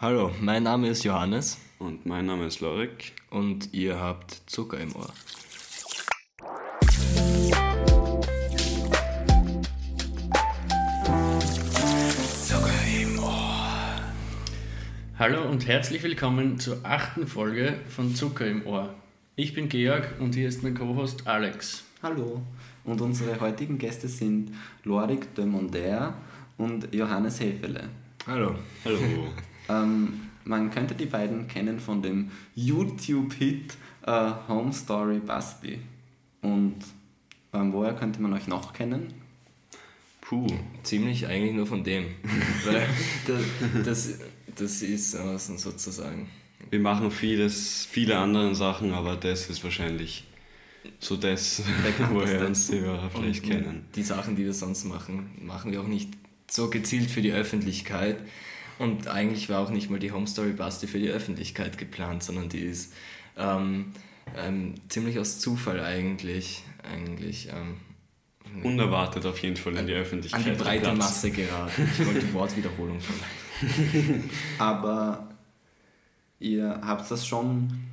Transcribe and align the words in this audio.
Hallo, 0.00 0.30
mein 0.40 0.62
Name 0.62 0.90
ist 0.90 1.02
Johannes. 1.02 1.58
Und 1.80 2.06
mein 2.06 2.24
Name 2.24 2.46
ist 2.46 2.60
Lorik. 2.60 3.14
Und 3.30 3.74
ihr 3.74 3.98
habt 3.98 4.42
Zucker 4.46 4.78
im 4.78 4.94
Ohr. 4.94 5.12
Zucker 12.46 12.70
im 13.02 13.18
Ohr. 13.18 14.00
Hallo 15.18 15.42
und 15.50 15.66
herzlich 15.66 16.04
willkommen 16.04 16.60
zur 16.60 16.78
achten 16.84 17.26
Folge 17.26 17.80
von 17.88 18.14
Zucker 18.14 18.46
im 18.46 18.64
Ohr. 18.68 18.94
Ich 19.34 19.52
bin 19.52 19.68
Georg 19.68 20.14
und 20.20 20.36
hier 20.36 20.46
ist 20.46 20.62
mein 20.62 20.76
Co-Host 20.76 21.26
Alex. 21.26 21.82
Hallo. 22.04 22.42
Und 22.84 23.00
unsere 23.00 23.40
heutigen 23.40 23.78
Gäste 23.78 24.06
sind 24.06 24.52
Lorik 24.84 25.34
de 25.34 25.44
Monder 25.44 26.14
und 26.56 26.94
Johannes 26.94 27.40
Hefele. 27.40 27.88
Hallo. 28.28 28.54
Hallo. 28.84 29.00
Ähm, 29.68 30.20
man 30.44 30.70
könnte 30.70 30.94
die 30.94 31.06
beiden 31.06 31.46
kennen 31.48 31.78
von 31.78 32.02
dem 32.02 32.30
YouTube-Hit 32.54 33.74
äh, 34.06 34.32
Home 34.48 34.72
Story 34.72 35.18
Basti. 35.18 35.78
Und 36.40 36.76
ähm, 37.52 37.72
woher 37.72 37.94
könnte 37.94 38.20
man 38.22 38.32
euch 38.32 38.46
noch 38.46 38.72
kennen? 38.72 39.12
Puh, 40.20 40.46
ziemlich 40.82 41.26
eigentlich 41.26 41.54
nur 41.54 41.66
von 41.66 41.84
dem. 41.84 42.06
Weil 42.64 42.86
das, 43.26 43.84
das, 43.84 44.18
das 44.56 44.82
ist 44.82 45.14
äh, 45.14 45.38
sozusagen. 45.38 46.28
Wir 46.70 46.80
machen 46.80 47.10
vieles, 47.10 47.86
viele 47.90 48.18
andere 48.18 48.54
Sachen, 48.54 48.92
aber 48.92 49.16
das 49.16 49.48
ist 49.48 49.64
wahrscheinlich 49.64 50.24
so 50.98 51.16
das, 51.16 51.62
woher 52.10 52.46
uns 52.46 52.68
die 52.68 52.80
Hörer 52.80 53.10
vielleicht 53.10 53.42
kennen. 53.42 53.86
Die 53.94 54.02
Sachen, 54.02 54.36
die 54.36 54.44
wir 54.44 54.52
sonst 54.52 54.84
machen, 54.84 55.30
machen 55.40 55.72
wir 55.72 55.80
auch 55.80 55.86
nicht 55.86 56.10
so 56.50 56.68
gezielt 56.70 57.10
für 57.10 57.22
die 57.22 57.32
Öffentlichkeit. 57.32 58.18
Und 58.78 59.08
eigentlich 59.08 59.48
war 59.48 59.60
auch 59.60 59.70
nicht 59.70 59.90
mal 59.90 59.98
die 59.98 60.12
Home 60.12 60.26
Story 60.26 60.52
Basti 60.52 60.86
für 60.86 60.98
die 60.98 61.08
Öffentlichkeit 61.08 61.78
geplant, 61.78 62.22
sondern 62.22 62.48
die 62.48 62.60
ist 62.60 62.92
ähm, 63.36 63.92
ähm, 64.36 64.74
ziemlich 64.88 65.18
aus 65.18 65.40
Zufall 65.40 65.80
eigentlich. 65.80 66.62
eigentlich 66.82 67.48
ähm, 67.48 67.76
Unerwartet 68.62 69.26
auf 69.26 69.38
jeden 69.40 69.56
Fall 69.56 69.76
in 69.76 69.86
die 69.86 69.92
Öffentlichkeit. 69.92 70.46
An 70.46 70.52
die 70.52 70.62
breite 70.62 70.84
Platz. 70.84 70.98
Masse 70.98 71.30
geraten. 71.30 71.88
Ich 71.92 72.06
wollte 72.06 72.32
Wortwiederholung 72.32 72.98
vermeiden. 73.00 74.30
Aber 74.58 75.28
ihr 76.38 76.80
habt 76.82 77.10
das 77.10 77.26
schon 77.26 77.84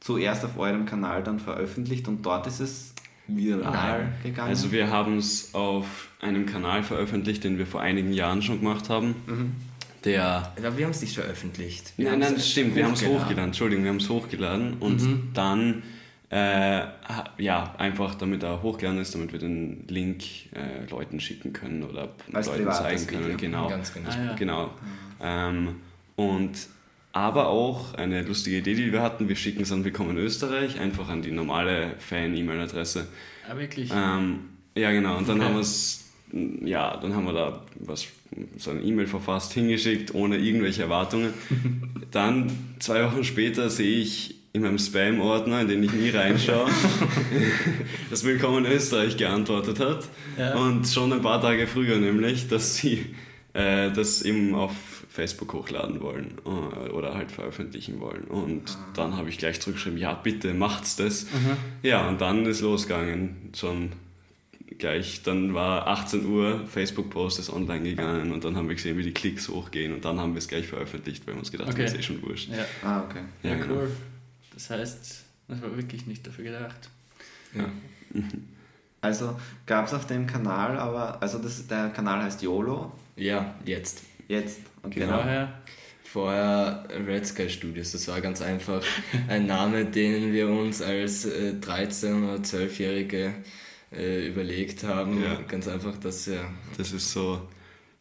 zuerst 0.00 0.44
auf 0.44 0.58
eurem 0.58 0.86
Kanal 0.86 1.22
dann 1.22 1.38
veröffentlicht 1.38 2.08
und 2.08 2.22
dort 2.24 2.46
ist 2.46 2.60
es 2.60 2.94
viral 3.28 3.72
Nein. 3.72 4.12
gegangen? 4.22 4.48
Also 4.48 4.72
wir 4.72 4.90
haben 4.90 5.18
es 5.18 5.54
auf 5.54 6.08
einem 6.20 6.46
Kanal 6.46 6.82
veröffentlicht, 6.82 7.44
den 7.44 7.58
wir 7.58 7.66
vor 7.66 7.80
einigen 7.80 8.12
Jahren 8.12 8.42
schon 8.42 8.60
gemacht 8.60 8.88
haben. 8.88 9.14
Mhm. 9.26 9.52
Der 10.04 10.52
ja, 10.62 10.76
wir 10.76 10.84
haben 10.84 10.92
es 10.92 11.02
nicht 11.02 11.14
veröffentlicht. 11.14 11.92
Wir 11.96 12.10
nein, 12.10 12.20
nein, 12.20 12.34
das 12.34 12.50
stimmt, 12.50 12.74
wir 12.74 12.84
haben 12.84 12.94
es 12.94 13.04
hochgeladen. 13.04 13.46
Entschuldigung, 13.46 13.84
wir 13.84 13.90
haben 13.90 13.98
es 13.98 14.08
hochgeladen 14.08 14.78
und 14.78 15.02
mhm. 15.02 15.30
dann 15.34 15.82
äh, 16.30 16.82
ja, 17.38 17.74
einfach 17.76 18.14
damit 18.14 18.42
er 18.42 18.62
hochgeladen 18.62 19.00
ist, 19.00 19.14
damit 19.14 19.32
wir 19.32 19.40
den 19.40 19.84
Link 19.88 20.22
äh, 20.54 20.88
Leuten 20.88 21.18
schicken 21.20 21.52
können 21.52 21.82
oder 21.82 22.14
Als 22.32 22.46
Leuten 22.46 22.70
zeigen 22.70 23.06
können. 23.06 23.24
Video. 23.24 23.36
Genau. 23.36 23.68
Ganz 23.68 23.92
genau. 23.92 24.10
Ah, 24.10 24.24
ja. 24.24 24.34
genau. 24.34 24.66
Mhm. 24.66 24.70
Ähm, 25.22 25.76
und 26.16 26.52
aber 27.12 27.48
auch 27.48 27.94
eine 27.94 28.22
lustige 28.22 28.58
Idee, 28.58 28.74
die 28.74 28.92
wir 28.92 29.02
hatten, 29.02 29.28
wir 29.28 29.34
schicken 29.34 29.62
es 29.62 29.72
an 29.72 29.84
Willkommen 29.84 30.16
Österreich, 30.16 30.78
einfach 30.78 31.08
an 31.08 31.22
die 31.22 31.32
normale 31.32 31.96
Fan-E-Mail-Adresse. 31.98 33.08
Ah, 33.48 33.56
wirklich? 33.56 33.90
Ähm, 33.92 34.50
ja, 34.76 34.92
genau. 34.92 35.18
Und 35.18 35.28
dann 35.28 35.38
okay. 35.38 35.46
haben 35.46 35.54
wir 35.54 35.62
es, 35.62 36.09
ja, 36.32 36.96
dann 36.96 37.14
haben 37.14 37.26
wir 37.26 37.32
da 37.32 37.62
was, 37.78 38.06
so 38.56 38.70
eine 38.70 38.80
E-Mail 38.80 39.06
verfasst, 39.06 39.52
hingeschickt, 39.52 40.14
ohne 40.14 40.38
irgendwelche 40.38 40.82
Erwartungen. 40.82 41.34
dann, 42.10 42.50
zwei 42.78 43.04
Wochen 43.04 43.24
später, 43.24 43.70
sehe 43.70 43.98
ich 43.98 44.36
in 44.52 44.62
meinem 44.62 44.78
Spam-Ordner, 44.78 45.62
in 45.62 45.68
den 45.68 45.82
ich 45.82 45.92
nie 45.92 46.10
reinschaue, 46.10 46.68
dass 48.10 48.24
Willkommen 48.24 48.66
Österreich 48.66 49.16
geantwortet 49.16 49.78
hat. 49.78 50.08
Ja. 50.38 50.56
Und 50.56 50.86
schon 50.88 51.12
ein 51.12 51.22
paar 51.22 51.40
Tage 51.40 51.66
früher 51.66 51.98
nämlich, 51.98 52.48
dass 52.48 52.76
sie 52.76 53.06
äh, 53.52 53.90
das 53.92 54.22
eben 54.22 54.54
auf 54.54 54.72
Facebook 55.08 55.52
hochladen 55.52 56.00
wollen 56.00 56.38
äh, 56.44 56.90
oder 56.90 57.14
halt 57.14 57.30
veröffentlichen 57.30 58.00
wollen. 58.00 58.24
Und 58.24 58.70
ah. 58.70 58.92
dann 58.94 59.16
habe 59.16 59.28
ich 59.28 59.38
gleich 59.38 59.60
zurückgeschrieben, 59.60 59.98
ja 59.98 60.14
bitte 60.14 60.54
macht's 60.54 60.96
das. 60.96 61.24
Mhm. 61.24 61.56
Ja, 61.82 62.08
und 62.08 62.20
dann 62.20 62.46
ist 62.46 62.60
losgegangen, 62.60 63.50
schon 63.54 63.90
gleich, 64.78 65.22
dann 65.22 65.54
war 65.54 65.86
18 65.86 66.26
Uhr, 66.26 66.66
Facebook-Post 66.66 67.38
ist 67.38 67.50
online 67.50 67.82
gegangen 67.82 68.32
und 68.32 68.44
dann 68.44 68.56
haben 68.56 68.68
wir 68.68 68.74
gesehen, 68.74 68.96
wie 68.98 69.02
die 69.02 69.12
Klicks 69.12 69.48
hochgehen 69.48 69.92
und 69.92 70.04
dann 70.04 70.18
haben 70.18 70.34
wir 70.34 70.38
es 70.38 70.48
gleich 70.48 70.66
veröffentlicht, 70.66 71.26
weil 71.26 71.34
wir 71.34 71.40
uns 71.40 71.50
gedacht 71.50 71.70
okay. 71.70 71.84
das 71.84 71.92
ist 71.92 71.98
eh 71.98 72.02
schon 72.02 72.22
wurscht. 72.22 72.50
Ja. 72.50 72.64
Ah, 72.82 73.02
okay. 73.02 73.20
Ja, 73.42 73.50
ja 73.50 73.56
genau. 73.56 73.74
cool. 73.74 73.90
Das 74.54 74.70
heißt, 74.70 75.24
das 75.48 75.62
war 75.62 75.76
wirklich 75.76 76.06
nicht 76.06 76.26
dafür 76.26 76.44
gedacht. 76.44 76.90
Ja. 77.54 77.70
Also 79.02 79.34
gab 79.64 79.86
es 79.86 79.94
auf 79.94 80.06
dem 80.06 80.26
Kanal, 80.26 80.78
aber, 80.78 81.22
also 81.22 81.38
das, 81.38 81.66
der 81.66 81.88
Kanal 81.88 82.22
heißt 82.22 82.42
YOLO. 82.42 82.92
Ja, 83.16 83.54
jetzt. 83.64 84.02
Jetzt. 84.28 84.60
Okay. 84.82 85.00
Genau. 85.00 85.16
Vorher? 85.16 85.52
Vorher 86.04 86.84
Red 87.06 87.26
Sky 87.26 87.48
Studios. 87.48 87.92
Das 87.92 88.08
war 88.08 88.20
ganz 88.20 88.42
einfach 88.42 88.82
ein 89.28 89.46
Name, 89.46 89.86
den 89.86 90.32
wir 90.32 90.48
uns 90.48 90.82
als 90.82 91.24
äh, 91.24 91.54
13- 91.60 92.24
oder 92.24 92.42
12-Jährige 92.42 93.32
äh, 93.92 94.28
überlegt 94.28 94.84
haben. 94.84 95.22
Ja. 95.22 95.40
Ganz 95.46 95.68
einfach, 95.68 95.96
dass 95.98 96.26
ja. 96.26 96.50
Das 96.76 96.92
ist 96.92 97.12
so, 97.12 97.40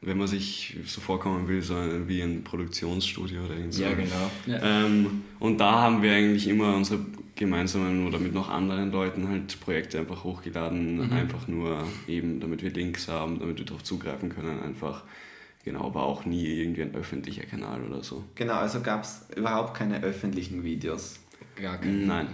wenn 0.02 0.18
man 0.18 0.28
sich 0.28 0.78
so 0.86 1.02
vorkommen 1.02 1.48
will, 1.48 1.62
so 1.62 1.76
wie 2.08 2.22
ein 2.22 2.44
Produktionsstudio 2.44 3.46
oder 3.46 3.56
irgend 3.56 3.74
so. 3.74 3.84
Ja, 3.84 3.94
genau. 3.94 4.32
Ja. 4.46 4.86
Ähm, 4.86 5.24
und 5.40 5.58
da 5.60 5.82
haben 5.82 6.02
wir 6.02 6.14
eigentlich 6.14 6.48
immer 6.48 6.76
unsere 6.76 7.00
gemeinsamen 7.36 8.06
oder 8.06 8.20
mit 8.20 8.34
noch 8.34 8.50
anderen 8.50 8.92
Leuten 8.92 9.30
halt 9.30 9.60
Projekte 9.62 10.00
einfach 10.00 10.26
hochgeladen, 10.26 11.08
mhm. 11.08 11.14
einfach 11.14 11.48
nur 11.48 11.86
eben, 12.08 12.42
damit 12.42 12.64
wir 12.64 12.70
Links 12.70 13.08
haben, 13.08 13.40
damit 13.40 13.60
wir 13.60 13.66
darauf 13.66 13.84
zugreifen 13.84 14.30
können, 14.30 14.62
einfach 14.62 15.04
Genau, 15.66 15.86
aber 15.86 16.04
auch 16.04 16.26
nie 16.26 16.46
irgendwie 16.46 16.84
ein 16.84 16.96
öffentlicher 16.96 17.44
Kanal 17.44 17.84
oder 17.84 18.02
so. 18.02 18.24
Genau, 18.36 18.54
also 18.54 18.82
gab 18.82 19.04
es 19.04 19.26
überhaupt 19.36 19.76
keine 19.76 20.02
öffentlichen 20.02 20.64
Videos? 20.64 21.20
Gar 21.56 21.78
keine. 21.78 22.06
Nein. 22.06 22.28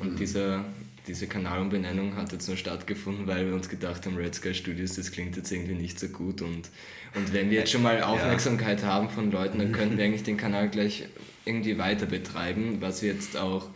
Und 0.00 0.18
diese, 0.18 0.64
diese 1.06 1.26
Kanalumbenennung 1.26 2.16
hat 2.16 2.32
jetzt 2.32 2.48
nur 2.48 2.56
stattgefunden, 2.56 3.26
weil 3.26 3.46
wir 3.46 3.54
uns 3.54 3.68
gedacht 3.68 4.06
haben, 4.06 4.16
Red 4.16 4.34
Sky 4.34 4.54
Studios, 4.54 4.94
das 4.94 5.12
klingt 5.12 5.36
jetzt 5.36 5.52
irgendwie 5.52 5.74
nicht 5.74 6.00
so 6.00 6.08
gut. 6.08 6.40
Und, 6.40 6.70
und 7.14 7.32
wenn 7.32 7.50
wir 7.50 7.58
jetzt 7.58 7.72
schon 7.72 7.82
mal 7.82 8.02
Aufmerksamkeit 8.02 8.80
ja. 8.80 8.88
haben 8.88 9.10
von 9.10 9.30
Leuten, 9.30 9.58
dann 9.58 9.72
könnten 9.72 9.98
wir 9.98 10.04
eigentlich 10.04 10.22
den 10.22 10.36
Kanal 10.36 10.70
gleich 10.70 11.04
irgendwie 11.44 11.76
weiter 11.76 12.06
betreiben, 12.06 12.80
was 12.80 13.02
wir 13.02 13.12
jetzt 13.12 13.36
auch, 13.36 13.68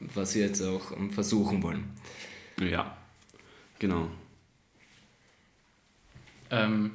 was 0.00 0.34
wir 0.34 0.42
jetzt 0.42 0.60
auch 0.60 0.96
ähm, 0.96 1.10
versuchen 1.10 1.62
wollen. 1.62 1.84
Ja, 2.60 2.96
genau. 3.78 4.08
Ähm, 6.50 6.90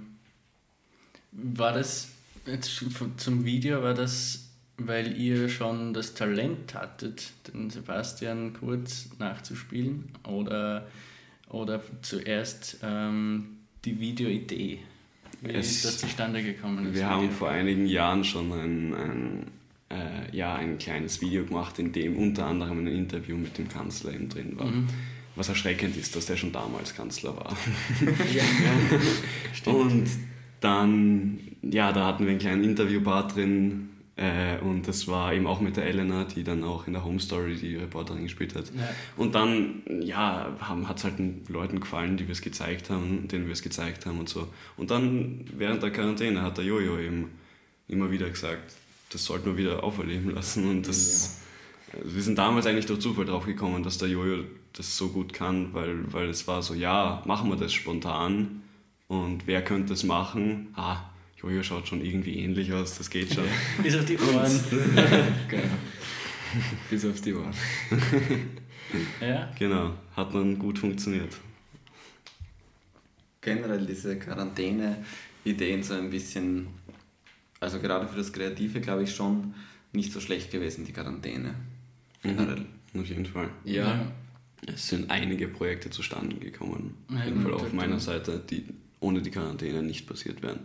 war 1.31 1.73
das 1.73 2.09
jetzt 2.45 2.83
zum 3.17 3.45
Video, 3.45 3.83
war 3.83 3.93
das, 3.93 4.46
weil 4.77 5.17
ihr 5.17 5.49
schon 5.49 5.93
das 5.93 6.13
Talent 6.13 6.75
hattet, 6.75 7.31
den 7.47 7.69
Sebastian 7.69 8.53
Kurz 8.53 9.09
nachzuspielen 9.17 10.05
oder, 10.23 10.87
oder 11.49 11.81
zuerst 12.01 12.77
ähm, 12.83 13.57
die 13.85 13.99
Videoidee? 13.99 14.79
Wie 15.41 15.51
es, 15.51 15.71
ist 15.71 15.85
das 15.85 15.97
zustande 15.99 16.43
gekommen? 16.43 16.93
Wir 16.93 17.09
haben 17.09 17.31
vor 17.31 17.49
einigen 17.49 17.85
Jahren 17.87 18.23
schon 18.23 18.51
ein, 18.51 18.93
ein, 18.93 19.47
äh, 19.89 20.35
ja, 20.35 20.55
ein 20.55 20.77
kleines 20.77 21.21
Video 21.21 21.45
gemacht, 21.45 21.79
in 21.79 21.91
dem 21.91 22.17
unter 22.17 22.45
anderem 22.45 22.79
ein 22.79 22.87
Interview 22.87 23.35
mit 23.35 23.57
dem 23.57 23.67
Kanzler 23.67 24.13
eben 24.13 24.29
drin 24.29 24.57
war. 24.57 24.67
Mhm. 24.67 24.87
Was 25.35 25.49
erschreckend 25.49 25.95
ist, 25.97 26.15
dass 26.15 26.25
der 26.25 26.35
schon 26.35 26.51
damals 26.51 26.95
Kanzler 26.95 27.35
war. 27.35 27.55
ja, 28.33 29.71
Und 29.71 30.07
dann, 30.59 31.39
ja, 31.61 31.91
da 31.91 32.07
hatten 32.07 32.25
wir 32.25 32.31
einen 32.31 32.39
kleinen 32.39 32.63
Interviewpart 32.63 33.35
drin 33.35 33.89
äh, 34.17 34.57
und 34.59 34.87
das 34.87 35.07
war 35.07 35.31
eben 35.31 35.45
auch 35.45 35.61
mit 35.61 35.77
der 35.77 35.85
Elena, 35.85 36.23
die 36.23 36.43
dann 36.43 36.63
auch 36.63 36.87
in 36.87 36.93
der 36.93 37.03
Home 37.03 37.19
Story 37.19 37.55
die 37.55 37.75
Reporterin 37.75 38.23
gespielt 38.23 38.55
hat. 38.55 38.65
Ja. 38.75 38.89
Und 39.15 39.35
dann, 39.35 39.83
ja, 40.01 40.57
hat 40.59 40.97
es 40.97 41.03
halt 41.03 41.19
den 41.19 41.43
Leuten 41.47 41.79
gefallen, 41.79 42.17
die 42.17 42.27
wir 42.27 42.31
es 42.31 42.41
gezeigt 42.41 42.89
haben, 42.89 43.27
denen 43.27 43.45
wir 43.45 43.53
es 43.53 43.61
gezeigt 43.61 44.07
haben 44.07 44.19
und 44.19 44.27
so. 44.27 44.47
Und 44.75 44.89
dann 44.89 45.45
während 45.55 45.83
der 45.83 45.91
Quarantäne 45.91 46.41
hat 46.41 46.57
der 46.57 46.65
Jojo 46.65 46.97
eben 46.97 47.29
immer 47.87 48.09
wieder 48.09 48.27
gesagt, 48.27 48.73
das 49.11 49.23
sollten 49.23 49.45
wir 49.45 49.57
wieder 49.57 49.83
auferleben 49.83 50.33
lassen 50.33 50.67
und 50.69 50.87
das... 50.87 51.37
Ja. 51.37 51.43
Also 51.99 52.15
wir 52.15 52.21
sind 52.21 52.37
damals 52.37 52.65
eigentlich 52.65 52.85
durch 52.85 52.99
Zufall 52.99 53.23
drauf 53.23 53.45
gekommen, 53.45 53.81
dass 53.81 53.97
der 53.97 54.09
Jojo 54.09 54.43
das 54.73 54.97
so 54.97 55.07
gut 55.07 55.31
kann, 55.31 55.73
weil, 55.73 56.11
weil 56.11 56.27
es 56.27 56.45
war 56.45 56.61
so, 56.61 56.73
ja, 56.73 57.23
machen 57.25 57.49
wir 57.49 57.55
das 57.55 57.71
spontan 57.71 58.61
und 59.07 59.47
wer 59.47 59.63
könnte 59.63 59.93
es 59.93 60.03
machen? 60.03 60.67
Ah, 60.75 60.97
Jojo 61.41 61.63
schaut 61.63 61.87
schon 61.87 62.03
irgendwie 62.03 62.39
ähnlich 62.39 62.73
aus, 62.73 62.97
das 62.97 63.09
geht 63.09 63.33
schon. 63.33 63.45
Bis 63.83 63.95
auf 63.95 64.05
die 64.05 64.17
Ohren. 64.17 64.59
genau. 65.47 65.63
Bis 66.89 67.05
auf 67.05 67.21
die 67.21 67.33
Ohren. 67.33 67.53
ja. 69.21 69.51
Genau, 69.57 69.93
hat 70.15 70.33
dann 70.33 70.57
gut 70.57 70.79
funktioniert. 70.79 71.37
Generell 73.41 73.85
diese 73.85 74.17
Quarantäne-Ideen 74.17 75.83
so 75.83 75.93
ein 75.93 76.09
bisschen 76.09 76.67
also 77.59 77.79
gerade 77.79 78.07
für 78.07 78.17
das 78.17 78.31
Kreative, 78.31 78.81
glaube 78.81 79.03
ich, 79.03 79.15
schon 79.15 79.53
nicht 79.91 80.11
so 80.11 80.19
schlecht 80.19 80.51
gewesen, 80.51 80.85
die 80.85 80.93
Quarantäne. 80.93 81.55
Generell. 82.21 82.65
Mhm, 82.93 83.01
auf 83.01 83.07
jeden 83.07 83.25
Fall. 83.25 83.49
Ja. 83.63 84.11
Es 84.65 84.87
sind 84.87 85.09
einige 85.09 85.47
Projekte 85.47 85.89
zustande 85.89 86.35
gekommen. 86.37 86.97
Ja, 87.09 87.17
Auf 87.17 87.25
jeden 87.25 87.41
Fall 87.41 87.53
auf 87.53 87.69
ja. 87.69 87.73
meiner 87.73 87.99
Seite, 87.99 88.41
die 88.49 88.65
ohne 88.99 89.21
die 89.21 89.31
Quarantäne 89.31 89.83
nicht 89.83 90.07
passiert 90.07 90.41
wären. 90.41 90.61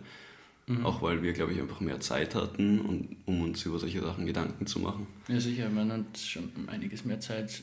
Mhm. 0.67 0.85
Auch 0.85 1.01
weil 1.01 1.21
wir, 1.21 1.33
glaube 1.33 1.51
ich, 1.51 1.59
einfach 1.59 1.81
mehr 1.81 1.99
Zeit 1.99 2.35
hatten, 2.35 2.79
und, 2.79 3.17
um 3.25 3.41
uns 3.41 3.65
über 3.65 3.77
solche 3.79 4.01
Sachen 4.01 4.25
Gedanken 4.25 4.65
zu 4.65 4.79
machen. 4.79 5.07
Ja, 5.27 5.39
sicher, 5.39 5.69
man 5.69 5.91
hat 5.91 6.17
schon 6.17 6.49
einiges 6.67 7.03
mehr 7.03 7.19
Zeit 7.19 7.61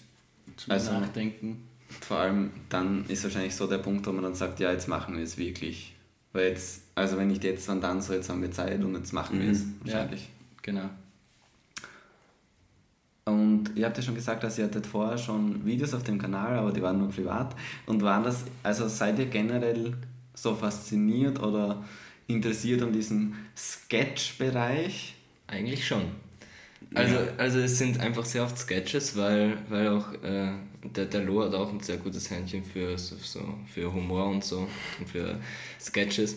zum 0.56 0.70
Also- 0.72 0.92
Nachdenken. 0.92 1.62
Vor 2.02 2.18
allem 2.18 2.50
dann 2.68 3.04
ist 3.06 3.24
wahrscheinlich 3.24 3.54
so 3.56 3.66
der 3.66 3.78
Punkt, 3.78 4.06
wo 4.06 4.12
man 4.12 4.22
dann 4.22 4.34
sagt, 4.34 4.60
ja, 4.60 4.70
jetzt 4.70 4.86
machen 4.86 5.16
wir 5.16 5.24
es 5.24 5.36
wirklich. 5.38 5.94
Weil 6.32 6.50
jetzt, 6.50 6.82
also 6.94 7.16
wenn 7.16 7.28
nicht 7.28 7.42
jetzt, 7.42 7.66
wann 7.68 7.80
dann 7.80 8.00
so, 8.00 8.12
jetzt 8.12 8.28
haben 8.28 8.42
wir 8.42 8.52
Zeit 8.52 8.84
und 8.84 8.94
jetzt 8.94 9.12
machen 9.12 9.38
wir 9.40 9.46
Mhm. 9.46 9.52
es 9.52 9.64
wahrscheinlich. 9.82 10.28
Genau. 10.62 10.88
Und 13.24 13.70
ihr 13.76 13.86
habt 13.86 13.96
ja 13.96 14.02
schon 14.02 14.14
gesagt, 14.14 14.42
dass 14.42 14.58
ihr 14.58 14.64
hattet 14.64 14.86
vorher 14.86 15.18
schon 15.18 15.64
Videos 15.64 15.94
auf 15.94 16.02
dem 16.02 16.18
Kanal, 16.18 16.58
aber 16.58 16.72
die 16.72 16.82
waren 16.82 16.98
nur 16.98 17.08
privat. 17.10 17.54
Und 17.86 18.02
waren 18.02 18.24
das, 18.24 18.44
also 18.62 18.88
seid 18.88 19.18
ihr 19.18 19.26
generell 19.26 19.94
so 20.34 20.54
fasziniert 20.54 21.40
oder 21.40 21.84
interessiert 22.32 22.82
an 22.82 22.92
diesem 22.92 23.34
Sketch-Bereich? 23.56 25.14
Eigentlich 25.46 25.86
schon. 25.86 26.02
Also, 26.94 27.16
also 27.36 27.60
es 27.60 27.78
sind 27.78 28.00
einfach 28.00 28.24
sehr 28.24 28.42
oft 28.42 28.58
Sketches, 28.58 29.16
weil, 29.16 29.58
weil 29.68 29.88
auch 29.88 30.12
äh, 30.24 30.52
der, 30.82 31.06
der 31.06 31.22
Lo 31.22 31.44
hat 31.44 31.54
auch 31.54 31.72
ein 31.72 31.80
sehr 31.80 31.98
gutes 31.98 32.30
Händchen 32.30 32.64
für, 32.64 32.98
so, 32.98 33.42
für 33.72 33.92
Humor 33.92 34.26
und 34.26 34.44
so 34.44 34.66
und 34.98 35.08
für 35.08 35.38
Sketches. 35.80 36.36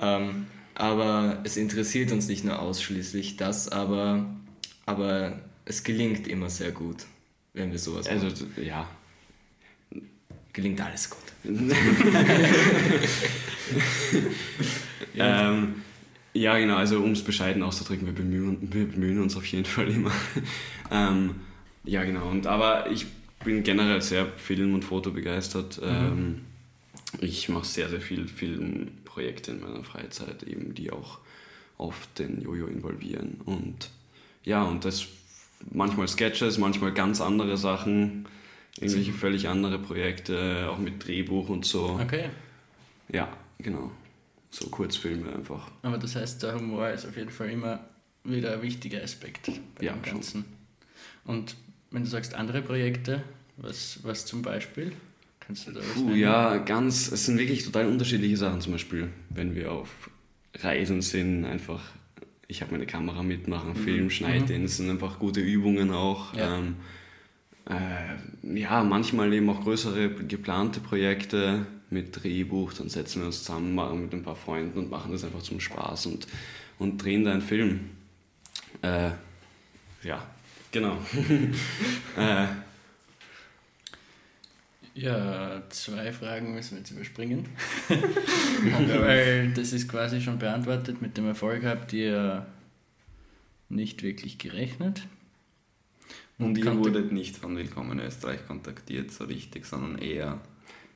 Ähm, 0.00 0.46
aber 0.74 1.38
es 1.44 1.56
interessiert 1.56 2.10
uns 2.10 2.26
nicht 2.26 2.44
nur 2.44 2.58
ausschließlich 2.58 3.36
das, 3.36 3.68
aber, 3.68 4.26
aber 4.86 5.38
es 5.64 5.84
gelingt 5.84 6.26
immer 6.26 6.50
sehr 6.50 6.72
gut, 6.72 7.06
wenn 7.52 7.70
wir 7.70 7.78
sowas 7.78 8.08
Also, 8.08 8.26
machen. 8.26 8.52
ja. 8.64 8.88
Gelingt 10.54 10.80
alles 10.80 11.10
gut. 11.10 11.20
Ähm, 15.16 15.82
ja, 16.32 16.58
genau, 16.58 16.76
also 16.76 17.00
um 17.00 17.12
es 17.12 17.22
bescheiden 17.22 17.62
auszudrücken, 17.62 18.06
wir 18.06 18.14
bemühen, 18.14 18.68
wir 18.72 18.86
bemühen 18.86 19.20
uns 19.20 19.36
auf 19.36 19.46
jeden 19.46 19.64
Fall 19.64 19.88
immer. 19.88 20.10
ähm, 20.90 21.36
ja, 21.84 22.04
genau, 22.04 22.28
und, 22.28 22.46
aber 22.46 22.90
ich 22.90 23.06
bin 23.44 23.62
generell 23.62 24.02
sehr 24.02 24.26
Film- 24.36 24.74
und 24.74 24.84
Foto 24.84 25.10
begeistert. 25.10 25.80
Ähm, 25.82 26.40
ich 27.20 27.48
mache 27.48 27.66
sehr, 27.66 27.88
sehr 27.88 28.00
viel 28.00 28.26
Filmprojekte 28.26 29.52
in 29.52 29.60
meiner 29.60 29.84
Freizeit, 29.84 30.42
eben 30.42 30.74
die 30.74 30.90
auch 30.90 31.18
oft 31.78 32.18
den 32.18 32.40
Jojo 32.40 32.66
involvieren. 32.66 33.40
Und 33.44 33.90
ja, 34.44 34.62
und 34.64 34.84
das 34.84 35.06
manchmal 35.70 36.08
Sketches, 36.08 36.58
manchmal 36.58 36.92
ganz 36.92 37.20
andere 37.20 37.56
Sachen, 37.56 38.26
irgendwelche 38.80 39.12
völlig 39.12 39.48
andere 39.48 39.78
Projekte, 39.78 40.68
auch 40.70 40.78
mit 40.78 41.06
Drehbuch 41.06 41.48
und 41.48 41.64
so. 41.64 41.98
Okay. 42.02 42.30
Ja, 43.08 43.28
genau. 43.58 43.90
So 44.50 44.68
Kurzfilme 44.68 45.32
einfach. 45.34 45.70
Aber 45.82 45.98
das 45.98 46.16
heißt, 46.16 46.42
der 46.42 46.54
Humor 46.54 46.88
ist 46.90 47.06
auf 47.06 47.16
jeden 47.16 47.30
Fall 47.30 47.50
immer 47.50 47.80
wieder 48.24 48.54
ein 48.54 48.62
wichtiger 48.62 49.02
Aspekt 49.02 49.50
bei 49.76 49.84
Ja, 49.84 49.92
dem 49.92 50.04
schon. 50.04 50.14
Ganzen. 50.14 50.44
Und 51.24 51.56
wenn 51.90 52.04
du 52.04 52.08
sagst 52.08 52.34
andere 52.34 52.62
Projekte, 52.62 53.22
was, 53.56 53.98
was 54.02 54.26
zum 54.26 54.42
Beispiel? 54.42 54.92
Kannst 55.40 55.66
du 55.66 55.72
da 55.72 55.80
was 55.80 55.86
Puh, 55.94 56.04
nennen? 56.06 56.18
ja, 56.18 56.56
ganz, 56.58 57.10
es 57.12 57.26
sind 57.26 57.38
wirklich 57.38 57.64
total 57.64 57.86
unterschiedliche 57.86 58.36
Sachen. 58.36 58.60
Zum 58.60 58.72
Beispiel, 58.72 59.10
wenn 59.30 59.54
wir 59.54 59.72
auf 59.72 60.10
Reisen 60.56 61.02
sind, 61.02 61.44
einfach, 61.44 61.82
ich 62.48 62.62
habe 62.62 62.72
meine 62.72 62.86
Kamera 62.86 63.22
mitmachen, 63.22 63.74
Film, 63.74 64.08
schneide 64.10 64.46
den, 64.46 64.62
das 64.62 64.76
sind 64.78 64.88
einfach 64.88 65.18
gute 65.18 65.40
Übungen 65.40 65.90
auch. 65.90 66.34
Ja. 66.34 66.58
Ähm, 66.58 66.76
äh, 67.66 68.58
ja, 68.60 68.82
manchmal 68.82 69.32
eben 69.32 69.48
auch 69.50 69.62
größere 69.62 70.10
geplante 70.10 70.80
Projekte 70.80 71.66
mit 71.90 72.22
Drehbuch, 72.22 72.72
dann 72.74 72.88
setzen 72.88 73.20
wir 73.20 73.26
uns 73.26 73.44
zusammen 73.44 73.74
mit 74.02 74.12
ein 74.12 74.22
paar 74.22 74.36
Freunden 74.36 74.78
und 74.78 74.90
machen 74.90 75.12
das 75.12 75.24
einfach 75.24 75.42
zum 75.42 75.60
Spaß 75.60 76.06
und, 76.06 76.26
und 76.78 77.02
drehen 77.02 77.24
da 77.24 77.32
einen 77.32 77.42
Film. 77.42 77.90
Äh, 78.82 79.10
ja, 80.02 80.26
genau. 80.70 80.98
äh, 82.18 82.46
Ja, 84.96 85.62
zwei 85.70 86.12
Fragen 86.12 86.54
müssen 86.54 86.72
wir 86.72 86.78
jetzt 86.78 86.92
überspringen. 86.92 87.48
Weil 87.88 89.52
das 89.52 89.72
ist 89.72 89.88
quasi 89.88 90.20
schon 90.20 90.38
beantwortet. 90.38 91.02
Mit 91.02 91.16
dem 91.16 91.26
Erfolg 91.26 91.64
habt 91.64 91.92
ihr 91.92 92.46
nicht 93.68 94.04
wirklich 94.04 94.38
gerechnet. 94.38 95.02
Und 96.38 96.58
ihr 96.58 96.76
wurdet 96.76 97.12
nicht 97.12 97.36
von 97.36 97.56
Willkommen 97.56 97.98
in 97.98 98.06
Österreich 98.06 98.46
kontaktiert, 98.46 99.12
so 99.12 99.24
richtig, 99.24 99.64
sondern 99.66 99.98
eher 99.98 100.40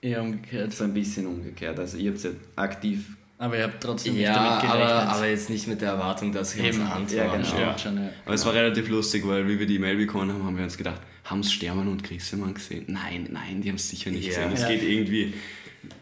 Eher 0.00 0.23
umgekehrt. 0.23 0.73
so 0.73 0.85
ein 0.85 0.94
bisschen 0.94 1.26
umgekehrt. 1.26 1.79
Also 1.79 1.96
ihr 1.96 2.11
habt 2.11 2.23
ja 2.25 2.31
aktiv 2.56 3.17
Aber 3.38 3.56
ihr 3.56 3.64
habt 3.64 3.81
trotzdem 3.81 4.14
nicht 4.14 4.23
Ja, 4.25 4.35
damit 4.35 4.61
gerechnet. 4.62 4.82
aber, 4.82 5.08
aber 5.12 5.26
jetzt 5.29 5.49
nicht 5.50 5.69
mit 5.69 5.81
der 5.81 5.90
Erwartung, 5.90 6.32
dass 6.32 6.56
wir 6.56 6.64
uns 6.64 6.76
Eben. 6.76 6.85
antworten. 6.87 7.17
Ja, 7.17 7.76
genau. 7.76 8.00
Ja. 8.02 8.11
Aber 8.25 8.35
es 8.35 8.44
war 8.44 8.52
relativ 8.55 8.88
lustig, 8.88 9.26
weil 9.26 9.46
wie 9.49 9.58
wir 9.61 9.67
die 9.67 9.76
E-Mail 9.76 9.96
bekommen 9.96 10.32
haben, 10.32 10.44
haben 10.44 10.56
wir 10.56 10.64
uns 10.64 10.76
gedacht, 10.76 11.00
haben 11.25 11.41
es 11.41 11.52
Stermann 11.52 11.87
und 11.88 12.02
Grissemann 12.02 12.55
gesehen? 12.55 12.84
Nein, 12.88 13.29
nein, 13.31 13.61
die 13.62 13.69
haben 13.69 13.76
es 13.76 13.88
sicher 13.88 14.11
nicht 14.11 14.25
Ja. 14.25 14.31
gesehen. 14.49 14.52
Es 14.55 14.62
Ja. 14.62 14.69
geht 14.69 14.82
irgendwie, 14.82 15.34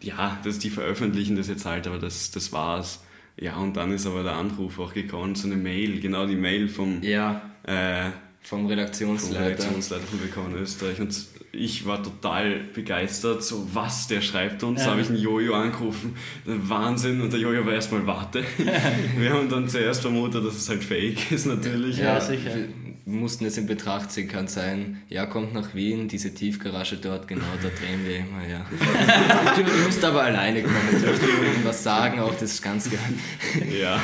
ja, 0.01 0.39
dass 0.45 0.59
die 0.59 0.71
veröffentlichen 0.71 1.37
das 1.37 1.49
jetzt 1.49 1.67
halt, 1.67 1.87
aber 1.87 1.99
das, 1.99 2.31
das 2.31 2.53
war's. 2.53 3.03
Ja, 3.39 3.57
und 3.57 3.77
dann 3.77 3.93
ist 3.93 4.07
aber 4.07 4.23
der 4.23 4.33
Anruf 4.37 4.79
auch 4.79 4.95
gekommen, 4.95 5.35
so 5.35 5.47
eine 5.47 5.57
Mail, 5.57 6.01
genau 6.01 6.27
die 6.27 6.37
Mail 6.37 6.69
vom, 6.69 7.03
Ja, 7.03 7.43
äh, 7.65 8.11
vom 8.47 8.61
vom 8.61 8.67
Redaktionsleiter. 8.67 9.47
Redaktionsleiter 9.47 10.07
von 10.07 10.23
Willkommen 10.23 10.57
in 10.57 10.63
Österreich. 10.63 11.01
Und 11.01 11.17
ich 11.51 11.85
war 11.85 12.01
total 12.03 12.61
begeistert, 12.73 13.43
so 13.43 13.67
was, 13.73 14.07
der 14.07 14.21
schreibt 14.21 14.63
uns. 14.63 14.81
Da 14.81 14.87
Ja. 14.87 14.93
habe 14.93 15.01
ich 15.01 15.09
einen 15.09 15.19
Jojo 15.19 15.55
angerufen. 15.55 16.15
Wahnsinn. 16.45 17.21
Und 17.21 17.33
der 17.33 17.41
Jojo 17.41 17.67
war 17.67 17.73
erstmal, 17.73 18.07
warte. 18.07 18.45
wir 19.19 19.33
haben 19.33 19.49
dann 19.49 19.69
zuerst 19.69 20.03
vermutet, 20.03 20.45
dass 20.45 20.55
es 20.55 20.69
halt 20.69 20.85
fake 20.85 21.33
ist 21.33 21.47
natürlich. 21.47 21.99
Ja, 21.99 22.21
sicher. 22.21 22.55
Wir 23.05 23.21
mussten 23.21 23.47
es 23.47 23.59
in 23.59 23.67
Betracht 23.67 24.13
ziehen, 24.13 24.29
kann 24.29 24.47
sein, 24.49 25.03
ja, 25.09 25.27
kommt 25.27 25.55
nach 25.55 25.75
Wien, 25.75 26.09
diese 26.09 26.35
Tiefgarage 26.35 26.97
dort, 26.97 27.29
genau, 27.29 27.45
da 27.63 27.69
drehen 27.69 28.05
wir 28.05 28.17
immer, 28.17 28.45
ja. 28.45 28.67
du 29.57 29.85
musst 29.85 30.05
aber 30.05 30.25
alleine 30.25 30.61
kommen, 30.65 31.01
dürft 31.01 31.23
ihr 31.23 31.49
irgendwas 31.49 31.85
sagen, 31.85 32.19
auch 32.19 32.33
das 32.33 32.55
ist 32.55 32.63
ganz 32.63 32.91
geheim. 32.91 33.17
Ja, 33.81 34.01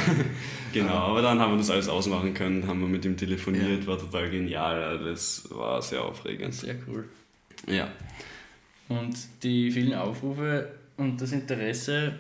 genau. 0.73 0.95
Aber 0.95 1.23
dann 1.23 1.39
haben 1.39 1.53
wir 1.53 1.59
das 1.59 1.71
alles 1.71 1.89
ausmachen 1.89 2.35
können, 2.35 2.67
haben 2.67 2.81
wir 2.81 2.89
mit 2.89 3.05
ihm 3.05 3.17
telefoniert, 3.17 3.87
war 3.87 3.99
total 3.99 4.31
genial. 4.31 4.99
Das 5.05 5.49
war 5.51 5.81
sehr 5.83 6.03
aufregend. 6.05 6.55
Sehr 6.55 6.77
cool. 6.87 7.09
Ja. 7.67 7.89
Und 8.89 9.17
die 9.43 9.71
vielen 9.71 9.95
Aufrufe 9.95 10.71
und 10.97 11.21
das 11.21 11.33
Interesse, 11.33 12.15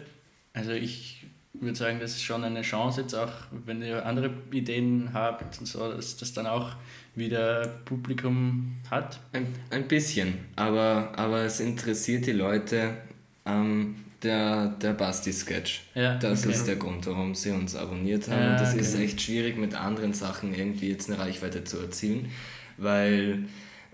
also 0.52 0.72
ich 0.72 1.26
würde 1.52 1.76
sagen, 1.76 2.00
das 2.00 2.12
ist 2.12 2.22
schon 2.22 2.44
eine 2.44 2.62
Chance 2.62 3.02
jetzt 3.02 3.14
auch, 3.14 3.32
wenn 3.66 3.82
ihr 3.82 4.06
andere 4.06 4.30
Ideen 4.50 5.10
habt 5.12 5.58
und 5.60 5.66
so, 5.66 5.92
dass 5.92 6.16
das 6.16 6.32
dann 6.32 6.46
auch 6.46 6.70
wieder 7.14 7.80
Publikum 7.84 8.76
hat. 8.90 9.20
Ein, 9.32 9.46
ein 9.70 9.86
bisschen, 9.86 10.34
aber, 10.56 11.12
aber 11.16 11.42
es 11.42 11.60
interessiert 11.60 12.26
die 12.26 12.32
Leute, 12.32 12.96
ähm, 13.44 13.96
der, 14.22 14.68
der 14.68 14.92
Basti-Sketch. 14.92 15.82
Ja, 15.94 16.16
Das 16.18 16.44
okay. 16.44 16.54
ist 16.54 16.66
der 16.66 16.76
Grund, 16.76 17.06
warum 17.06 17.34
sie 17.34 17.50
uns 17.50 17.74
abonniert 17.74 18.28
haben. 18.28 18.40
Ja, 18.42 18.52
und 18.52 18.60
das 18.60 18.74
ist 18.74 18.94
okay. 18.94 19.04
echt 19.04 19.20
schwierig, 19.20 19.58
mit 19.58 19.74
anderen 19.74 20.12
Sachen 20.12 20.54
irgendwie 20.54 20.88
jetzt 20.90 21.10
eine 21.10 21.18
Reichweite 21.18 21.64
zu 21.64 21.78
erzielen, 21.78 22.30
weil, 22.76 23.44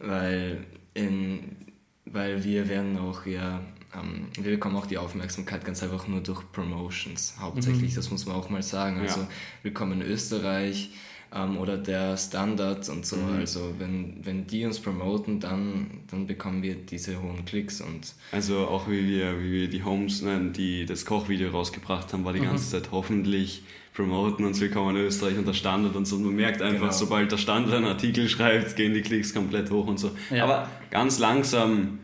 weil, 0.00 0.64
in, 0.94 1.56
weil 2.04 2.44
wir 2.44 2.68
werden 2.68 2.99
auch 2.99 3.26
ja, 3.26 3.61
ähm, 3.94 4.26
wir 4.38 4.52
bekommen 4.52 4.76
auch 4.76 4.87
die 4.87 4.99
Aufmerksamkeit 4.99 5.64
ganz 5.64 5.82
einfach 5.82 6.06
nur 6.08 6.20
durch 6.20 6.42
Promotions, 6.52 7.35
hauptsächlich, 7.40 7.94
das 7.94 8.11
muss 8.11 8.26
man 8.26 8.37
auch 8.37 8.50
mal 8.50 8.62
sagen. 8.62 9.00
Also 9.00 9.20
Ja. 9.20 9.28
Willkommen 9.62 10.00
in 10.00 10.06
Österreich 10.06 10.90
ähm, 11.35 11.56
oder 11.58 11.76
der 11.76 12.16
Standard 12.16 12.88
und 12.88 13.04
so. 13.06 13.16
Also 13.37 13.75
wenn, 13.78 14.16
wenn 14.23 14.47
die 14.47 14.64
uns 14.64 14.80
promoten, 14.80 15.40
dann, 15.40 15.87
dann 16.11 16.26
bekommen 16.26 16.62
wir 16.62 16.75
diese 16.75 17.20
hohen 17.23 17.44
Klicks 17.44 17.80
und 17.80 18.14
Also 18.32 18.66
auch 18.66 18.88
wie 18.88 19.06
wir, 19.08 19.40
wie 19.42 19.52
wir 19.52 19.68
die 19.68 19.82
Homes, 19.85 20.23
nein, 20.23 20.52
die 20.52 20.87
das 20.87 21.04
Kochvideo 21.04 21.50
rausgebracht 21.50 22.12
haben, 22.12 22.25
war 22.25 22.32
die 22.32 22.40
ganze 22.40 22.70
Zeit 22.70 22.90
hoffentlich 22.92 23.62
promoten 23.94 24.44
uns 24.44 24.61
Willkommen 24.61 24.94
in 24.97 25.02
Österreich 25.06 25.37
und 25.37 25.47
der 25.49 25.54
Standard 25.54 25.97
und 25.97 26.06
so. 26.06 26.16
Und 26.16 26.25
man 26.25 26.37
merkt 26.37 26.62
einfach, 26.62 26.80
Genau. 26.82 26.92
sobald 26.92 27.32
der 27.32 27.37
Standard 27.37 27.75
einen 27.75 27.87
Artikel 27.87 28.28
schreibt, 28.28 28.76
gehen 28.76 28.94
die 28.94 29.02
Klicks 29.02 29.35
komplett 29.35 29.70
hoch 29.73 29.88
und 29.88 29.99
so. 29.99 30.12
Ja. 30.30 30.44
Aber 30.44 30.68
ganz 30.90 31.18
langsam 31.18 31.99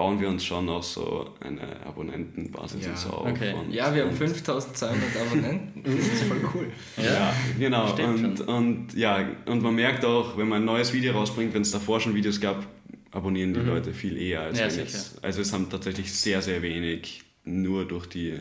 bauen 0.00 0.18
wir 0.18 0.30
uns 0.30 0.46
schon 0.46 0.66
auch 0.70 0.82
so 0.82 1.28
eine 1.40 1.84
Abonnentenbasis 1.84 2.82
Ja, 2.86 2.90
und 2.92 2.98
so 2.98 3.10
auf. 3.10 3.26
okay. 3.30 3.52
Und, 3.52 3.70
ja, 3.70 3.94
wir 3.94 4.04
haben 4.04 4.12
und 4.12 4.16
5200 4.16 4.96
Abonnenten, 5.26 5.82
das 5.84 5.94
ist 5.94 6.22
voll 6.22 6.40
cool. 6.54 6.72
Ja, 6.96 7.34
genau. 7.58 7.86
stimmt 7.88 8.40
Und, 8.40 8.48
und, 8.48 8.94
ja, 8.94 9.28
und 9.44 9.62
man 9.62 9.74
merkt 9.74 10.02
auch, 10.06 10.38
wenn 10.38 10.48
man 10.48 10.62
ein 10.62 10.64
neues 10.64 10.94
Video 10.94 11.12
rausbringt, 11.12 11.52
wenn 11.52 11.60
es 11.60 11.70
davor 11.70 12.00
schon 12.00 12.14
Videos 12.14 12.40
gab, 12.40 12.66
abonnieren 13.10 13.52
die 13.52 13.60
Leute 13.60 13.92
viel 13.92 14.16
eher 14.16 14.40
als 14.40 14.58
Ja, 14.58 14.68
jetzt. 14.68 15.22
Also 15.22 15.42
es 15.42 15.52
haben 15.52 15.68
tatsächlich 15.68 16.10
sehr, 16.10 16.40
sehr 16.40 16.62
wenig 16.62 17.22
nur 17.44 17.86
durch 17.86 18.06
die 18.06 18.30
äh, 18.30 18.40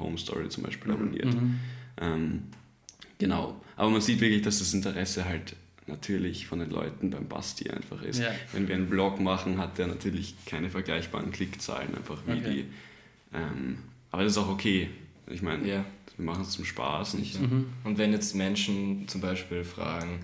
Home 0.00 0.18
Story 0.18 0.48
zum 0.48 0.64
Beispiel 0.64 0.90
abonniert. 0.90 1.28
Ähm, 2.00 2.42
Genau. 3.20 3.60
Aber 3.76 3.90
man 3.90 4.00
sieht 4.00 4.20
wirklich, 4.20 4.42
dass 4.42 4.58
das 4.60 4.74
Interesse 4.74 5.24
halt 5.24 5.54
natürlich 5.88 6.46
von 6.46 6.58
den 6.60 6.70
Leuten 6.70 7.10
beim 7.10 7.26
Basti 7.28 7.70
einfach 7.70 8.02
ist. 8.02 8.20
Ja. 8.20 8.30
Wenn 8.52 8.68
wir 8.68 8.74
einen 8.74 8.88
Blog 8.90 9.20
machen, 9.20 9.58
hat 9.58 9.78
der 9.78 9.86
natürlich 9.86 10.34
keine 10.46 10.70
vergleichbaren 10.70 11.30
Klickzahlen, 11.32 11.94
einfach 11.94 12.18
wie 12.26 12.32
Okay. 12.32 12.52
die. 12.52 13.36
Ähm, 13.36 13.78
aber 14.10 14.22
das 14.24 14.32
ist 14.32 14.38
auch 14.38 14.48
okay. 14.48 14.90
Ich 15.26 15.42
meine, 15.42 15.66
Ja. 15.68 15.84
wir 16.16 16.24
machen 16.24 16.42
es 16.42 16.50
zum 16.50 16.64
Spaß. 16.64 17.14
Und, 17.14 17.40
Mhm. 17.40 17.66
Und 17.84 17.98
wenn 17.98 18.12
jetzt 18.12 18.34
Menschen 18.34 19.06
zum 19.08 19.20
Beispiel 19.20 19.64
fragen, 19.64 20.20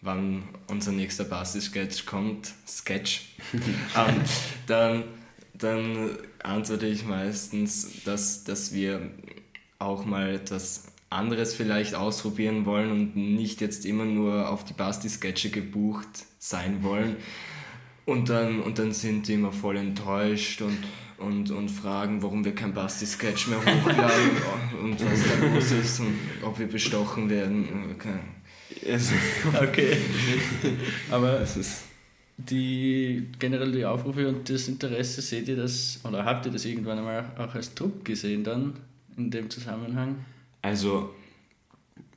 wann 0.00 0.42
unser 0.68 0.92
nächster 0.92 1.24
Basti-Sketch 1.24 2.06
kommt, 2.06 2.52
Sketch, 2.66 3.36
ähm, 3.96 4.20
dann, 4.66 5.04
dann 5.54 6.10
antworte 6.42 6.86
ich 6.86 7.04
meistens, 7.04 8.02
dass, 8.04 8.42
dass 8.44 8.72
wir 8.74 9.10
auch 9.78 10.04
mal 10.04 10.34
etwas 10.34 10.91
anderes 11.12 11.54
vielleicht 11.54 11.94
ausprobieren 11.94 12.66
wollen 12.66 12.90
und 12.90 13.16
nicht 13.16 13.60
jetzt 13.60 13.84
immer 13.86 14.04
nur 14.04 14.48
auf 14.48 14.64
die 14.64 14.72
Basti-Sketche 14.72 15.50
gebucht 15.50 16.08
sein 16.38 16.82
wollen. 16.82 17.16
Und 18.04 18.28
dann, 18.28 18.60
und 18.60 18.78
dann 18.78 18.92
sind 18.92 19.28
die 19.28 19.34
immer 19.34 19.52
voll 19.52 19.76
enttäuscht 19.76 20.60
und, 20.62 20.78
und, 21.18 21.50
und 21.50 21.68
fragen, 21.68 22.22
warum 22.22 22.44
wir 22.44 22.54
kein 22.54 22.74
Basti-Sketch 22.74 23.48
mehr 23.48 23.58
hochladen 23.58 24.30
und 24.82 25.04
was 25.04 25.20
da 25.22 25.46
los 25.46 25.70
ist 25.70 26.00
und 26.00 26.18
ob 26.42 26.58
wir 26.58 26.66
bestochen 26.66 27.30
werden. 27.30 27.94
Okay. 27.94 28.18
Okay. 29.62 29.96
Aber 31.10 31.40
es 31.40 31.56
ist, 31.56 31.84
die 32.36 33.28
generell 33.38 33.72
die 33.72 33.84
Aufrufe 33.84 34.28
und 34.28 34.48
das 34.48 34.68
Interesse, 34.68 35.22
seht 35.22 35.48
ihr 35.48 35.56
das 35.56 36.00
oder 36.04 36.24
habt 36.24 36.46
ihr 36.46 36.52
das 36.52 36.64
irgendwann 36.64 36.98
einmal 36.98 37.24
auch 37.38 37.54
als 37.54 37.74
Druck 37.74 38.04
gesehen 38.04 38.42
dann 38.44 38.74
in 39.16 39.30
dem 39.30 39.50
Zusammenhang? 39.50 40.24
Also, 40.62 41.12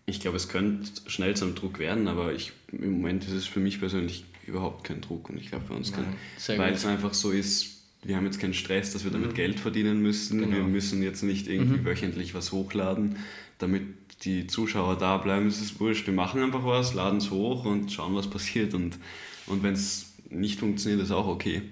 ich 0.05 0.19
glaube, 0.19 0.37
es 0.37 0.47
könnte 0.47 0.89
schnell 1.07 1.35
zum 1.35 1.55
Druck 1.55 1.79
werden, 1.79 2.07
aber 2.07 2.33
ich, 2.33 2.53
im 2.71 3.01
Moment 3.01 3.25
ist 3.25 3.31
es 3.31 3.45
für 3.45 3.59
mich 3.59 3.79
persönlich 3.79 4.25
überhaupt 4.47 4.83
kein 4.83 5.01
Druck 5.01 5.29
und 5.29 5.37
ich 5.37 5.49
glaube 5.49 5.65
für 5.65 5.73
uns 5.73 5.91
kein. 5.91 6.03
Nein. 6.03 6.15
Sehr 6.37 6.57
weil 6.59 6.69
gut. 6.69 6.77
es 6.77 6.85
einfach 6.85 7.13
so 7.13 7.31
ist, 7.31 7.81
wir 8.03 8.15
haben 8.15 8.25
jetzt 8.25 8.39
keinen 8.39 8.53
Stress, 8.53 8.93
dass 8.93 9.03
wir 9.03 9.11
damit 9.11 9.33
Geld 9.33 9.59
verdienen 9.59 10.01
müssen. 10.01 10.39
Genau. 10.39 10.57
Wir 10.57 10.63
müssen 10.63 11.01
jetzt 11.01 11.23
nicht 11.23 11.47
irgendwie 11.47 11.83
wöchentlich 11.83 12.35
was 12.35 12.51
hochladen, 12.51 13.15
damit 13.57 13.81
die 14.21 14.45
Zuschauer 14.45 14.97
da 14.97 15.17
bleiben. 15.17 15.47
Es 15.47 15.59
ist 15.59 15.79
wurscht. 15.79 16.05
Wir 16.05 16.13
machen 16.13 16.43
einfach 16.43 16.63
was, 16.63 16.93
laden 16.93 17.17
es 17.17 17.31
hoch 17.31 17.65
und 17.65 17.91
schauen, 17.91 18.13
was 18.13 18.29
passiert. 18.29 18.75
Und, 18.75 18.99
und 19.47 19.63
wenn 19.63 19.73
es 19.73 20.13
nicht 20.29 20.59
funktioniert, 20.59 21.01
ist 21.01 21.11
auch 21.11 21.27
okay. 21.27 21.63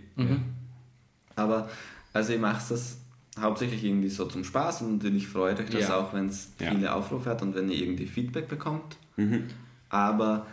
Aber 1.36 1.70
also 2.13 2.34
ihr 2.34 2.39
macht 2.39 2.70
das 2.72 2.98
hauptsächlich 3.40 3.84
irgendwie 3.84 4.10
so 4.10 4.25
zum 4.25 4.44
Spaß 4.44 4.82
und 4.84 4.98
natürlich 4.98 5.28
freut 5.28 5.60
euch 5.60 5.70
das 5.70 5.82
Ja. 5.90 5.98
auch, 5.98 6.13
wenn 6.13 6.28
es 6.28 6.52
Ja. 6.60 6.70
viele 6.72 6.94
Aufrufe 6.94 7.30
hat 7.30 7.42
und 7.42 7.56
wenn 7.56 7.70
ihr 7.70 7.78
irgendwie 7.82 8.06
Feedback 8.06 8.48
bekommt. 8.48 8.98
Mhm. 9.18 9.46
Aber 9.90 10.46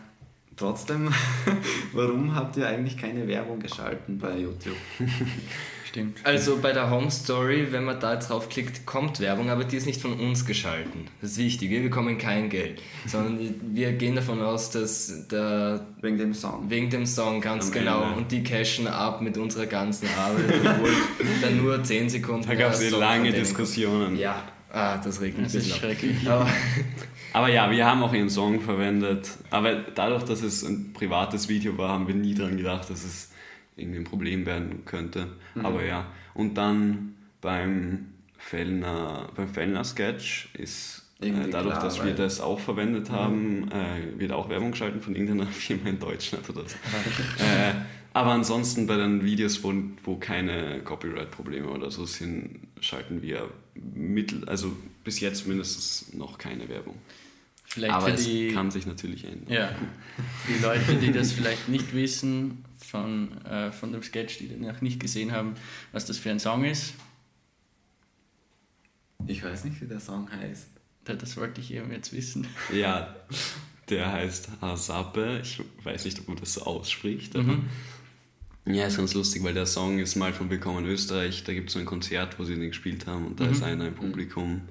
trotzdem, 0.57 1.11
warum 1.93 2.35
habt 2.35 2.57
ihr 2.57 2.67
eigentlich 2.69 2.97
keine 2.97 3.27
Werbung 3.29 3.61
geschalten 3.61 4.19
bei 4.19 4.39
YouTube? 4.39 4.77
Stimmt. 5.90 6.18
Also 6.23 6.59
bei 6.59 6.73
der 6.73 6.88
Home 6.88 7.11
Story, 7.11 7.66
wenn 7.70 7.85
man 7.85 7.99
da 7.99 8.14
jetzt 8.14 8.30
draufklickt, 8.30 8.87
kommt 8.87 9.18
Werbung, 9.18 9.50
aber 9.50 9.64
die 9.64 9.76
ist 9.76 9.87
nicht 9.87 10.00
von 10.00 10.12
uns 10.12 10.47
geschalten. 10.47 11.09
Das 11.20 11.32
ist 11.32 11.38
wichtig, 11.38 11.68
wir 11.70 11.82
bekommen 11.82 12.16
kein 12.16 12.49
Geld, 12.49 12.80
sondern 13.06 13.40
wir 13.75 13.92
gehen 13.94 14.14
davon 14.14 14.40
aus, 14.40 14.70
dass 14.70 15.26
der 15.28 15.85
Wegen 16.00 16.16
dem 16.16 16.32
Song. 16.32 16.70
wegen 16.70 16.90
dem 16.90 17.06
Song 17.06 17.40
ganz 17.40 17.66
Am 17.66 17.73
genau 17.73 18.02
Ende. 18.04 18.16
und 18.18 18.30
die 18.30 18.44
cashen 18.44 18.87
ab 18.87 19.20
mit 19.20 19.37
unserer 19.37 19.66
ganzen 19.66 20.09
Arbeit, 20.16 20.44
obwohl 20.64 20.92
dann 21.42 21.56
nur 21.56 21.82
10 21.82 22.09
Sekunden. 22.09 22.47
Da 22.47 22.54
gab 22.54 22.73
es 22.73 22.88
lange 22.90 23.32
Diskussionen. 23.32 24.16
Ja, 24.16 24.44
ah, 24.73 24.97
das 24.99 25.20
regt 25.20 25.38
mich 25.38 25.47
Das 25.49 25.56
ist 25.56 25.76
schrecklich. 25.76 26.16
Aber 26.28 26.49
Aber 27.32 27.49
ja, 27.49 27.70
wir 27.70 27.85
haben 27.85 28.02
auch 28.02 28.12
ihren 28.12 28.30
Song 28.30 28.61
verwendet. 28.61 29.28
Aber 29.50 29.75
dadurch, 29.75 30.23
dass 30.25 30.42
es 30.42 30.62
ein 30.62 30.92
privates 30.92 31.49
Video 31.49 31.76
war, 31.78 31.90
haben 31.90 32.06
wir 32.09 32.14
nie 32.14 32.35
daran 32.35 32.56
gedacht, 32.56 32.90
dass 32.90 33.04
es 33.04 33.30
irgendwie 33.81 33.99
ein 33.99 34.05
Problem 34.05 34.47
werden 34.47 34.85
könnte. 34.85 35.29
Aber 35.63 35.85
ja. 35.85 36.07
Und 36.35 36.55
dann 36.55 37.15
beim 37.41 38.07
Fellner, 38.39 39.29
beim 39.35 39.49
Fellner 39.49 39.85
Sketch 39.85 40.51
ist 40.55 41.11
äh, 41.21 41.27
Irgendwie 41.27 41.51
dadurch, 41.51 41.75
klar, 41.75 41.85
dass 41.85 42.05
wir 42.05 42.15
das 42.15 42.41
auch 42.41 42.59
verwendet 42.59 43.11
haben, 43.11 43.71
äh, 43.71 44.19
wird 44.19 44.33
auch 44.33 44.49
Werbung 44.49 44.73
geschalten 44.73 45.01
von 45.01 45.15
irgendeiner 45.15 45.47
Firma 45.51 45.89
in 45.89 45.99
Deutschland 45.99 46.49
oder 46.49 46.63
so. 46.63 46.77
äh, 47.45 47.75
aber 48.13 48.33
ansonsten 48.33 48.87
bei 48.87 48.97
den 48.97 49.25
Videos, 49.25 49.63
wo, 49.63 49.73
wo 50.03 50.17
keine 50.17 50.81
Copyright-Probleme 50.81 51.69
oder 51.69 51.91
so 51.91 52.07
sind, 52.07 52.59
schalten 52.81 53.23
wir 53.23 53.51
mittel, 53.75 54.49
also 54.49 54.73
bis 55.05 55.21
jetzt 55.21 55.47
mindestens 55.47 56.13
noch 56.13 56.39
keine 56.39 56.69
Werbung. 56.69 56.97
Vielleicht 57.73 57.95
Aber 57.95 58.12
es 58.12 58.25
die, 58.25 58.53
kann 58.53 58.71
sich 58.71 58.85
natürlich 58.87 59.25
ändern. 59.25 59.49
ja, 59.53 59.73
die 60.49 60.61
Leute, 60.62 60.97
die 60.97 61.12
das 61.12 61.31
vielleicht 61.33 61.69
nicht 61.69 61.95
wissen 61.95 62.65
von, 62.85 63.41
äh, 63.45 63.71
von 63.71 63.93
dem 63.93 64.03
Sketch, 64.03 64.39
die 64.39 64.49
den 64.49 64.62
noch 64.62 64.81
nicht 64.81 64.99
gesehen 64.99 65.31
haben, 65.33 65.55
was 65.93 66.05
das 66.05 66.19
für 66.19 66.31
ein 66.31 66.41
Song 66.41 66.65
ist, 66.65 66.95
Ich 69.27 69.45
weiß 69.45 69.65
nicht, 69.65 69.81
wie 69.81 69.87
der 69.87 70.00
Song 70.00 70.29
heißt. 70.33 70.67
da- 71.05 71.15
das 71.15 71.37
wollte 71.37 71.61
ich 71.61 71.73
eben 71.73 71.91
jetzt 71.93 72.12
wissen. 72.12 72.47
Ja, 72.73 73.15
der 73.89 74.11
heißt 74.12 74.49
Hasape. 74.61 75.41
Ich 75.43 75.61
weiß 75.85 76.05
nicht, 76.07 76.19
ob 76.21 76.29
man 76.29 76.37
das 76.39 76.55
so 76.55 76.62
ausspricht. 76.62 77.35
Aber 77.37 77.45
Mhm. 77.55 77.69
Ja, 78.67 78.87
ist 78.87 78.97
ganz 78.97 79.15
lustig, 79.15 79.43
weil 79.43 79.55
der 79.55 79.67
Song 79.67 79.99
ist 79.99 80.17
mal 80.17 80.33
von 80.33 80.49
Willkommen 80.50 80.85
Österreich. 80.87 81.45
Da 81.45 81.53
gibt 81.55 81.69
es 81.69 81.75
so 81.75 81.79
ein 81.79 81.87
Konzert, 81.87 82.39
wo 82.39 82.45
sie 82.45 82.55
den 82.55 82.69
gespielt 82.69 83.07
haben 83.07 83.27
und 83.27 83.41
da 83.41 83.45
Mhm. 83.45 83.53
ist 83.53 83.62
einer 83.62 83.87
im 83.89 83.95
Publikum, 83.95 84.62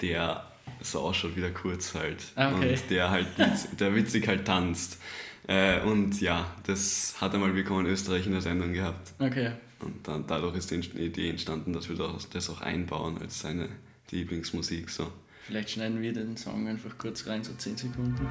der 0.00 0.49
so 0.80 1.00
ausschaut 1.00 1.36
wie 1.36 1.40
der 1.40 1.52
Kurz 1.52 1.94
halt. 1.94 2.24
Ah, 2.36 2.54
okay. 2.54 2.72
Und 2.72 2.90
der 2.90 3.10
halt 3.10 3.26
witz, 3.38 3.68
der 3.78 3.94
witzig 3.94 4.28
halt 4.28 4.44
tanzt. 4.46 4.98
Äh, 5.46 5.80
und 5.80 6.20
ja, 6.20 6.46
das 6.66 7.14
hat 7.20 7.34
einmal 7.34 7.54
Willkommen 7.54 7.86
Österreich 7.86 8.26
in 8.26 8.32
der 8.32 8.40
Sendung 8.40 8.72
gehabt. 8.72 9.12
Okay. 9.18 9.52
Und 9.80 10.06
dann, 10.06 10.26
dadurch 10.26 10.56
ist 10.56 10.70
die 10.70 10.76
Idee 10.76 11.30
entstanden, 11.30 11.72
dass 11.72 11.88
wir 11.88 11.96
das, 11.96 12.28
das 12.28 12.50
auch 12.50 12.60
einbauen 12.60 13.18
als 13.18 13.40
seine 13.40 13.68
Lieblingsmusik. 14.10 14.90
So. 14.90 15.10
Vielleicht 15.46 15.70
schneiden 15.70 16.00
wir 16.02 16.12
den 16.12 16.36
Song 16.36 16.68
einfach 16.68 16.96
kurz 16.98 17.26
rein, 17.26 17.42
so 17.42 17.52
10 17.54 17.76
Sekunden. 17.76 18.28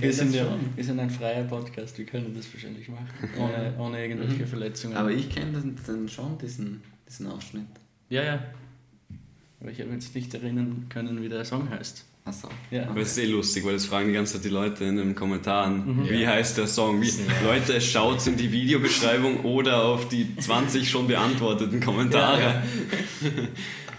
Wir 0.00 0.10
kenne 0.10 0.12
sind, 0.12 0.34
ja, 0.34 0.58
wir 0.76 0.84
sind 0.84 0.98
ein 1.00 1.10
freier 1.10 1.44
Podcast, 1.44 1.96
wir 1.98 2.04
können 2.06 2.32
das 2.36 2.52
wahrscheinlich 2.52 2.88
machen, 2.88 3.06
ohne, 3.38 3.74
ohne 3.78 4.02
irgendwelche 4.06 4.46
Verletzungen. 4.46 4.96
Aber 4.96 5.10
ich 5.10 5.28
kenne 5.30 5.52
dann, 5.52 5.76
dann 5.86 6.08
schon 6.08 6.38
diesen, 6.38 6.82
diesen 7.08 7.26
Ausschnitt. 7.26 7.66
ja, 8.08 8.22
ja. 8.22 8.42
Aber 9.60 9.70
ich 9.70 9.78
habe 9.80 9.90
jetzt 9.92 10.14
nicht 10.14 10.32
erinnern 10.32 10.86
können, 10.88 11.20
wie 11.22 11.28
der 11.28 11.44
Song 11.44 11.68
heißt. 11.68 12.06
Achso. 12.24 12.48
Ja. 12.70 12.88
Aber 12.88 13.00
es 13.02 13.10
ist 13.10 13.18
eh 13.18 13.26
lustig, 13.26 13.62
weil 13.66 13.74
das 13.74 13.84
fragen 13.84 14.08
die 14.08 14.14
ganze 14.14 14.34
Zeit 14.34 14.44
die 14.44 14.48
Leute 14.48 14.84
in 14.84 14.96
den 14.96 15.14
Kommentaren. 15.14 16.08
Wie 16.08 16.22
Ja. 16.22 16.30
heißt 16.30 16.56
der 16.56 16.66
Song? 16.66 17.02
Wie, 17.02 17.10
Leute, 17.44 17.78
schaut 17.80 18.26
in 18.26 18.38
die 18.38 18.50
Videobeschreibung 18.50 19.40
oder 19.44 19.84
auf 19.84 20.08
die 20.08 20.34
20 20.36 20.88
schon 20.88 21.06
beantworteten 21.08 21.78
Kommentare. 21.80 22.40
Ja, 22.40 22.62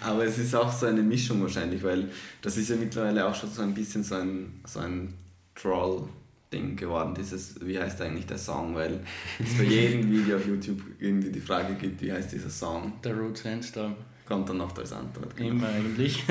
Aber 0.00 0.24
es 0.24 0.36
ist 0.38 0.52
auch 0.56 0.72
so 0.72 0.86
eine 0.86 1.02
Mischung 1.02 1.40
wahrscheinlich, 1.42 1.80
weil 1.84 2.08
das 2.40 2.56
ist 2.56 2.68
ja 2.70 2.74
mittlerweile 2.76 3.24
auch 3.28 3.34
schon 3.36 3.50
so 3.50 3.62
ein 3.62 3.72
bisschen 3.72 4.02
so 4.02 4.16
ein, 4.16 4.60
so 4.66 4.80
ein 4.80 5.14
Troll-Ding 5.54 6.76
geworden, 6.76 7.14
dieses, 7.14 7.64
wie 7.64 7.78
heißt 7.78 8.00
eigentlich 8.00 8.26
der 8.26 8.38
Song, 8.38 8.74
weil 8.74 9.00
es 9.38 9.56
bei 9.56 9.64
jedem 9.64 10.10
Video 10.14 10.36
auf 10.36 10.46
YouTube 10.46 10.80
irgendwie 10.98 11.30
die 11.30 11.40
Frage 11.40 11.74
gibt, 11.74 12.00
wie 12.02 12.12
heißt 12.12 12.32
dieser 12.32 12.50
Song, 12.50 12.94
Der 13.04 13.14
Root 13.16 13.38
Sandstorm. 13.38 13.94
kommt 14.26 14.48
dann 14.48 14.60
oft 14.60 14.78
als 14.78 14.92
Antwort. 14.92 15.36
genau. 15.36 15.50
Immer 15.50 15.68
eigentlich. 15.68 16.24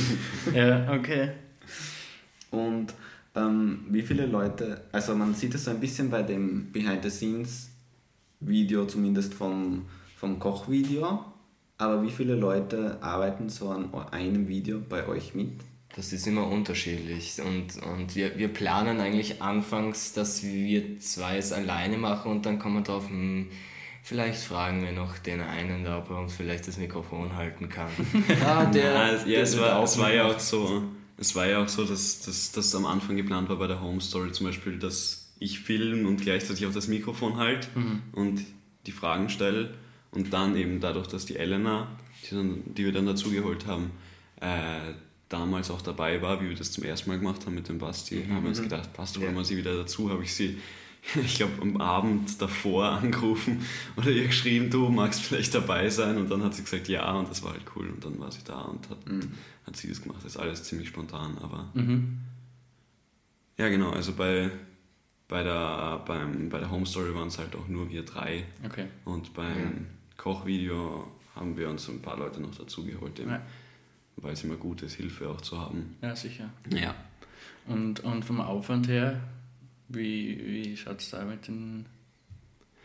ja, 0.54 0.92
okay. 0.92 1.30
Und 2.50 2.94
ähm, 3.34 3.84
wie 3.90 4.02
viele 4.02 4.26
Leute, 4.26 4.82
also 4.92 5.14
man 5.14 5.34
sieht 5.34 5.54
es 5.54 5.64
so 5.64 5.70
ein 5.70 5.80
bisschen 5.80 6.10
bei 6.10 6.22
dem 6.22 6.70
Behind-the-Scenes-Video, 6.72 8.86
zumindest 8.86 9.34
vom, 9.34 9.86
vom 10.16 10.38
Kochvideo, 10.38 11.24
aber 11.78 12.02
wie 12.02 12.10
viele 12.10 12.34
Leute 12.36 12.96
arbeiten 13.02 13.48
so 13.50 13.68
an 13.70 13.92
einem 14.10 14.48
Video 14.48 14.80
bei 14.88 15.06
euch 15.06 15.34
mit? 15.34 15.50
Das 15.96 16.12
ist 16.12 16.26
immer 16.26 16.46
unterschiedlich. 16.46 17.40
Und, 17.40 17.82
und 17.82 18.14
wir, 18.14 18.38
wir 18.38 18.48
planen 18.48 19.00
eigentlich 19.00 19.40
anfangs, 19.40 20.12
dass 20.12 20.42
wir 20.42 21.00
zwei 21.00 21.38
es 21.38 21.52
alleine 21.52 21.96
machen 21.96 22.30
und 22.30 22.44
dann 22.44 22.58
kommen 22.58 22.76
wir 22.76 22.82
drauf, 22.82 23.08
hm, 23.08 23.48
vielleicht 24.02 24.40
fragen 24.40 24.82
wir 24.82 24.92
noch 24.92 25.16
den 25.18 25.40
einen 25.40 25.84
da, 25.84 25.98
ob 25.98 26.10
er 26.10 26.18
uns 26.18 26.34
vielleicht 26.34 26.68
das 26.68 26.76
Mikrofon 26.76 27.34
halten 27.34 27.70
kann. 27.70 27.88
ah, 28.44 28.64
der, 28.72 28.92
Ja, 28.92 29.14
der 29.24 29.26
ja 29.26 29.40
es, 29.40 29.58
war, 29.58 29.82
es 29.82 29.98
war 29.98 30.12
ja 30.12 30.26
auch 30.26 30.38
so, 30.38 30.82
es 31.16 31.34
war 31.34 31.46
ja 31.46 31.62
auch 31.62 31.68
so, 31.68 31.84
dass 31.84 32.52
das 32.52 32.74
am 32.74 32.84
Anfang 32.84 33.16
geplant 33.16 33.48
war 33.48 33.56
bei 33.56 33.66
der 33.66 33.80
Home 33.80 34.02
Story 34.02 34.32
zum 34.32 34.46
Beispiel, 34.46 34.78
dass 34.78 35.32
ich 35.38 35.60
filme 35.60 36.06
und 36.06 36.20
gleichzeitig 36.20 36.66
auch 36.66 36.72
das 36.72 36.88
Mikrofon 36.88 37.38
halt 37.38 37.68
und 38.12 38.44
die 38.86 38.92
Fragen 38.92 39.30
stelle 39.30 39.74
und 40.10 40.32
dann 40.32 40.56
eben 40.56 40.80
dadurch, 40.80 41.06
dass 41.06 41.24
die 41.24 41.36
Elena, 41.36 41.88
die, 42.22 42.34
dann, 42.34 42.62
die 42.66 42.84
wir 42.84 42.92
dann 42.92 43.06
dazugeholt 43.06 43.66
haben, 43.66 43.90
äh, 44.40 44.92
damals 45.28 45.70
auch 45.70 45.82
dabei 45.82 46.22
war, 46.22 46.40
wie 46.40 46.48
wir 46.48 46.56
das 46.56 46.72
zum 46.72 46.84
ersten 46.84 47.10
Mal 47.10 47.18
gemacht 47.18 47.46
haben 47.46 47.54
mit 47.54 47.68
dem 47.68 47.78
Basti, 47.78 48.24
haben 48.28 48.42
wir 48.42 48.50
uns 48.50 48.62
gedacht, 48.62 48.92
passt, 48.92 49.18
holen 49.18 49.34
wir 49.34 49.44
sie 49.44 49.56
wieder 49.56 49.76
dazu, 49.76 50.10
habe 50.10 50.22
ich 50.22 50.34
sie 50.34 50.58
ich 51.24 51.36
glaube, 51.36 51.62
am 51.62 51.76
Abend 51.76 52.40
davor 52.40 52.86
angerufen 52.86 53.64
oder 53.96 54.10
ihr 54.10 54.26
geschrieben, 54.26 54.70
du 54.70 54.88
magst 54.88 55.22
vielleicht 55.22 55.54
dabei 55.54 55.88
sein 55.88 56.16
und 56.16 56.30
dann 56.30 56.42
hat 56.42 56.54
sie 56.54 56.62
gesagt, 56.62 56.88
ja 56.88 57.12
und 57.12 57.30
das 57.30 57.42
war 57.42 57.52
halt 57.52 57.62
cool 57.76 57.88
und 57.90 58.04
dann 58.04 58.18
war 58.18 58.30
sie 58.32 58.42
da 58.44 58.62
und 58.62 58.88
hat, 58.90 59.08
mhm. 59.08 59.32
hat 59.66 59.76
sie 59.76 59.88
das 59.88 60.02
gemacht. 60.02 60.18
Das 60.24 60.34
ist 60.34 60.40
alles 60.40 60.64
ziemlich 60.64 60.88
spontan, 60.88 61.38
aber 61.38 61.70
mhm. 61.74 62.18
ja 63.56 63.68
genau, 63.68 63.90
also 63.90 64.12
bei, 64.14 64.50
bei, 65.28 65.42
der, 65.42 66.02
beim, 66.06 66.48
bei 66.48 66.58
der 66.58 66.70
Home 66.70 66.86
Story 66.86 67.14
waren 67.14 67.28
es 67.28 67.38
halt 67.38 67.54
auch 67.54 67.68
nur 67.68 67.88
wir 67.90 68.04
drei 68.04 68.44
okay. 68.64 68.86
und 69.04 69.32
beim 69.34 69.56
ja. 69.56 69.70
Kochvideo 70.16 71.06
haben 71.34 71.56
wir 71.56 71.68
uns 71.68 71.88
ein 71.88 72.00
paar 72.00 72.16
Leute 72.16 72.40
noch 72.40 72.54
dazu 72.54 72.84
geholt, 72.84 73.18
ja. 73.18 73.42
Weil 74.16 74.32
es 74.32 74.44
immer 74.44 74.56
gut 74.56 74.82
ist, 74.82 74.94
Hilfe 74.94 75.28
auch 75.28 75.40
zu 75.40 75.60
haben. 75.60 75.96
Ja, 76.02 76.16
sicher. 76.16 76.50
Ja. 76.70 76.94
Und, 77.66 78.00
und 78.00 78.24
vom 78.24 78.40
Aufwand 78.40 78.88
her, 78.88 79.20
wie, 79.88 80.40
wie 80.46 80.76
schaut 80.76 81.00
es 81.00 81.10
da 81.10 81.24
mit 81.24 81.48
den 81.48 81.86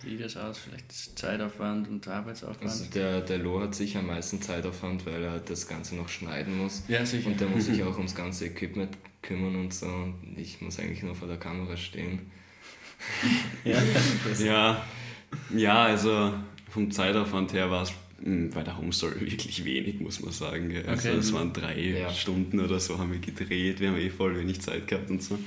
Videos 0.03 0.37
aus? 0.37 0.57
Vielleicht 0.57 0.91
Zeitaufwand 0.91 1.87
und 1.87 2.07
Arbeitsaufwand? 2.07 2.63
Also 2.63 2.85
der, 2.85 3.21
der 3.21 3.37
Lo 3.37 3.61
hat 3.61 3.75
sicher 3.75 3.99
am 3.99 4.07
meisten 4.07 4.41
Zeitaufwand, 4.41 5.05
weil 5.05 5.23
er 5.23 5.39
das 5.39 5.67
Ganze 5.67 5.95
noch 5.95 6.09
schneiden 6.09 6.57
muss. 6.57 6.83
Ja, 6.87 7.05
sicher. 7.05 7.27
Und 7.27 7.39
der 7.39 7.47
muss 7.47 7.65
sich 7.65 7.83
auch 7.83 7.97
ums 7.97 8.15
ganze 8.15 8.47
Equipment 8.47 8.97
kümmern 9.21 9.55
und 9.55 9.73
so. 9.73 9.87
Und 9.87 10.35
ich 10.37 10.61
muss 10.61 10.79
eigentlich 10.79 11.03
nur 11.03 11.15
vor 11.15 11.27
der 11.27 11.37
Kamera 11.37 11.77
stehen. 11.77 12.31
ja. 13.63 13.81
ja, 14.43 14.85
ja, 15.55 15.83
also 15.83 16.33
vom 16.69 16.91
Zeitaufwand 16.91 17.53
her 17.53 17.69
war 17.69 17.83
es 17.83 17.93
bei 18.23 18.63
der 18.63 18.77
Home 18.77 18.93
Story 18.93 19.19
wirklich 19.21 19.65
wenig, 19.65 19.99
muss 19.99 20.21
man 20.21 20.31
sagen. 20.31 20.73
Also 20.87 21.09
okay. 21.09 21.17
es 21.17 21.33
waren 21.33 21.53
drei 21.53 21.79
ja. 21.79 22.11
Stunden 22.11 22.59
oder 22.59 22.79
so, 22.79 22.97
haben 22.97 23.11
wir 23.11 23.19
gedreht, 23.19 23.79
wir 23.79 23.89
haben 23.89 23.97
eh 23.97 24.09
voll 24.09 24.37
wenig 24.37 24.61
Zeit 24.61 24.87
gehabt 24.87 25.09
und 25.09 25.21
so. 25.21 25.37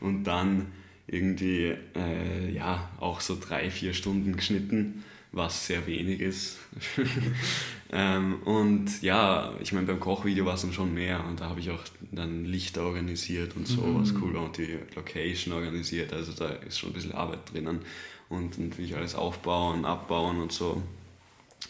Und 0.00 0.24
dann 0.24 0.66
irgendwie 1.06 1.74
äh, 1.96 2.52
ja 2.52 2.90
auch 3.00 3.20
so 3.20 3.38
drei, 3.40 3.70
vier 3.70 3.94
Stunden 3.94 4.36
geschnitten, 4.36 5.04
was 5.32 5.66
sehr 5.66 5.86
wenig 5.86 6.20
ist. 6.20 6.58
ähm, 7.92 8.42
und 8.44 9.02
ja, 9.02 9.54
ich 9.60 9.72
meine, 9.72 9.86
beim 9.86 10.00
Kochvideo 10.00 10.44
war 10.44 10.54
es 10.54 10.62
dann 10.62 10.72
schon 10.72 10.92
mehr 10.92 11.24
und 11.24 11.40
da 11.40 11.46
habe 11.46 11.60
ich 11.60 11.70
auch 11.70 11.82
dann 12.12 12.44
Lichter 12.44 12.82
organisiert 12.82 13.56
und 13.56 13.66
so, 13.66 13.82
mhm. 13.82 14.00
was 14.00 14.14
cool 14.20 14.34
war 14.34 14.44
und 14.44 14.58
die 14.58 14.78
Location 14.94 15.54
organisiert, 15.54 16.12
also 16.12 16.32
da 16.32 16.48
ist 16.48 16.78
schon 16.78 16.90
ein 16.90 16.94
bisschen 16.94 17.12
Arbeit 17.12 17.52
drinnen 17.52 17.80
und 18.28 18.58
natürlich 18.58 18.94
alles 18.94 19.14
aufbauen, 19.14 19.84
abbauen 19.84 20.40
und 20.40 20.52
so. 20.52 20.82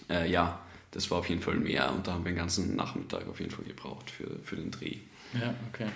Äh, 0.08 0.30
ja, 0.30 0.60
das 0.90 1.10
war 1.10 1.18
auf 1.18 1.28
jeden 1.28 1.42
Fall 1.42 1.56
mehr 1.56 1.92
und 1.92 2.06
da 2.06 2.14
haben 2.14 2.24
wir 2.24 2.32
den 2.32 2.38
ganzen 2.38 2.76
Nachmittag 2.76 3.28
auf 3.28 3.40
jeden 3.40 3.50
Fall 3.50 3.64
gebraucht 3.64 4.10
für, 4.10 4.28
für 4.42 4.56
den 4.56 4.70
Dreh. 4.70 4.96
Ja, 5.34 5.54
okay. 5.68 5.88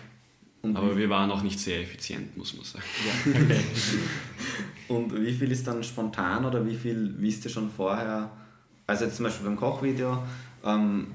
Und 0.62 0.76
Aber 0.76 0.96
wir 0.96 1.10
waren 1.10 1.30
auch 1.30 1.42
nicht 1.42 1.58
sehr 1.58 1.80
effizient, 1.80 2.36
muss 2.36 2.54
man 2.54 2.64
sagen. 2.64 2.84
Ja, 3.04 3.30
okay. 3.42 3.60
und 4.88 5.20
wie 5.20 5.32
viel 5.32 5.50
ist 5.50 5.66
dann 5.66 5.82
spontan 5.82 6.44
oder 6.44 6.64
wie 6.64 6.76
viel 6.76 7.14
wisst 7.18 7.44
ihr 7.44 7.50
schon 7.50 7.68
vorher? 7.70 8.30
Also 8.86 9.06
jetzt 9.06 9.16
zum 9.16 9.24
Beispiel 9.24 9.46
beim 9.46 9.56
Kochvideo, 9.56 10.22
ähm, 10.64 11.08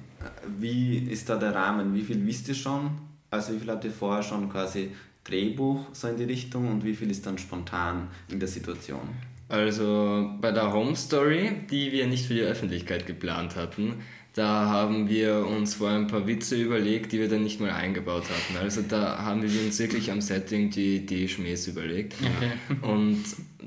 wie 0.59 0.97
ist 0.97 1.29
da 1.29 1.37
der 1.37 1.55
Rahmen? 1.55 1.93
Wie 1.93 2.01
viel 2.01 2.25
wisst 2.25 2.49
ihr 2.49 2.55
schon? 2.55 2.91
Also 3.29 3.53
wie 3.53 3.59
viel 3.59 3.69
habt 3.69 3.85
ihr 3.85 3.91
vorher 3.91 4.23
schon 4.23 4.49
quasi 4.49 4.91
Drehbuch 5.23 5.85
so 5.93 6.07
in 6.07 6.17
die 6.17 6.23
Richtung 6.23 6.69
und 6.69 6.83
wie 6.83 6.95
viel 6.95 7.09
ist 7.09 7.25
dann 7.25 7.37
spontan 7.37 8.07
in 8.29 8.39
der 8.39 8.49
Situation? 8.49 9.09
Also 9.49 10.29
bei 10.41 10.51
der 10.51 10.73
Home 10.73 10.95
Story, 10.95 11.51
die 11.71 11.91
wir 11.91 12.07
nicht 12.07 12.25
für 12.25 12.33
die 12.33 12.41
Öffentlichkeit 12.41 13.05
geplant 13.07 13.55
hatten, 13.55 14.03
da 14.37 14.67
haben 14.67 15.09
wir 15.09 15.47
uns 15.47 15.75
vor 15.75 15.89
ein 15.89 16.05
paar 16.05 16.27
Witze 16.27 16.61
überlegt, 16.61 17.11
die 17.11 17.19
wir 17.19 17.27
dann 17.27 17.43
nicht 17.43 17.59
mal 17.59 17.71
eingebaut 17.71 18.25
hatten. 18.29 18.57
Also 18.61 18.83
da 18.87 19.23
haben 19.23 19.41
wir 19.41 19.49
uns 19.65 19.79
wirklich 19.79 20.11
am 20.11 20.21
Setting 20.21 20.69
die, 20.69 21.05
die 21.05 21.27
Schmähs 21.27 21.65
überlegt. 21.67 22.13
Okay. 22.21 22.77
Und 22.87 23.23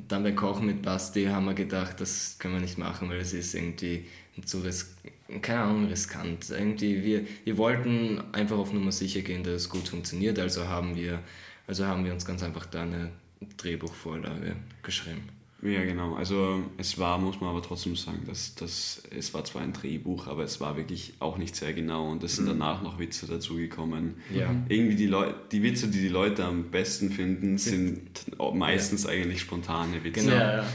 dann 0.06 0.22
beim 0.22 0.36
Kochen 0.36 0.66
mit 0.66 0.82
Basti 0.82 1.24
haben 1.24 1.46
wir 1.46 1.54
gedacht, 1.54 2.00
das 2.00 2.36
können 2.38 2.54
wir 2.54 2.60
nicht 2.60 2.78
machen, 2.78 3.08
weil 3.08 3.18
es 3.18 3.32
ist 3.32 3.54
irgendwie 3.54 4.04
zu 4.44 4.60
ris 4.60 4.94
keine 5.42 5.60
Ahnung, 5.60 5.86
riskant. 5.86 6.50
Irgendwie 6.50 7.02
wir, 7.02 7.24
wir 7.44 7.56
wollten 7.56 8.20
einfach 8.32 8.58
auf 8.58 8.72
Nummer 8.72 8.92
sicher 8.92 9.22
gehen, 9.22 9.42
dass 9.42 9.54
es 9.54 9.68
gut 9.68 9.88
funktioniert, 9.88 10.38
also 10.38 10.68
haben 10.68 10.96
wir, 10.96 11.20
also 11.66 11.86
haben 11.86 12.04
wir 12.04 12.12
uns 12.12 12.24
ganz 12.24 12.42
einfach 12.42 12.66
da 12.66 12.82
eine 12.82 13.10
Drehbuchvorlage 13.56 14.56
geschrieben. 14.82 15.39
Ja, 15.62 15.84
genau. 15.84 16.14
Also 16.14 16.62
es 16.78 16.98
war, 16.98 17.18
muss 17.18 17.40
man 17.40 17.50
aber 17.50 17.60
trotzdem 17.60 17.94
sagen, 17.94 18.22
dass, 18.26 18.54
dass 18.54 19.02
es 19.10 19.34
war 19.34 19.44
zwar 19.44 19.60
ein 19.60 19.74
Drehbuch, 19.74 20.26
aber 20.26 20.42
es 20.44 20.58
war 20.60 20.76
wirklich 20.76 21.14
auch 21.18 21.36
nicht 21.36 21.54
sehr 21.54 21.74
genau 21.74 22.10
und 22.10 22.22
es 22.22 22.36
sind 22.36 22.46
mhm. 22.46 22.58
danach 22.58 22.82
noch 22.82 22.98
Witze 22.98 23.26
dazugekommen. 23.26 24.14
Ja. 24.34 24.54
Irgendwie 24.68 24.96
die, 24.96 25.06
Leu 25.06 25.32
die 25.52 25.62
Witze, 25.62 25.88
die 25.88 26.00
die 26.00 26.08
Leute 26.08 26.44
am 26.44 26.70
besten 26.70 27.10
finden, 27.10 27.58
sind 27.58 28.38
meistens 28.54 29.04
ja. 29.04 29.10
eigentlich 29.10 29.40
spontane 29.40 30.02
Witze. 30.02 30.22
Genau. 30.22 30.34
Ja, 30.34 30.56
ja. 30.56 30.66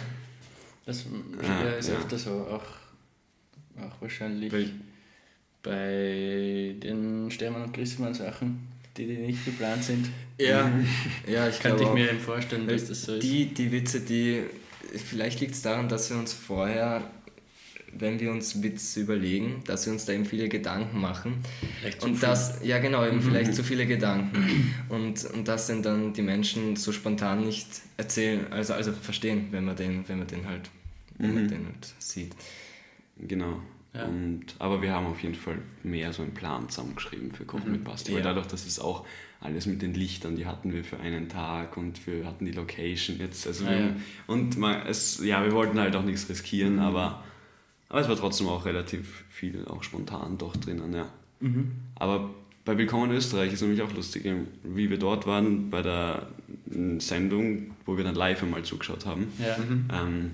Das 0.86 1.06
ja, 1.42 1.70
ist 1.72 1.90
ja. 1.90 1.96
öfter 1.96 2.20
so, 2.20 2.30
auch, 2.30 2.64
auch 3.84 4.02
wahrscheinlich 4.02 4.54
Weil, 4.54 4.70
bei 5.64 6.76
den 6.80 7.32
Stermann 7.32 7.64
und 7.64 7.74
Grissemann 7.74 8.14
Sachen 8.14 8.68
die, 8.98 9.08
die 9.08 9.18
nicht 9.18 9.44
geplant 9.44 9.84
sind. 9.84 10.10
Ja, 10.40 10.72
ja 11.28 11.50
ich 11.50 11.60
Könnte 11.60 11.84
ich 11.84 11.90
mir 11.90 12.10
eben 12.12 12.20
vorstellen, 12.20 12.68
dass 12.68 12.88
das 12.88 13.04
so 13.04 13.16
ist. 13.16 13.24
Die, 13.24 13.48
die 13.48 13.72
Witze, 13.72 14.02
die 14.02 14.44
vielleicht 14.98 15.40
liegt 15.40 15.54
es 15.54 15.62
daran, 15.62 15.90
dass 15.90 16.10
wir 16.10 16.18
uns 16.18 16.34
vorher, 16.34 17.10
wenn 17.94 18.20
wir 18.20 18.32
uns 18.32 18.62
Witze 18.62 19.02
überlegen, 19.02 19.64
dass 19.66 19.86
wir 19.86 19.94
uns 19.94 20.06
da 20.06 20.14
eben 20.14 20.26
viele 20.26 20.50
Gedanken 20.50 21.00
machen. 21.00 21.44
Vielleicht 21.80 22.04
und 22.04 22.22
das, 22.22 22.60
ja 22.64 22.80
genau, 22.80 23.06
eben 23.06 23.22
vielleicht 23.24 23.54
zu 23.54 23.64
viele 23.64 23.86
Gedanken. 23.86 24.74
Und, 24.90 25.24
und 25.26 25.48
das 25.48 25.68
sind 25.68 25.86
dann 25.86 26.14
die 26.14 26.22
Menschen 26.22 26.76
so 26.76 26.92
spontan 26.92 27.46
nicht 27.46 27.68
erzählen, 27.98 28.52
also, 28.52 28.74
also 28.74 28.92
verstehen, 28.92 29.48
wenn 29.52 29.66
man 29.66 29.76
den, 29.76 30.08
wenn 30.08 30.20
man 30.20 30.28
den 30.28 30.46
halt, 30.48 30.70
wenn 31.18 31.34
man 31.34 31.44
mhm. 31.44 31.50
den 31.50 31.66
halt 31.66 31.94
sieht. 32.00 32.34
Genau. 33.18 33.62
Ja. 33.94 34.06
Und, 34.06 34.56
aber 34.60 34.82
wir 34.82 34.92
haben 34.92 35.06
auf 35.06 35.22
jeden 35.24 35.36
Fall 35.36 35.58
mehr 35.84 36.12
so 36.12 36.22
einen 36.22 36.34
Plan 36.34 36.68
zusammengeschrieben 36.70 37.32
für 37.32 37.46
Kochen 37.46 37.68
mhm. 37.68 37.72
mit 37.74 37.84
Basti, 37.86 38.12
weil 38.12 38.20
ja. 38.20 38.26
dadurch, 38.26 38.48
dass 38.48 38.66
es 38.66 38.80
auch 38.80 39.06
alles 39.40 39.66
mit 39.66 39.82
den 39.82 39.94
Lichtern, 39.94 40.36
die 40.36 40.46
hatten 40.46 40.74
wir 40.74 40.84
für 40.84 41.00
einen 41.00 41.30
Tag 41.30 41.78
und 41.78 42.06
wir 42.08 42.26
hatten 42.26 42.46
die 42.46 42.52
Location 42.52 43.18
jetzt. 43.20 43.46
Also 43.46 43.66
ja, 43.66 43.72
wir, 43.72 43.96
Und 44.28 44.58
man, 44.58 44.86
es, 44.88 45.24
ja, 45.24 45.44
wir 45.44 45.52
wollten 45.52 45.80
halt 45.80 45.96
auch 45.96 46.04
nichts 46.04 46.28
riskieren, 46.30 46.74
mhm. 46.74 46.80
aber, 46.80 47.24
aber 47.90 48.02
es 48.02 48.08
war 48.08 48.16
trotzdem 48.16 48.48
auch 48.48 48.66
relativ 48.66 49.24
viel 49.30 49.66
auch 49.66 49.84
spontan 49.84 50.38
doch 50.38 50.56
drinnen, 50.56 50.94
ja. 50.94 51.10
Mhm. 51.42 51.72
Aber 51.96 52.34
bei 52.64 52.78
Willkommen 52.78 53.12
in 53.12 53.18
Österreich 53.18 53.54
ist 53.54 53.62
nämlich 53.62 53.82
auch 53.82 53.94
lustig, 53.94 54.26
wie 54.64 54.90
wir 54.90 54.98
dort 54.98 55.28
waren 55.28 55.70
bei 55.70 55.84
der 55.84 56.30
Sendung, 56.98 57.72
wo 57.86 57.98
wir 57.98 58.04
dann 58.04 58.16
live 58.16 58.42
einmal 58.42 58.64
zugeschaut 58.64 59.06
haben, 59.06 59.28
ja. 59.38 59.58
mhm. 59.58 59.88
ähm, 59.94 60.32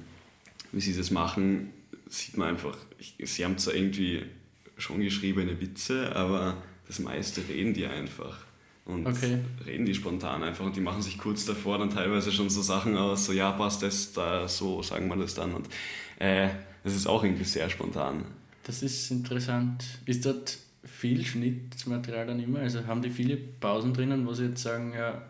wie 0.72 0.80
sie 0.80 0.96
das 0.96 1.12
machen, 1.12 1.72
sieht 2.08 2.38
man 2.38 2.50
einfach, 2.50 2.78
ich, 3.00 3.16
sie 3.30 3.44
haben 3.44 3.58
zwar 3.58 3.74
irgendwie 3.74 4.24
schon 4.78 5.02
geschriebene 5.02 5.60
Witze, 5.60 6.16
aber 6.16 6.56
das 6.88 7.00
meiste 7.00 7.42
reden 7.50 7.74
die 7.74 7.86
einfach 7.86 8.38
und 8.86 9.06
okay. 9.06 9.40
reden 9.66 9.86
die 9.86 9.94
spontan 9.94 10.44
einfach 10.44 10.66
und 10.66 10.76
die 10.76 10.82
machen 10.82 11.02
sich 11.02 11.18
kurz 11.18 11.46
davor 11.46 11.78
dann 11.78 11.90
teilweise 11.90 12.32
schon 12.32 12.50
so 12.50 12.62
Sachen 12.62 12.98
aus, 12.98 13.26
so 13.26 13.34
ja, 13.34 13.52
passt 13.52 13.84
das 13.84 14.14
da, 14.14 14.48
so 14.48 14.82
sagen 14.82 15.08
wir 15.08 15.18
das 15.18 15.36
dann 15.36 15.54
und 15.54 15.68
äh, 16.20 16.50
das 16.84 16.96
ist 16.96 17.08
auch 17.08 17.24
irgendwie 17.24 17.44
sehr 17.44 17.70
spontan. 17.70 18.26
Das 18.64 18.84
ist 18.84 19.12
interessant. 19.12 19.84
Ist 20.06 20.26
dort 20.26 20.58
viel 20.84 21.26
Schnittmaterial 21.26 22.28
dann 22.28 22.40
immer? 22.40 22.60
Also 22.60 22.86
haben 22.88 23.02
die 23.02 23.10
viele 23.10 23.38
Pausen 23.38 23.94
drinnen, 23.94 24.26
wo 24.26 24.34
sie 24.34 24.46
jetzt 24.46 24.64
sagen, 24.64 24.94
ja, 24.94 25.22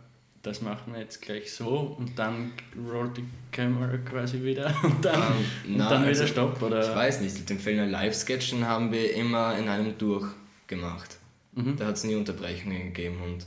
das 0.44 0.62
machen 0.62 0.94
wir 0.94 1.00
jetzt 1.00 1.22
gleich 1.22 1.54
so 1.54 1.96
und 1.98 2.18
dann 2.18 2.52
rollt 2.90 3.18
die 3.18 3.26
Kamera 3.52 3.98
quasi 3.98 4.42
wieder 4.44 4.74
und 4.84 5.04
dann, 5.06 5.16
um, 5.16 5.22
ähm, 5.22 5.72
und 5.72 5.78
na, 5.78 5.90
dann 5.90 6.02
wieder 6.02 6.10
also, 6.10 6.28
Stopp? 6.28 6.62
Oder? 6.62 6.90
Ich 6.90 6.96
weiß 6.96 7.22
nicht, 7.22 7.50
den 7.50 7.60
Film 7.60 7.90
Live-Sketchen 7.90 8.66
haben 8.66 8.92
wir 8.92 9.14
immer 9.14 9.58
in 9.58 9.68
einem 9.68 9.98
Durch 9.98 10.28
gemacht. 10.68 11.18
Mhm. 11.54 11.76
Da 11.76 11.88
hat 11.88 11.96
es 11.96 12.04
nie 12.04 12.16
Unterbrechungen 12.16 12.94
gegeben 12.94 13.18
und, 13.22 13.46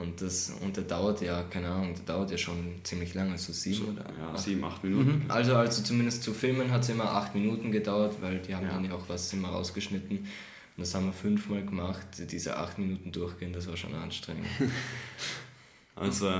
und, 0.00 0.22
das, 0.22 0.54
und 0.62 0.76
der 0.76 0.84
dauert 0.84 1.20
ja, 1.20 1.42
keine 1.44 1.68
Ahnung, 1.68 1.94
der 1.94 2.14
dauert 2.14 2.30
ja 2.30 2.38
schon 2.38 2.80
ziemlich 2.82 3.14
lange, 3.14 3.36
so 3.36 3.52
sieben 3.52 3.86
so, 3.86 3.92
oder 3.92 4.06
ja, 4.18 4.30
acht. 4.32 4.38
sieben, 4.38 4.64
acht 4.64 4.82
Minuten. 4.82 5.24
Mhm. 5.24 5.30
Also, 5.30 5.54
also 5.56 5.82
zumindest 5.82 6.22
zu 6.22 6.32
filmen 6.32 6.70
hat 6.70 6.82
es 6.82 6.88
immer 6.88 7.10
acht 7.10 7.34
Minuten 7.34 7.70
gedauert, 7.72 8.16
weil 8.20 8.38
die 8.38 8.54
haben 8.54 8.66
ja. 8.66 8.72
dann 8.72 8.84
ja 8.84 8.94
auch 8.94 9.08
was 9.08 9.32
immer 9.32 9.48
rausgeschnitten. 9.48 10.18
Und 10.18 10.80
das 10.80 10.94
haben 10.94 11.06
wir 11.06 11.12
fünfmal 11.12 11.64
gemacht, 11.64 12.06
diese 12.18 12.56
acht 12.56 12.78
Minuten 12.78 13.12
durchgehen, 13.12 13.52
das 13.52 13.66
war 13.68 13.76
schon 13.76 13.94
anstrengend. 13.94 14.46
also, 15.94 16.30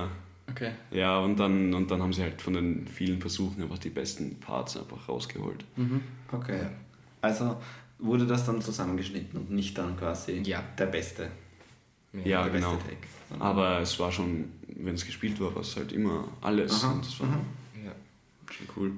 okay. 0.48 0.70
ja, 0.90 1.18
und 1.18 1.38
dann, 1.38 1.74
und 1.74 1.90
dann 1.90 2.00
haben 2.00 2.14
sie 2.14 2.22
halt 2.22 2.40
von 2.40 2.54
den 2.54 2.88
vielen 2.88 3.20
Versuchen 3.20 3.62
einfach 3.62 3.76
die 3.76 3.90
besten 3.90 4.40
Parts 4.40 4.78
einfach 4.78 5.06
rausgeholt. 5.06 5.66
Mhm. 5.76 6.00
Okay. 6.32 6.68
Also, 7.20 7.58
wurde 8.02 8.26
das 8.26 8.44
dann 8.44 8.60
zusammengeschnitten 8.60 9.38
und 9.40 9.50
nicht 9.50 9.78
dann 9.78 9.96
quasi 9.96 10.42
ja. 10.44 10.62
der 10.78 10.86
Beste. 10.86 11.30
Ja, 12.24 12.42
der 12.44 12.52
genau. 12.52 12.74
Beste 12.74 12.90
Take, 12.90 13.42
Aber 13.42 13.80
es 13.80 13.98
war 13.98 14.12
schon, 14.12 14.52
wenn 14.76 14.94
es 14.94 15.06
gespielt 15.06 15.40
war, 15.40 15.54
war 15.54 15.62
es 15.62 15.76
halt 15.76 15.92
immer 15.92 16.28
alles. 16.42 16.84
Aha, 16.84 16.92
und 16.92 17.06
das 17.06 17.18
war 17.20 17.28
ja. 17.28 17.92
schon 18.50 18.66
cool. 18.76 18.92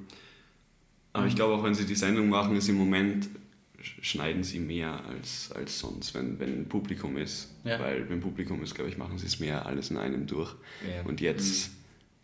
Aber 1.13 1.27
ich 1.27 1.37
glaube 1.37 1.55
auch, 1.55 1.63
wenn 1.63 1.75
sie 1.75 1.87
die 1.87 1.95
Sendung 1.95 2.29
machen, 2.29 2.57
ist 2.57 2.69
im 2.69 2.77
Moment 2.77 3.29
schneiden 4.01 4.43
sie 4.43 4.59
mehr 4.59 5.05
als, 5.07 5.53
als 5.53 5.79
sonst, 5.79 6.15
wenn, 6.15 6.41
wenn 6.41 6.67
Publikum 6.67 7.17
ist. 7.19 7.51
Ja. 7.63 7.79
Weil 7.79 8.09
wenn 8.09 8.21
Publikum 8.21 8.63
ist, 8.63 8.75
glaube 8.75 8.91
ich, 8.91 8.97
machen 8.97 9.19
sie 9.19 9.27
es 9.27 9.39
mehr 9.39 9.65
alles 9.67 9.91
in 9.91 9.99
einem 9.99 10.27
durch. 10.27 10.55
Ja. 10.83 11.03
Und 11.09 11.21
jetzt 11.21 11.71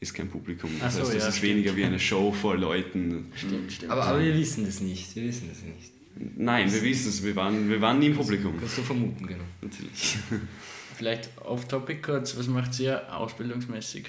ist 0.01 0.15
kein 0.15 0.29
Publikum. 0.29 0.71
Ach 0.81 0.85
Das 0.85 0.95
so, 0.95 1.01
heißt, 1.03 1.15
das 1.15 1.23
ja, 1.23 1.29
ist 1.29 1.37
stimmt. 1.37 1.53
weniger 1.53 1.77
wie 1.77 1.85
eine 1.85 2.01
Show 2.01 2.33
vor 2.33 2.57
Leuten. 2.57 3.31
Stimmt, 3.37 3.71
stimmt. 3.71 3.93
Aber, 3.93 4.05
aber 4.05 4.21
wir 4.21 4.35
wissen 4.35 4.65
das 4.65 4.81
nicht. 4.81 5.15
Wir 5.15 5.25
wissen 5.25 5.49
das 5.49 5.63
nicht. 5.63 6.00
Nein, 6.37 6.71
wir 6.71 6.83
wissen 6.83 7.09
es, 7.09 7.25
wir 7.25 7.35
waren, 7.35 7.69
wir 7.69 7.81
waren 7.81 7.99
nie 7.99 8.09
im 8.09 8.17
Publikum. 8.17 8.59
Kannst 8.59 8.79
du 8.79 8.83
vermuten, 8.83 9.27
genau. 9.27 9.45
Natürlich. 9.63 10.19
Vielleicht 10.97 11.31
off-topic 11.43 12.03
kurz, 12.03 12.37
was 12.37 12.47
macht 12.47 12.79
ihr 12.79 13.17
ausbildungsmäßig? 13.17 14.07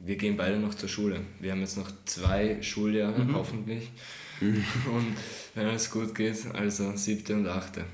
Wir 0.00 0.16
gehen 0.16 0.36
beide 0.36 0.58
noch 0.58 0.74
zur 0.74 0.88
Schule. 0.88 1.20
Wir 1.40 1.52
haben 1.52 1.60
jetzt 1.60 1.78
noch 1.78 1.90
zwei 2.04 2.60
Schuljahre, 2.60 3.26
hoffentlich. 3.32 3.90
Und 4.40 5.16
wenn 5.54 5.66
alles 5.66 5.90
gut 5.90 6.14
geht, 6.14 6.46
also 6.54 6.94
siebte 6.96 7.34
und 7.34 7.48
achte. 7.48 7.84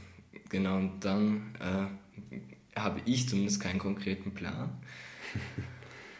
Genau, 0.50 0.76
und 0.76 1.00
dann 1.02 1.54
äh, 1.58 2.78
habe 2.78 3.00
ich 3.06 3.28
zumindest 3.28 3.60
keinen 3.60 3.78
konkreten 3.78 4.32
Plan. 4.32 4.70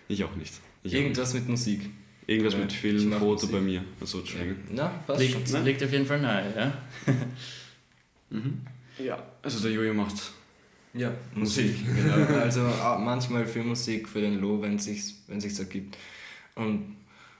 Ich 0.06 0.22
auch 0.22 0.36
nicht. 0.36 0.52
Ich 0.82 0.92
auch 0.92 0.98
Irgendwas 0.98 1.32
mit 1.32 1.48
Musik. 1.48 1.80
Irgendwas 2.26 2.56
mit 2.56 2.72
Film, 2.72 3.12
Foto 3.12 3.46
bei 3.48 3.60
mir. 3.60 3.84
Also, 4.00 4.20
Entschuldigung. 4.20 4.56
Na, 4.70 4.88
passt 5.06 5.20
Liegt, 5.20 5.48
schon. 5.48 5.64
liegt 5.64 5.82
auf 5.82 5.92
jeden 5.92 6.06
Fall 6.06 6.20
nahe, 6.20 6.52
ja? 6.56 6.72
Ja, 8.98 9.22
also 9.42 9.60
der 9.60 9.72
Jojo 9.72 9.94
macht 9.94 10.14
Ja, 10.92 11.12
Musik. 11.34 11.74
genau. 11.94 12.14
Also 12.40 12.60
ah, 12.62 12.98
manchmal 12.98 13.46
für 13.46 13.62
Musik, 13.62 14.08
für 14.08 14.20
den 14.20 14.40
Lo, 14.40 14.60
wenn 14.62 14.76
es 14.76 14.84
sich 14.84 15.58
ergibt. 15.58 15.96
Und, 16.54 16.96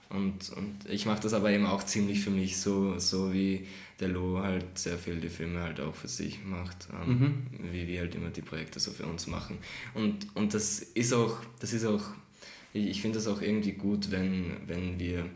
und, 0.09 0.49
und 0.51 0.89
ich 0.89 1.05
mache 1.05 1.21
das 1.21 1.33
aber 1.33 1.51
eben 1.51 1.65
auch 1.65 1.83
ziemlich 1.83 2.21
für 2.21 2.29
mich, 2.29 2.57
so, 2.57 2.97
so 2.99 3.33
wie 3.33 3.67
der 3.99 4.09
Lo 4.09 4.39
halt 4.41 4.77
sehr 4.77 4.97
viel 4.97 5.15
die 5.21 5.29
Filme 5.29 5.61
halt 5.61 5.79
auch 5.79 5.95
für 5.95 6.09
sich 6.09 6.43
macht, 6.43 6.87
ähm, 6.93 7.47
wie 7.71 7.87
wir 7.87 8.01
halt 8.01 8.15
immer 8.15 8.29
die 8.29 8.41
Projekte 8.41 8.79
so 8.79 8.91
für 8.91 9.05
uns 9.05 9.27
machen. 9.27 9.57
Und, 9.93 10.27
und 10.35 10.53
das 10.53 10.79
ist 10.79 11.13
auch, 11.13 11.37
das 11.59 11.71
ist 11.73 11.85
auch, 11.85 12.03
ich, 12.75 12.87
ich 12.87 13.01
finde 13.01 13.17
das 13.17 13.27
auch 13.27 13.41
irgendwie 13.41 13.71
gut, 13.73 14.11
wenn, 14.11 14.57
wenn 14.67 14.99
wir 14.99 15.29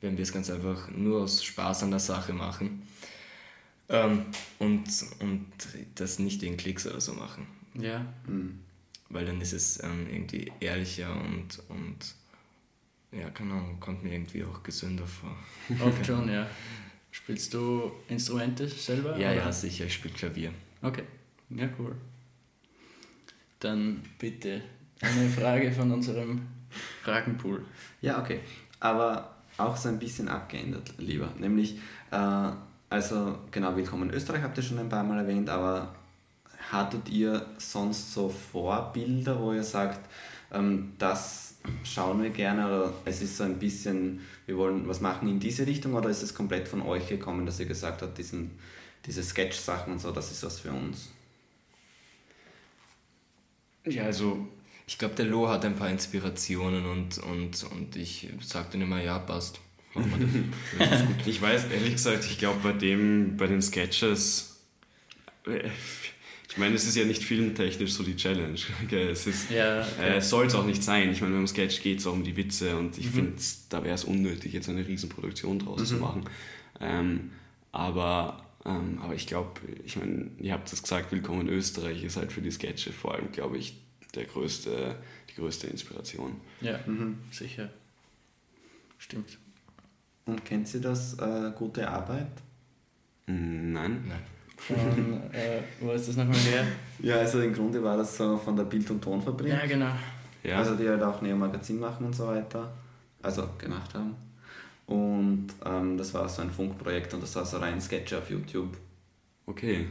wenn 0.00 0.16
wir 0.16 0.24
es 0.24 0.32
ganz 0.32 0.50
einfach 0.50 0.90
nur 0.90 1.22
aus 1.22 1.44
Spaß 1.44 1.84
an 1.84 1.90
der 1.92 2.00
Sache 2.00 2.32
machen 2.32 2.82
ähm, 3.88 4.26
und, 4.58 4.84
und 5.20 5.46
das 5.94 6.18
nicht 6.18 6.42
wegen 6.42 6.56
Klicks 6.56 6.86
oder 6.88 7.00
so 7.00 7.12
machen 7.14 7.46
Ja. 7.74 8.04
weil 9.10 9.24
dann 9.24 9.40
ist 9.40 9.52
es 9.52 9.80
ähm, 9.82 10.08
irgendwie 10.10 10.50
ehrlicher 10.58 11.14
und, 11.14 11.60
und 11.68 11.98
ja, 13.12 13.30
keine 13.30 13.52
Ahnung, 13.52 13.78
kommt 13.78 14.02
mir 14.02 14.12
irgendwie 14.12 14.42
auch 14.42 14.62
gesünder 14.64 15.06
vor. 15.06 15.36
Oft 15.86 16.04
schon, 16.06 16.28
ja. 16.28 16.48
Spielst 17.12 17.54
du 17.54 17.92
Instrumente 18.08 18.66
selber? 18.66 19.10
Ja, 19.18 19.30
oder? 19.30 19.36
ja, 19.36 19.52
sicher, 19.52 19.84
ich 19.84 19.94
spiele 19.94 20.14
Klavier. 20.14 20.52
Okay, 20.80 21.04
ja, 21.50 21.68
cool. 21.78 21.94
Dann 23.60 24.02
bitte 24.18 24.62
eine 25.02 25.28
Frage 25.28 25.70
von 25.72 25.90
unserem 25.90 26.42
Fragenpool. 27.02 27.64
Ja, 28.00 28.20
okay. 28.20 28.40
Aber 28.80 29.34
auch 29.58 29.76
so 29.76 29.88
ein 29.88 29.98
bisschen 29.98 30.28
abgeändert, 30.28 30.94
lieber. 30.98 31.28
Nämlich, 31.38 31.78
äh, 32.10 32.50
also 32.88 33.38
genau, 33.50 33.76
Willkommen 33.76 34.08
in 34.10 34.14
Österreich 34.14 34.42
habt 34.42 34.56
ihr 34.56 34.62
schon 34.62 34.78
ein 34.78 34.88
paar 34.88 35.04
Mal 35.04 35.18
erwähnt, 35.18 35.50
aber 35.50 35.94
hattet 36.70 37.08
ihr 37.08 37.44
sonst 37.58 38.12
so 38.12 38.28
Vorbilder, 38.28 39.38
wo 39.40 39.52
ihr 39.52 39.64
sagt, 39.64 40.08
ähm, 40.52 40.92
das 40.98 41.56
schauen 41.84 42.22
wir 42.22 42.30
gerne 42.30 42.66
oder 42.66 42.92
es 43.04 43.22
ist 43.22 43.36
so 43.36 43.44
ein 43.44 43.58
bisschen, 43.58 44.20
wir 44.46 44.56
wollen 44.56 44.88
was 44.88 45.00
machen 45.00 45.28
in 45.28 45.38
diese 45.38 45.66
Richtung 45.66 45.94
oder 45.94 46.08
ist 46.08 46.22
es 46.22 46.34
komplett 46.34 46.68
von 46.68 46.82
euch 46.82 47.08
gekommen, 47.08 47.46
dass 47.46 47.60
ihr 47.60 47.66
gesagt 47.66 48.02
habt, 48.02 48.18
diesen, 48.18 48.52
diese 49.06 49.22
Sketch-Sachen 49.22 49.92
und 49.92 49.98
so, 50.00 50.10
das 50.10 50.30
ist 50.30 50.44
was 50.44 50.60
für 50.60 50.72
uns? 50.72 51.10
Ja, 53.84 54.04
also 54.04 54.46
Ich 54.92 54.98
glaube, 54.98 55.14
der 55.14 55.24
Lo 55.24 55.48
hat 55.48 55.64
ein 55.64 55.74
paar 55.74 55.88
Inspirationen 55.88 56.84
und, 56.84 57.16
und, 57.16 57.64
und 57.72 57.96
ich 57.96 58.28
sage 58.42 58.68
dann 58.72 58.82
immer, 58.82 59.02
ja, 59.02 59.18
passt. 59.18 59.58
Wir 59.94 60.04
das. 60.78 61.02
ich 61.26 61.40
weiß 61.40 61.64
ehrlich 61.70 61.92
gesagt, 61.94 62.26
ich 62.26 62.36
glaube 62.38 62.60
bei 62.62 62.72
dem, 62.72 63.38
bei 63.38 63.46
den 63.46 63.62
Sketches, 63.62 64.60
äh, 65.46 65.70
ich 66.46 66.58
meine, 66.58 66.74
es 66.74 66.84
ist 66.86 66.94
ja 66.94 67.06
nicht 67.06 67.24
filmtechnisch 67.24 67.94
so 67.94 68.02
die 68.02 68.16
Challenge. 68.16 68.58
gell? 68.90 69.08
Es 69.08 69.26
ist, 69.26 69.50
Ja, 69.50 69.80
äh, 69.98 70.20
soll 70.20 70.48
es 70.48 70.54
auch 70.54 70.66
nicht 70.66 70.82
sein. 70.84 71.10
Ich 71.10 71.22
meine, 71.22 71.36
beim 71.36 71.46
Sketch 71.46 71.82
geht 71.82 72.00
es 72.00 72.06
auch 72.06 72.12
um 72.12 72.22
die 72.22 72.36
Witze 72.36 72.76
und 72.76 72.98
ich 72.98 73.06
Mhm. 73.06 73.12
finde, 73.12 73.42
da 73.70 73.82
wäre 73.84 73.94
es 73.94 74.04
unnötig, 74.04 74.52
jetzt 74.52 74.68
eine 74.68 74.86
Riesenproduktion 74.86 75.58
draus 75.58 75.88
zu 75.88 75.94
machen. 75.94 76.24
Ähm, 76.80 77.30
aber, 77.72 78.44
ähm, 78.66 78.98
aber 79.00 79.14
ich 79.14 79.26
glaube, 79.26 79.58
ich 79.86 79.96
meine, 79.96 80.32
ihr 80.38 80.52
habt 80.52 80.70
es 80.70 80.82
gesagt, 80.82 81.12
Willkommen 81.12 81.48
in 81.48 81.54
Österreich 81.54 82.04
ist 82.04 82.18
halt 82.18 82.30
für 82.30 82.42
die 82.42 82.50
Sketche 82.50 82.92
vor 82.92 83.14
allem, 83.14 83.32
glaube 83.32 83.56
ich, 83.56 83.81
der 84.14 84.24
größte, 84.24 84.96
die 85.30 85.34
größte 85.40 85.66
Inspiration. 85.68 86.40
ja 86.60 86.78
sicher. 87.30 87.68
Stimmt. 88.98 89.38
Und 90.26 90.44
kennt 90.44 90.72
ihr 90.74 90.80
das, 90.80 91.14
äh, 91.18 91.50
gute 91.56 91.88
Arbeit? 91.88 92.28
Nein? 93.26 94.04
Nein. 94.08 94.22
Von, 94.56 95.20
äh, 95.32 95.60
wo 95.80 95.90
ist 95.90 96.08
das 96.08 96.16
nochmal 96.16 96.36
her? 96.36 96.64
Ja, 97.00 97.16
also 97.16 97.40
im 97.40 97.52
Grunde 97.52 97.82
war 97.82 97.96
das 97.96 98.16
so 98.16 98.36
von 98.38 98.54
der 98.54 98.62
Bild- 98.64 98.88
und 98.90 99.02
Tonfabrik. 99.02 99.48
Ja, 99.48 99.66
genau. 99.66 99.90
Ja. 100.44 100.58
Also 100.58 100.76
die 100.76 100.88
halt 100.88 101.02
auch 101.02 101.20
Neo 101.20 101.34
Magazin 101.36 101.80
machen 101.80 102.06
und 102.06 102.14
so 102.14 102.28
weiter. 102.28 102.72
Also 103.22 103.48
gemacht 103.58 103.92
haben. 103.94 104.14
Und 104.86 105.48
ähm, 105.64 105.96
das 105.98 106.14
war 106.14 106.28
so 106.28 106.42
ein 106.42 106.50
Funkprojekt 106.50 107.12
und 107.14 107.22
das 107.22 107.34
war 107.34 107.44
so 107.44 107.58
rein 107.58 107.80
Sketch 107.80 108.12
auf 108.12 108.30
YouTube. 108.30 108.76
okay. 109.46 109.86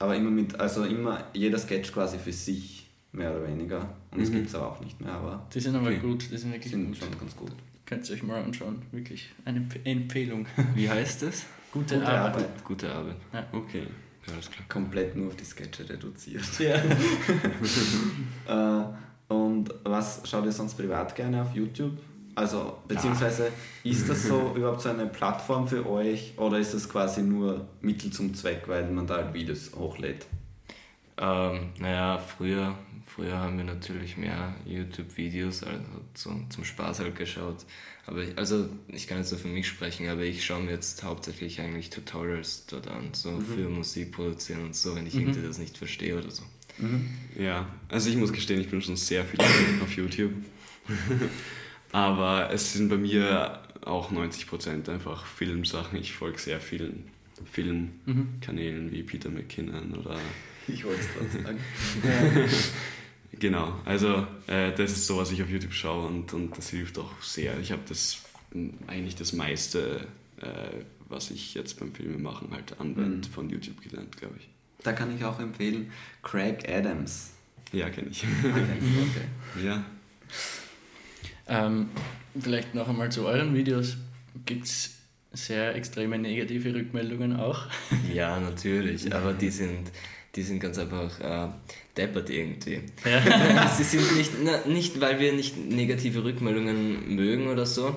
Aber 0.00 0.16
immer 0.16 0.30
mit, 0.30 0.58
also 0.58 0.84
immer 0.84 1.24
jeder 1.32 1.56
Sketch 1.58 1.92
quasi 1.92 2.18
für 2.18 2.32
sich, 2.32 2.83
mehr 3.14 3.30
oder 3.34 3.46
weniger. 3.48 3.88
Und 4.10 4.20
das 4.20 4.30
Mhm. 4.30 4.34
gibt 4.34 4.48
es 4.48 4.54
aber 4.54 4.68
auch 4.72 4.80
nicht 4.80 5.00
mehr, 5.00 5.12
aber 5.12 5.46
Die 5.54 5.60
sind 5.60 5.74
aber 5.76 5.88
Okay. 5.88 5.98
gut, 5.98 6.30
die 6.30 6.36
sind 6.36 6.50
die 6.50 6.54
wirklich 6.56 6.72
sind 6.72 6.86
gut. 6.88 6.96
schon 6.98 7.18
ganz 7.18 7.36
gut. 7.36 7.52
Könnt 7.86 8.08
ihr 8.08 8.14
euch 8.16 8.22
mal 8.22 8.42
anschauen. 8.42 8.82
Wirklich 8.92 9.30
eine 9.44 9.60
Emp- 9.60 9.84
Empfehlung. 9.84 10.46
Wie 10.74 10.88
heißt 10.88 11.22
das? 11.22 11.44
Gute, 11.72 11.96
Gute 11.96 12.08
Arbeit. 12.08 12.34
Arbeit. 12.44 12.64
Gute 12.64 12.92
Arbeit. 12.92 13.16
Okay. 13.52 13.82
Ja, 14.26 14.32
alles 14.32 14.50
klar. 14.50 14.64
Komplett 14.68 15.16
nur 15.16 15.26
auf 15.28 15.36
die 15.36 15.44
Sketche 15.44 15.88
reduziert. 15.88 16.42
Ja. 16.58 16.76
Äh, 18.46 19.32
und 19.32 19.70
was 19.84 20.20
schaut 20.28 20.44
ihr 20.44 20.52
sonst 20.52 20.74
privat 20.74 21.14
gerne 21.16 21.42
auf 21.42 21.54
YouTube? 21.54 21.92
Also, 22.34 22.78
beziehungsweise 22.88 23.48
ist 23.84 24.08
das 24.08 24.24
so 24.24 24.52
überhaupt 24.56 24.80
so 24.82 24.88
eine 24.90 25.06
Plattform 25.06 25.66
für 25.68 25.88
euch 25.88 26.34
oder 26.36 26.58
ist 26.58 26.74
das 26.74 26.88
quasi 26.88 27.22
nur 27.22 27.66
Mittel 27.80 28.10
zum 28.10 28.34
Zweck, 28.34 28.64
weil 28.66 28.90
man 28.90 29.06
da 29.06 29.16
halt 29.16 29.34
Videos 29.34 29.70
hochlädt? 29.76 30.26
Ähm, 31.16 31.70
naja, 31.78 32.18
früher, 32.18 32.74
früher 33.04 33.38
haben 33.38 33.56
wir 33.58 33.64
natürlich 33.64 34.16
mehr 34.16 34.54
YouTube-Videos 34.66 35.62
also 35.62 35.80
zum, 36.14 36.50
zum 36.50 36.64
Spaß 36.64 37.00
halt 37.00 37.16
geschaut. 37.16 37.64
Aber 38.06 38.22
ich, 38.22 38.36
also 38.36 38.68
ich 38.88 39.06
kann 39.06 39.18
jetzt 39.18 39.30
so 39.30 39.36
für 39.36 39.48
mich 39.48 39.66
sprechen, 39.66 40.08
aber 40.08 40.22
ich 40.22 40.44
schaue 40.44 40.62
mir 40.62 40.72
jetzt 40.72 41.02
hauptsächlich 41.02 41.60
eigentlich 41.60 41.90
Tutorials 41.90 42.66
dort 42.66 42.88
an, 42.88 43.10
so 43.12 43.40
für 43.40 43.68
Musik 43.68 44.12
produzieren 44.12 44.64
und 44.64 44.76
so, 44.76 44.94
wenn 44.94 45.06
ich 45.06 45.14
irgendwie 45.14 45.42
das 45.42 45.58
nicht 45.58 45.78
verstehe 45.78 46.18
oder 46.18 46.30
so. 46.30 46.42
Ja, 47.38 47.68
also 47.88 48.10
ich 48.10 48.16
muss 48.16 48.32
gestehen, 48.32 48.60
ich 48.60 48.68
bin 48.68 48.82
schon 48.82 48.96
sehr 48.96 49.24
viel 49.24 49.40
auf 49.82 49.96
YouTube. 49.96 50.32
Aber 51.92 52.50
es 52.52 52.72
sind 52.72 52.88
bei 52.88 52.96
mir 52.96 53.62
auch 53.82 54.10
90% 54.10 54.88
einfach 54.88 55.26
Filmsachen. 55.26 55.98
Ich 55.98 56.12
folge 56.12 56.38
sehr 56.38 56.60
vielen 56.60 57.04
Filmkanälen 57.50 58.90
wie 58.90 59.02
Peter 59.02 59.30
McKinnon 59.30 59.94
oder. 59.94 60.18
Ich 60.68 60.84
wollte 60.84 61.00
es 61.00 61.32
gerade 61.32 61.44
sagen. 61.44 61.58
Genau, 63.40 63.74
also 63.84 64.26
äh, 64.46 64.72
das 64.72 64.92
ist 64.92 65.06
so, 65.06 65.16
was 65.18 65.32
ich 65.32 65.42
auf 65.42 65.50
YouTube 65.50 65.72
schaue 65.72 66.06
und, 66.06 66.32
und 66.32 66.56
das 66.56 66.70
hilft 66.70 66.98
auch 66.98 67.20
sehr. 67.20 67.58
Ich 67.58 67.72
habe 67.72 67.82
das 67.88 68.22
eigentlich 68.86 69.16
das 69.16 69.32
meiste, 69.32 70.06
äh, 70.40 70.46
was 71.08 71.30
ich 71.30 71.54
jetzt 71.54 71.78
beim 71.80 71.92
Filmemachen 71.92 72.52
halt 72.52 72.78
anwende, 72.80 73.28
von 73.28 73.50
YouTube 73.50 73.80
gelernt, 73.82 74.16
glaube 74.16 74.36
ich. 74.38 74.48
Da 74.82 74.92
kann 74.92 75.14
ich 75.16 75.24
auch 75.24 75.40
empfehlen, 75.40 75.90
Craig 76.22 76.68
Adams. 76.68 77.32
Ja, 77.72 77.90
kenne 77.90 78.08
ich. 78.10 78.24
Okay. 78.44 79.66
ja. 79.66 79.84
Ähm, 81.46 81.88
vielleicht 82.38 82.74
noch 82.74 82.88
einmal 82.88 83.10
zu 83.10 83.26
euren 83.26 83.54
Videos. 83.54 83.96
Gibt 84.46 84.64
es 84.64 84.94
sehr 85.32 85.74
extreme 85.74 86.18
negative 86.18 86.74
Rückmeldungen 86.74 87.36
auch? 87.36 87.66
Ja, 88.12 88.38
natürlich, 88.40 89.14
aber 89.14 89.32
die 89.32 89.50
sind, 89.50 89.90
die 90.36 90.42
sind 90.42 90.60
ganz 90.60 90.78
einfach 90.78 91.20
äh, 91.20 91.48
deppert 91.96 92.30
irgendwie. 92.30 92.80
Ja. 93.04 93.68
Sie 93.76 93.84
sind 93.84 94.16
nicht, 94.16 94.32
na, 94.44 94.66
nicht, 94.66 95.00
weil 95.00 95.20
wir 95.20 95.32
nicht 95.32 95.56
negative 95.56 96.24
Rückmeldungen 96.24 97.14
mögen 97.14 97.48
oder 97.48 97.66
so, 97.66 97.94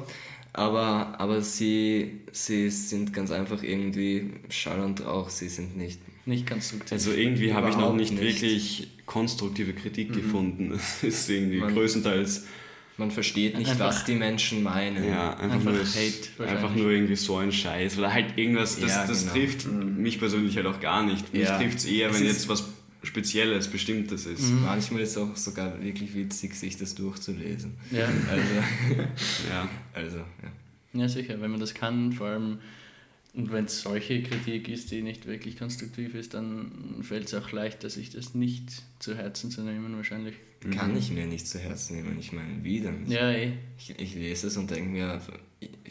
aber, 0.54 1.16
aber 1.20 1.42
sie, 1.42 2.22
sie 2.32 2.70
sind 2.70 3.14
ganz 3.14 3.32
einfach 3.32 3.64
irgendwie 3.64 4.32
Schall 4.50 4.80
und 4.82 5.06
Rauch, 5.06 5.30
sie 5.30 5.50
sind 5.50 5.78
nicht. 5.78 6.00
Nicht 6.26 6.48
konstruktiv. 6.50 6.92
Also 6.92 7.12
irgendwie 7.12 7.54
habe 7.54 7.70
ich 7.70 7.78
noch 7.78 7.94
nicht, 7.94 8.12
nicht. 8.12 8.22
wirklich 8.22 8.88
konstruktive 9.06 9.74
Kritik 9.74 10.14
gefunden. 10.14 10.74
Es 10.78 11.04
ist 11.04 11.30
irgendwie 11.30 11.60
Man- 11.60 11.74
größtenteils 11.74 12.46
man 12.98 13.12
versteht 13.12 13.58
nicht, 13.58 13.70
Einfach- 13.70 13.88
was 13.88 14.06
die 14.06 14.16
Menschen 14.16 14.64
meinen. 14.64 15.04
Ja, 15.04 15.36
einfach, 15.38 15.56
Einfach 15.58 15.72
nur, 15.72 15.86
Hate 15.86 16.50
einfach 16.52 16.76
nur 16.76 16.90
irgendwie 16.92 17.16
so 17.16 17.38
ein 17.38 17.52
Scheiß 17.52 17.98
oder 18.00 18.12
halt 18.14 18.38
irgendwas, 18.38 18.80
das, 18.80 18.90
Ja, 18.92 19.06
das 19.08 19.22
genau. 19.22 19.34
trifft 19.34 19.68
mich 19.72 20.20
persönlich 20.20 20.56
halt 20.58 20.66
auch 20.66 20.80
gar 20.80 21.04
nicht. 21.06 21.32
Mich 21.34 21.44
Ja. 21.44 21.58
trifft 21.58 21.78
es 21.80 21.86
eher, 21.86 22.14
wenn 22.14 22.24
jetzt 22.26 22.50
was 22.50 22.66
Spezielles, 23.04 23.68
Bestimmtes 23.68 24.26
ist. 24.26 24.50
Mhm. 24.50 24.64
Manchmal 24.66 25.02
ist 25.02 25.12
es 25.12 25.18
auch 25.18 25.36
sogar 25.38 25.82
wirklich 25.82 26.14
witzig, 26.16 26.56
sich 26.56 26.78
das 26.78 26.96
durchzulesen. 26.96 27.76
Ja. 27.92 28.06
Also, 28.30 28.44
Ja. 29.50 29.70
also 29.94 30.18
ja. 30.18 31.02
ja, 31.02 31.08
sicher, 31.08 31.40
wenn 31.40 31.52
man 31.52 31.60
das 31.60 31.74
kann, 31.76 32.12
vor 32.12 32.28
allem, 32.28 32.58
und 33.34 33.52
wenn 33.52 33.66
es 33.66 33.82
solche 33.84 34.24
Kritik 34.24 34.68
ist, 34.68 34.90
die 34.92 35.04
nicht 35.04 35.28
wirklich 35.28 35.58
konstruktiv 35.60 36.16
ist, 36.16 36.34
dann 36.34 36.72
fällt 37.04 37.28
es 37.28 37.36
auch 37.36 37.52
leichter, 37.52 37.90
sich 37.92 38.10
das 38.10 38.34
nicht 38.34 38.64
zu 38.98 39.16
Herzen 39.16 39.52
zu 39.52 39.62
nehmen, 39.62 39.96
wahrscheinlich. 39.96 40.34
Kann 40.72 40.98
ich 40.98 41.12
mir 41.12 41.26
nicht 41.28 41.48
zu 41.48 41.60
Herzen 41.60 41.98
nehmen. 41.98 42.18
Ich 42.20 42.32
meine, 42.32 42.64
wie 42.64 42.82
denn? 42.82 43.06
Ja, 43.10 43.32
eh. 43.32 43.54
Ich, 43.78 43.94
ich 44.00 44.16
lese 44.16 44.48
es 44.48 44.58
und 44.58 44.70
denke 44.72 44.90
mir, 44.90 45.22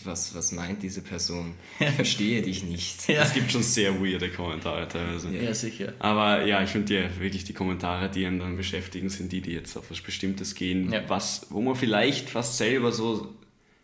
was, 0.04 0.34
was 0.34 0.52
meint 0.52 0.82
diese 0.82 1.02
Person? 1.02 1.54
Ich 1.80 1.88
verstehe 1.90 2.42
dich 2.42 2.62
nicht. 2.64 3.08
Ja. 3.08 3.22
Es 3.22 3.32
gibt 3.32 3.52
schon 3.52 3.62
sehr 3.62 4.00
weirde 4.00 4.30
Kommentare 4.30 4.86
teilweise. 4.88 5.30
Ja, 5.34 5.54
sicher. 5.54 5.94
Aber 5.98 6.44
ja, 6.44 6.62
ich 6.62 6.70
finde 6.70 7.00
ja 7.00 7.20
wirklich 7.20 7.44
die 7.44 7.52
Kommentare, 7.52 8.10
die 8.10 8.26
einen 8.26 8.38
dann 8.40 8.56
beschäftigen, 8.56 9.08
sind 9.08 9.32
die, 9.32 9.40
die 9.40 9.52
jetzt 9.52 9.76
auf 9.76 9.90
was 9.90 10.00
Bestimmtes 10.00 10.54
gehen, 10.54 10.92
Ja. 10.92 11.08
was, 11.08 11.46
wo 11.50 11.60
man 11.62 11.74
vielleicht 11.76 12.28
fast 12.30 12.56
selber 12.58 12.92
so 12.92 13.34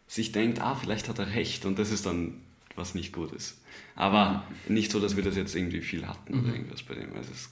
sich 0.09 0.33
denkt, 0.33 0.61
ah, 0.61 0.75
vielleicht 0.75 1.09
hat 1.09 1.19
er 1.19 1.35
recht 1.35 1.65
und 1.65 1.79
das 1.79 1.91
ist 1.91 2.07
dann 2.07 2.35
was 2.75 2.95
nicht 2.95 3.13
gut 3.13 3.33
ist. 3.33 3.61
Aber 3.95 4.45
nicht 4.69 4.91
so, 4.91 4.99
dass 4.99 5.15
wir 5.17 5.23
das 5.23 5.37
jetzt 5.37 5.55
irgendwie 5.55 5.81
viel 5.83 6.07
hatten 6.07 6.41
oder 6.41 6.53
irgendwas 6.55 6.83
bei 6.83 6.95
dem. 6.95 7.13
Also 7.15 7.31
es 7.33 7.43
ist 7.43 7.51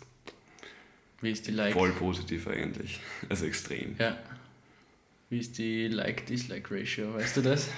Wie 1.20 1.30
ist 1.30 1.46
die 1.46 1.50
Like? 1.52 1.72
voll 1.72 1.92
positiv 1.92 2.46
eigentlich. 2.48 3.00
Also 3.28 3.44
extrem. 3.46 3.94
Ja. 3.98 4.16
Wie 5.28 5.38
ist 5.38 5.58
die 5.58 5.86
Like-Dislike-Ratio, 5.86 7.14
weißt 7.14 7.36
du 7.36 7.42
das? 7.42 7.68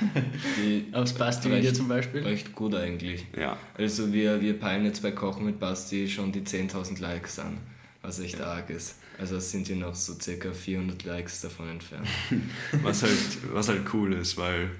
Die 0.56 0.86
Aufs 0.92 1.12
Basti-Video 1.12 1.64
recht- 1.64 1.76
zum 1.76 1.86
Beispiel? 1.88 2.22
Recht 2.22 2.54
gut 2.54 2.74
eigentlich. 2.74 3.26
Ja. 3.36 3.58
Also 3.74 4.10
wir, 4.12 4.40
wir 4.40 4.58
peilen 4.58 4.86
jetzt 4.86 5.02
bei 5.02 5.10
Kochen 5.10 5.44
mit 5.44 5.58
Basti 5.60 6.08
schon 6.08 6.32
die 6.32 6.40
10.000 6.40 6.98
Likes 7.02 7.38
an, 7.38 7.58
was 8.00 8.20
echt 8.20 8.40
arg 8.40 8.70
ist. 8.70 8.96
Also 9.18 9.38
sind 9.38 9.68
wir 9.68 9.76
noch 9.76 9.94
so 9.94 10.14
circa 10.18 10.52
400 10.52 11.04
Likes 11.04 11.42
davon 11.42 11.68
entfernt. 11.68 12.08
Was 12.82 13.02
halt, 13.02 13.12
was 13.52 13.68
halt 13.68 13.82
cool 13.92 14.14
ist, 14.14 14.38
weil 14.38 14.70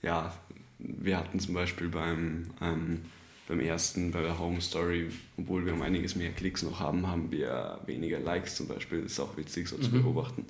ja, 0.00 0.34
wir 0.78 1.18
hatten 1.18 1.38
zum 1.38 1.52
Beispiel 1.52 1.88
beim, 1.88 2.46
ähm, 2.62 3.02
beim 3.48 3.60
ersten, 3.60 4.10
bei 4.10 4.22
der 4.22 4.38
Home 4.38 4.60
Story, 4.60 5.10
obwohl 5.36 5.66
wir 5.66 5.74
um 5.74 5.82
einiges 5.82 6.16
mehr 6.16 6.30
Klicks 6.32 6.62
noch 6.62 6.80
haben, 6.80 7.06
haben 7.06 7.30
wir 7.30 7.78
weniger 7.86 8.18
Likes 8.20 8.56
zum 8.56 8.68
Beispiel. 8.68 9.02
Das 9.02 9.12
ist 9.12 9.20
auch 9.20 9.36
witzig 9.36 9.68
so 9.68 9.76
zu 9.78 9.90
beobachten. 9.90 10.46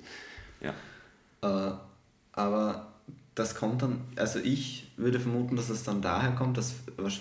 Ja. 0.61 0.73
Äh, 1.41 1.73
aber 2.33 2.93
das 3.35 3.55
kommt 3.55 3.81
dann, 3.81 4.01
also 4.15 4.39
ich 4.39 4.91
würde 4.95 5.19
vermuten, 5.19 5.57
dass 5.57 5.69
es 5.69 5.83
dann 5.83 6.01
daher 6.01 6.31
kommt, 6.31 6.57
dass 6.57 6.73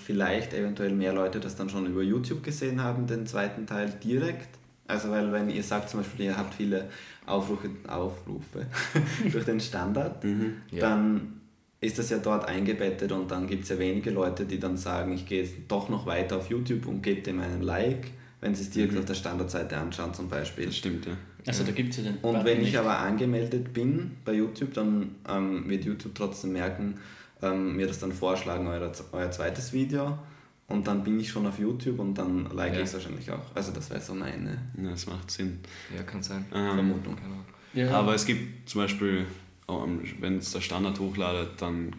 vielleicht 0.04 0.54
eventuell 0.54 0.92
mehr 0.92 1.12
Leute 1.12 1.40
das 1.40 1.56
dann 1.56 1.68
schon 1.68 1.86
über 1.86 2.02
YouTube 2.02 2.42
gesehen 2.44 2.80
haben, 2.82 3.06
den 3.08 3.26
zweiten 3.26 3.66
Teil 3.66 3.92
direkt. 4.02 4.48
Also 4.86 5.10
weil 5.10 5.32
wenn 5.32 5.50
ihr 5.50 5.62
sagt 5.62 5.90
zum 5.90 6.00
Beispiel, 6.00 6.26
ihr 6.26 6.36
habt 6.36 6.54
viele 6.54 6.88
Aufrufe, 7.26 7.70
Aufrufe 7.88 8.66
durch 9.32 9.44
den 9.44 9.58
Standard, 9.58 10.22
Ja. 10.70 10.80
dann 10.80 11.40
ist 11.84 11.98
das 11.98 12.10
ja 12.10 12.18
dort 12.18 12.46
eingebettet 12.48 13.12
und 13.12 13.30
dann 13.30 13.46
gibt 13.46 13.64
es 13.64 13.68
ja 13.70 13.78
wenige 13.78 14.10
Leute, 14.10 14.44
die 14.46 14.58
dann 14.58 14.76
sagen, 14.76 15.12
ich 15.12 15.26
gehe 15.26 15.42
jetzt 15.42 15.54
doch 15.68 15.88
noch 15.88 16.06
weiter 16.06 16.36
auf 16.38 16.48
YouTube 16.50 16.86
und 16.86 17.02
gebe 17.02 17.20
dem 17.22 17.40
einen 17.40 17.62
Like, 17.62 18.10
wenn 18.40 18.54
sie 18.54 18.62
es 18.62 18.70
direkt 18.70 18.96
auf 18.96 19.04
der 19.04 19.14
Standardseite 19.14 19.76
anschauen 19.76 20.14
zum 20.14 20.28
Beispiel. 20.28 20.66
Das 20.66 20.76
stimmt, 20.76 21.06
ja. 21.06 21.12
Also 21.46 21.62
da 21.64 21.72
gibt 21.72 21.90
es 21.90 21.98
ja 21.98 22.04
den 22.04 22.14
Und 22.16 22.32
Button 22.32 22.44
wenn 22.46 22.58
ich 22.60 22.68
nicht. 22.68 22.78
aber 22.78 22.98
angemeldet 22.98 23.72
bin 23.74 24.12
bei 24.24 24.32
YouTube, 24.32 24.72
dann 24.72 25.14
ähm, 25.28 25.68
wird 25.68 25.84
YouTube 25.84 26.14
trotzdem 26.14 26.52
merken, 26.52 26.94
ähm, 27.42 27.76
mir 27.76 27.86
das 27.86 27.98
dann 27.98 28.12
vorschlagen, 28.12 28.66
euer, 28.66 28.90
euer 29.12 29.30
zweites 29.30 29.72
Video. 29.74 30.18
Und 30.66 30.86
dann 30.86 31.04
bin 31.04 31.20
ich 31.20 31.28
schon 31.28 31.46
auf 31.46 31.58
YouTube 31.58 31.98
und 31.98 32.14
dann 32.14 32.48
like 32.54 32.72
Ja. 32.72 32.78
ich 32.78 32.86
es 32.86 32.94
wahrscheinlich 32.94 33.30
auch. 33.30 33.54
Also 33.54 33.70
das 33.72 33.90
wäre 33.90 34.00
so 34.00 34.14
meine 34.14 34.56
ja. 34.82 34.90
Das 34.90 35.06
macht 35.06 35.30
Sinn. 35.30 35.58
Ja, 35.94 36.02
kann 36.02 36.22
sein. 36.22 36.46
Ähm, 36.54 36.72
Vermutung. 36.76 37.16
Genau. 37.16 37.86
Ja. 37.86 37.94
Aber 37.98 38.14
es 38.14 38.24
gibt 38.24 38.66
zum 38.68 38.80
Beispiel, 38.80 39.26
wenn 39.66 40.38
es 40.38 40.52
der 40.52 40.60
Standard 40.60 40.98
hochladet, 40.98 41.60
dann 41.60 41.94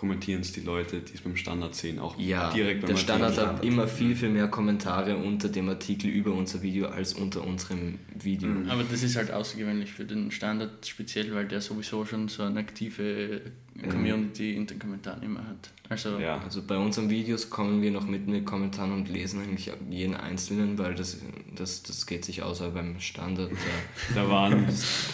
kommentieren 0.00 0.40
es 0.40 0.52
die 0.52 0.62
Leute, 0.62 1.00
die 1.00 1.12
es 1.12 1.20
beim 1.20 1.36
Standard 1.36 1.74
sehen, 1.74 1.98
auch 1.98 2.18
Ja, 2.18 2.50
direkt 2.50 2.80
beim 2.80 2.88
der 2.88 2.96
Standard 2.96 3.36
hat 3.36 3.62
immer 3.62 3.86
viel, 3.86 4.16
viel 4.16 4.30
mehr 4.30 4.48
Kommentare 4.48 5.18
unter 5.18 5.50
dem 5.50 5.68
Artikel 5.68 6.08
über 6.08 6.32
unser 6.32 6.62
Video 6.62 6.88
als 6.88 7.12
unter 7.12 7.46
unserem 7.46 7.98
Video. 8.18 8.48
Aber 8.68 8.82
das 8.82 9.02
ist 9.02 9.16
halt 9.16 9.30
außergewöhnlich 9.30 9.92
für 9.92 10.06
den 10.06 10.30
Standard 10.30 10.86
speziell, 10.86 11.34
weil 11.34 11.46
der 11.46 11.60
sowieso 11.60 12.06
schon 12.06 12.28
so 12.28 12.44
eine 12.44 12.60
aktive 12.60 13.42
Community 13.88 14.54
in 14.54 14.66
den 14.66 14.78
Kommentaren 14.78 15.22
immer 15.22 15.40
hat. 15.40 15.70
Also 15.88 16.18
Ja. 16.18 16.38
Also 16.38 16.62
bei 16.62 16.76
unseren 16.76 17.10
Videos 17.10 17.50
kommen 17.50 17.82
wir 17.82 17.90
noch 17.90 18.06
mit 18.06 18.26
in 18.26 18.32
den 18.32 18.44
Kommentaren 18.44 18.92
und 18.92 19.08
lesen 19.08 19.42
eigentlich 19.42 19.72
jeden 19.90 20.14
einzelnen, 20.14 20.78
weil 20.78 20.94
das, 20.94 21.18
das, 21.54 21.82
das 21.82 22.06
geht 22.06 22.24
sich 22.24 22.42
aus, 22.42 22.62
aber 22.62 22.74
beim 22.74 23.00
Standard, 23.00 23.50
da, 23.50 24.14
Da 24.22 24.28
waren 24.30 24.66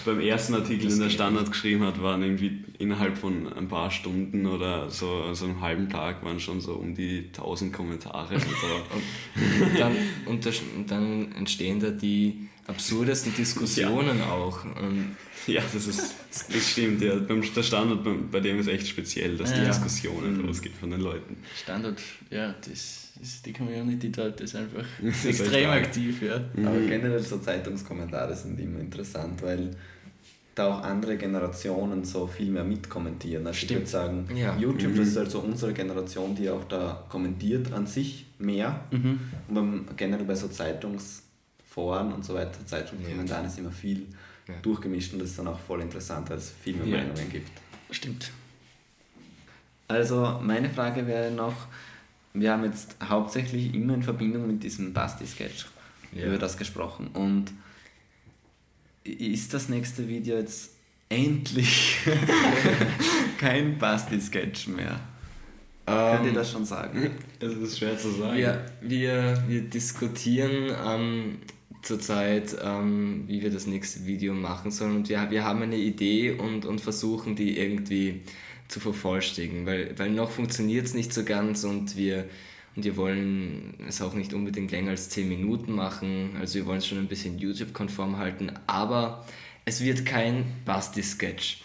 beim 0.04 0.20
ersten 0.20 0.54
Artikel, 0.54 0.88
den 0.88 1.00
der 1.00 1.10
Standard 1.10 1.50
geschrieben 1.50 1.82
hat, 1.82 2.02
waren 2.02 2.22
irgendwie 2.22 2.64
innerhalb 2.78 3.16
von 3.16 3.50
ein 3.52 3.68
paar 3.68 3.90
Stunden 3.90 4.46
oder 4.46 4.90
so, 4.90 5.22
also 5.22 5.46
einem 5.46 5.60
halben 5.62 5.88
Tag 5.88 6.22
waren 6.22 6.40
schon 6.40 6.60
so 6.60 6.74
um 6.74 6.94
die 6.94 7.28
1000 7.28 7.72
Kommentare. 7.72 8.34
Und 8.36 9.78
dann, 9.78 9.92
und 10.26 10.46
das, 10.46 10.60
und 10.76 10.90
dann 10.90 11.32
entstehen 11.32 11.80
da 11.80 11.90
die 11.90 12.45
absurdesten 12.66 13.34
Diskussionen 13.34 14.20
auch. 14.22 14.64
Und 14.64 15.16
ja, 15.46 15.62
das 15.72 15.86
ist, 15.86 16.14
das 16.30 16.70
stimmt, 16.70 17.00
ja. 17.02 17.14
Beim, 17.16 17.42
der 17.54 17.62
Standard, 17.62 18.02
bei, 18.02 18.12
bei 18.32 18.40
dem 18.40 18.58
ist 18.58 18.68
echt 18.68 18.88
speziell, 18.88 19.36
dass 19.36 19.52
die 19.52 19.60
Ja. 19.60 19.66
Diskussionen 19.68 20.40
losgeht 20.44 20.72
von 20.74 20.90
den 20.90 21.00
Leuten. 21.00 21.36
Standard, 21.62 22.00
ja, 22.30 22.54
das 22.60 23.12
ist 23.22 23.46
die 23.46 23.52
Community 23.52 24.10
dort 24.12 24.40
ist 24.40 24.54
einfach 24.56 24.84
ist 25.02 25.24
extrem 25.24 25.70
aktiv, 25.70 26.20
ja. 26.22 26.36
Aber 26.64 26.78
generell 26.80 27.22
so 27.22 27.38
Zeitungskommentare 27.38 28.34
sind 28.36 28.58
immer 28.60 28.80
interessant, 28.80 29.42
weil 29.42 29.70
da 30.54 30.68
auch 30.74 30.82
andere 30.82 31.16
Generationen 31.18 32.04
so 32.04 32.26
viel 32.26 32.50
mehr 32.50 32.64
mitkommentieren. 32.64 33.46
Also 33.46 33.64
ich 33.64 33.70
würde 33.70 33.86
sagen, 33.86 34.26
Ja. 34.34 34.56
YouTube 34.56 34.96
das 34.96 35.08
ist 35.08 35.18
also 35.18 35.40
unsere 35.40 35.72
Generation, 35.74 36.34
die 36.34 36.48
auch 36.48 36.64
da 36.64 37.04
kommentiert 37.10 37.72
an 37.72 37.86
sich 37.86 38.26
mehr. 38.38 38.84
Mhm. 38.90 39.20
Und 39.48 39.54
beim, 39.54 39.84
generell 39.96 40.24
bei 40.24 40.34
so 40.34 40.48
Zeitungsforen 41.76 42.12
und 42.12 42.24
so 42.24 42.34
weiter, 42.34 42.64
Zeitungskommentaren 42.64 43.46
ist 43.46 43.58
immer 43.58 43.70
viel 43.70 44.06
Ja. 44.48 44.54
durchgemischt 44.62 45.12
und 45.12 45.18
das 45.20 45.30
ist 45.30 45.38
dann 45.38 45.48
auch 45.48 45.58
voll 45.58 45.80
interessant, 45.82 46.30
weil 46.30 46.38
es 46.38 46.50
viel 46.62 46.76
mehr 46.76 46.86
Ja. 46.86 46.96
Meinungen 47.04 47.30
gibt. 47.30 47.50
Stimmt. 47.90 48.30
Also 49.88 50.38
meine 50.42 50.70
Frage 50.70 51.06
wäre 51.06 51.30
noch, 51.30 51.66
wir 52.32 52.52
haben 52.52 52.64
jetzt 52.64 52.96
hauptsächlich 53.02 53.74
immer 53.74 53.94
in 53.94 54.02
Verbindung 54.02 54.46
mit 54.46 54.62
diesem 54.62 54.92
Basti-Sketch 54.92 55.66
Ja. 56.12 56.26
über 56.26 56.38
das 56.38 56.56
gesprochen 56.56 57.08
und 57.08 57.46
ist 59.04 59.52
das 59.54 59.68
nächste 59.68 60.06
Video 60.08 60.36
jetzt 60.36 60.70
endlich 61.08 61.98
kein 63.38 63.78
Basti-Sketch 63.78 64.68
mehr? 64.68 64.98
Könnt 65.86 66.22
ihr 66.24 66.28
ähm, 66.30 66.34
das 66.34 66.50
schon 66.50 66.64
sagen? 66.64 67.10
Das 67.38 67.52
ist 67.52 67.78
schwer 67.78 67.98
zu 67.98 68.10
sagen. 68.12 68.34
wir, 68.38 68.64
wir, 68.80 69.44
wir 69.46 69.60
diskutieren 69.62 70.74
ähm, 70.86 71.38
zurzeit, 71.82 72.56
ähm, 72.62 73.24
wie 73.26 73.42
wir 73.42 73.50
das 73.50 73.66
nächste 73.66 74.06
Video 74.06 74.34
machen 74.34 74.70
sollen. 74.70 74.96
Und 74.96 75.08
wir, 75.08 75.30
wir 75.30 75.44
haben 75.44 75.62
eine 75.62 75.76
Idee 75.76 76.32
und, 76.32 76.64
und 76.64 76.80
versuchen 76.80 77.36
die 77.36 77.58
irgendwie 77.58 78.22
zu 78.68 78.80
vervollständigen, 78.80 79.66
weil, 79.66 79.96
weil 79.98 80.10
noch 80.10 80.30
funktioniert 80.30 80.86
es 80.86 80.94
nicht 80.94 81.12
so 81.12 81.24
ganz 81.24 81.64
und 81.64 81.96
wir, 81.96 82.28
und 82.74 82.84
wir 82.84 82.96
wollen 82.96 83.74
es 83.88 84.02
auch 84.02 84.14
nicht 84.14 84.34
unbedingt 84.34 84.70
länger 84.70 84.90
als 84.90 85.08
10 85.08 85.28
Minuten 85.28 85.72
machen. 85.72 86.36
Also 86.40 86.56
wir 86.56 86.66
wollen 86.66 86.78
es 86.78 86.86
schon 86.86 86.98
ein 86.98 87.08
bisschen 87.08 87.38
YouTube-konform 87.38 88.18
halten, 88.18 88.52
aber 88.66 89.24
es 89.64 89.80
wird 89.82 90.04
kein 90.06 90.44
Basti-Sketch. 90.64 91.62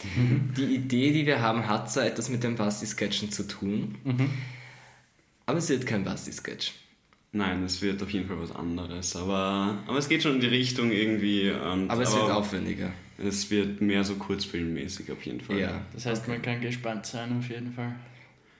Die 0.57 0.75
Idee, 0.75 1.11
die 1.11 1.25
wir 1.25 1.41
haben, 1.41 1.67
hat 1.67 1.91
zwar 1.91 2.05
etwas 2.05 2.29
mit 2.29 2.43
den 2.43 2.55
Basti-Sketchen 2.55 3.31
zu 3.31 3.47
tun, 3.47 3.95
aber 5.45 5.57
es 5.57 5.69
wird 5.69 5.85
kein 5.85 6.03
Basti-Sketch. 6.03 6.73
Nein, 7.33 7.63
es 7.63 7.81
wird 7.81 8.03
auf 8.03 8.09
jeden 8.09 8.27
Fall 8.27 8.39
was 8.41 8.51
anderes, 8.53 9.15
aber, 9.15 9.77
aber 9.87 9.97
es 9.97 10.09
geht 10.09 10.21
schon 10.23 10.35
in 10.35 10.41
die 10.41 10.47
Richtung 10.47 10.91
irgendwie. 10.91 11.49
Und, 11.49 11.89
Aber 11.89 12.01
es 12.01 12.13
wird 12.13 12.29
aufwendiger. 12.29 12.91
Es 13.17 13.49
wird 13.49 13.79
mehr 13.79 14.03
so 14.03 14.15
kurzfilmmäßig 14.15 15.09
auf 15.11 15.23
jeden 15.25 15.39
Fall. 15.39 15.59
Ja. 15.59 15.81
Das 15.93 16.05
heißt, 16.07 16.27
man 16.27 16.41
kann 16.41 16.59
gespannt 16.59 17.05
sein 17.05 17.37
auf 17.37 17.47
jeden 17.49 17.71
Fall. 17.71 17.95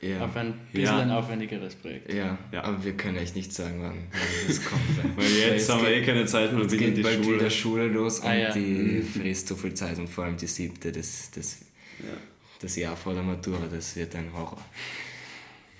Ja. 0.01 0.23
Auf 0.25 0.36
ein 0.38 0.53
bisschen 0.71 0.86
Ja. 0.95 0.99
ein 1.01 1.12
aufwendigeres 1.12 1.75
Projekt. 1.75 2.12
Ja, 2.13 2.38
Ja. 2.51 2.63
aber 2.63 2.84
wir 2.84 2.93
können 2.93 3.17
echt 3.17 3.36
nicht 3.36 3.51
sagen, 3.53 3.81
wann, 3.81 3.97
das 4.47 4.63
kommt. 4.63 4.81
Weil 5.17 5.29
jetzt 5.53 5.69
haben 5.69 5.81
wir 5.84 5.89
eh 5.91 6.01
keine 6.03 6.25
Zeit 6.25 6.53
mehr, 6.53 6.63
in 6.63 6.69
geht 6.69 6.97
die 6.97 7.01
bald 7.03 7.23
Schule. 7.23 7.36
wieder 7.39 7.49
Schule 7.49 7.88
los 7.88 8.19
und 8.19 8.27
Ah, 8.27 8.34
ja. 8.36 8.51
die 8.53 9.01
frisst 9.01 9.47
so 9.49 9.55
viel 9.55 9.73
Zeit 9.73 9.99
und 9.99 10.07
vor 10.10 10.23
allem 10.23 10.38
die 10.38 10.47
siebte, 10.47 10.91
das, 10.91 11.29
das, 11.36 11.60
Ja. 11.99 12.05
das 12.62 12.75
Jahr 12.77 12.95
vor 12.95 13.13
der 13.13 13.21
Matura, 13.21 13.67
das 13.71 13.95
wird 13.95 14.15
ein 14.15 14.31
Horror. 14.34 14.63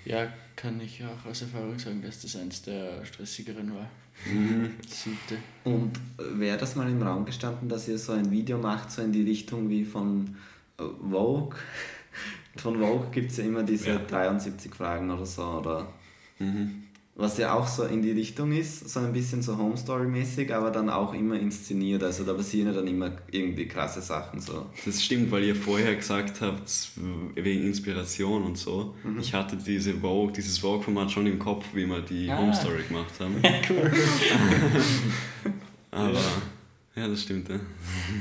Ja, 0.04 0.32
kann 0.56 0.80
ich 0.80 1.02
auch 1.04 1.30
aus 1.30 1.42
Erfahrung 1.42 1.78
sagen, 1.78 2.02
dass 2.02 2.20
das 2.22 2.36
eins 2.36 2.62
der 2.62 3.04
stressigeren 3.04 3.74
war. 3.74 3.88
Mhm. 4.26 4.74
Siebte. 4.86 5.36
Und 5.64 5.92
wäre 6.18 6.58
das 6.58 6.76
mal 6.76 6.88
im 6.88 7.02
Raum 7.02 7.24
gestanden, 7.24 7.68
dass 7.68 7.88
ihr 7.88 7.98
so 7.98 8.12
ein 8.12 8.30
Video 8.30 8.58
macht, 8.58 8.90
so 8.90 9.02
in 9.02 9.12
die 9.12 9.22
Richtung 9.22 9.68
wie 9.70 9.84
von 9.84 10.36
Vogue, 10.76 11.56
von 12.56 12.78
Vogue 12.78 13.10
gibt 13.10 13.30
es 13.30 13.38
ja 13.38 13.44
immer 13.44 13.62
diese 13.62 13.90
Ja. 13.90 13.98
73 13.98 14.74
Fragen 14.74 15.10
oder 15.10 15.24
so, 15.26 15.42
oder 15.44 15.92
Mhm. 16.38 16.84
Was 17.14 17.36
ja 17.36 17.52
auch 17.52 17.66
so 17.68 17.84
in 17.84 18.00
die 18.00 18.12
Richtung 18.12 18.52
ist, 18.52 18.88
so 18.88 19.00
ein 19.00 19.12
bisschen 19.12 19.42
so 19.42 19.58
Home 19.58 19.76
Story 19.76 20.06
mäßig, 20.06 20.52
aber 20.54 20.70
dann 20.70 20.88
auch 20.88 21.12
immer 21.12 21.38
inszeniert, 21.38 22.02
also 22.02 22.24
da 22.24 22.32
passieren 22.32 22.68
ja 22.68 22.72
dann 22.72 22.86
immer 22.86 23.12
irgendwie 23.30 23.68
krasse 23.68 24.00
Sachen 24.00 24.40
so. 24.40 24.64
Das 24.86 25.02
stimmt, 25.02 25.30
weil 25.30 25.44
ihr 25.44 25.54
vorher 25.54 25.94
gesagt 25.94 26.40
habt, 26.40 26.70
wegen 27.34 27.64
Inspiration 27.66 28.42
und 28.44 28.56
so. 28.56 28.94
Mhm. 29.04 29.18
Ich 29.20 29.34
hatte 29.34 29.56
diese 29.56 29.92
Vogue, 29.94 30.32
dieses 30.32 30.58
Vogue-Format 30.58 31.10
schon 31.10 31.26
im 31.26 31.38
Kopf, 31.38 31.66
wie 31.74 31.84
wir 31.86 32.00
die 32.00 32.30
Ah. 32.30 32.38
Home 32.38 32.54
Story 32.54 32.82
gemacht 32.88 33.12
haben. 33.20 33.36
cool. 33.68 33.92
Aber 35.90 36.18
ja, 36.94 37.08
das 37.08 37.22
stimmt. 37.22 37.48
Ja. 37.50 37.56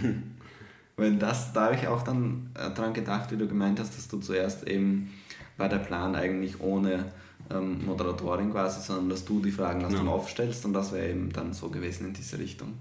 Weil 0.97 1.15
das, 1.15 1.53
da 1.53 1.65
habe 1.65 1.75
ich 1.75 1.87
auch 1.87 2.03
dann 2.03 2.49
äh, 2.55 2.69
dran 2.71 2.93
gedacht, 2.93 3.31
wie 3.31 3.37
du 3.37 3.47
gemeint 3.47 3.79
hast, 3.79 3.97
dass 3.97 4.07
du 4.09 4.19
zuerst 4.19 4.67
eben, 4.67 5.11
war 5.57 5.69
der 5.69 5.77
Plan 5.79 6.15
eigentlich 6.15 6.59
ohne 6.59 7.05
ähm, 7.53 7.85
Moderatorin 7.85 8.51
quasi, 8.51 8.81
sondern 8.81 9.09
dass 9.09 9.25
du 9.25 9.41
die 9.41 9.51
Fragen 9.51 9.83
aus 9.85 9.93
Ja. 9.93 9.99
dem 9.99 10.07
aufstellst 10.09 10.65
und 10.65 10.73
das 10.73 10.91
wäre 10.91 11.09
eben 11.09 11.31
dann 11.33 11.53
so 11.53 11.69
gewesen 11.69 12.07
in 12.07 12.13
diese 12.13 12.37
Richtung. 12.39 12.73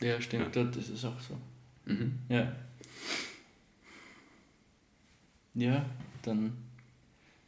Ja, 0.00 0.20
stimmt, 0.20 0.54
das 0.56 0.88
ist 0.88 1.04
auch 1.04 1.18
so. 1.20 1.36
Mhm. 1.86 2.18
Ja. 2.28 2.52
Ja, 5.54 5.86
dann 6.22 6.52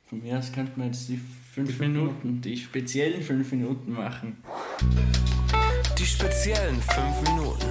von 0.06 0.22
mir 0.22 0.38
aus 0.38 0.50
könnte 0.52 0.72
man 0.76 0.86
jetzt 0.88 1.08
die 1.08 1.20
fünf 1.52 1.78
Minuten, 1.78 2.40
die 2.40 2.56
speziellen 2.56 3.22
fünf 3.22 3.50
Minuten 3.52 3.92
machen. 3.92 4.38
Die 5.98 6.06
speziellen 6.06 6.80
5 6.80 7.22
Minuten. 7.28 7.66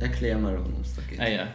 Erklär 0.00 0.38
mal, 0.38 0.56
worum 0.58 0.80
es 0.80 0.94
da 0.94 1.02
geht. 1.08 1.18
Ah 1.20 1.28
ja, 1.28 1.48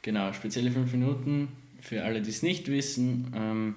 genau, 0.00 0.32
spezielle 0.32 0.70
fünf 0.70 0.90
Minuten 0.92 1.48
für 1.82 2.04
alle, 2.04 2.22
die 2.22 2.30
es 2.30 2.42
nicht 2.42 2.68
wissen. 2.68 3.32
Ähm, 3.36 3.74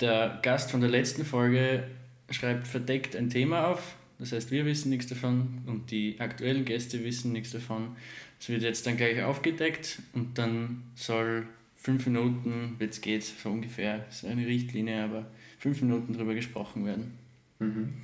der 0.00 0.40
Gast 0.42 0.70
von 0.70 0.80
der 0.80 0.90
letzten 0.90 1.24
Folge 1.24 1.84
schreibt 2.30 2.66
verdeckt 2.66 3.14
ein 3.14 3.30
Thema 3.30 3.68
auf. 3.68 3.94
Das 4.18 4.32
heißt, 4.32 4.50
wir 4.50 4.64
wissen 4.64 4.90
nichts 4.90 5.06
davon 5.06 5.62
und 5.66 5.90
die 5.92 6.18
aktuellen 6.18 6.64
Gäste 6.64 7.04
wissen 7.04 7.32
nichts 7.32 7.52
davon. 7.52 7.96
Es 8.40 8.48
wird 8.48 8.62
jetzt 8.62 8.86
dann 8.86 8.96
gleich 8.96 9.22
aufgedeckt 9.22 10.00
und 10.12 10.38
dann 10.38 10.82
soll 10.96 11.46
fünf 11.76 12.06
Minuten, 12.06 12.76
es 12.80 13.00
geht, 13.00 13.22
so 13.22 13.50
ungefähr, 13.50 14.04
ist 14.08 14.24
eine 14.24 14.46
Richtlinie, 14.46 15.04
aber 15.04 15.26
fünf 15.58 15.80
Minuten 15.82 16.14
drüber 16.14 16.34
gesprochen 16.34 16.84
werden. 16.84 17.12
Mhm. 17.60 17.94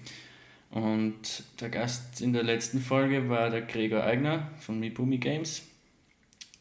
Und 0.70 1.44
der 1.60 1.68
Gast 1.68 2.20
in 2.20 2.32
der 2.32 2.42
letzten 2.42 2.80
Folge 2.80 3.28
war 3.28 3.50
der 3.50 3.62
Gregor 3.62 4.04
Eigner 4.04 4.50
von 4.58 4.78
Mibumi 4.78 5.18
Games. 5.18 5.62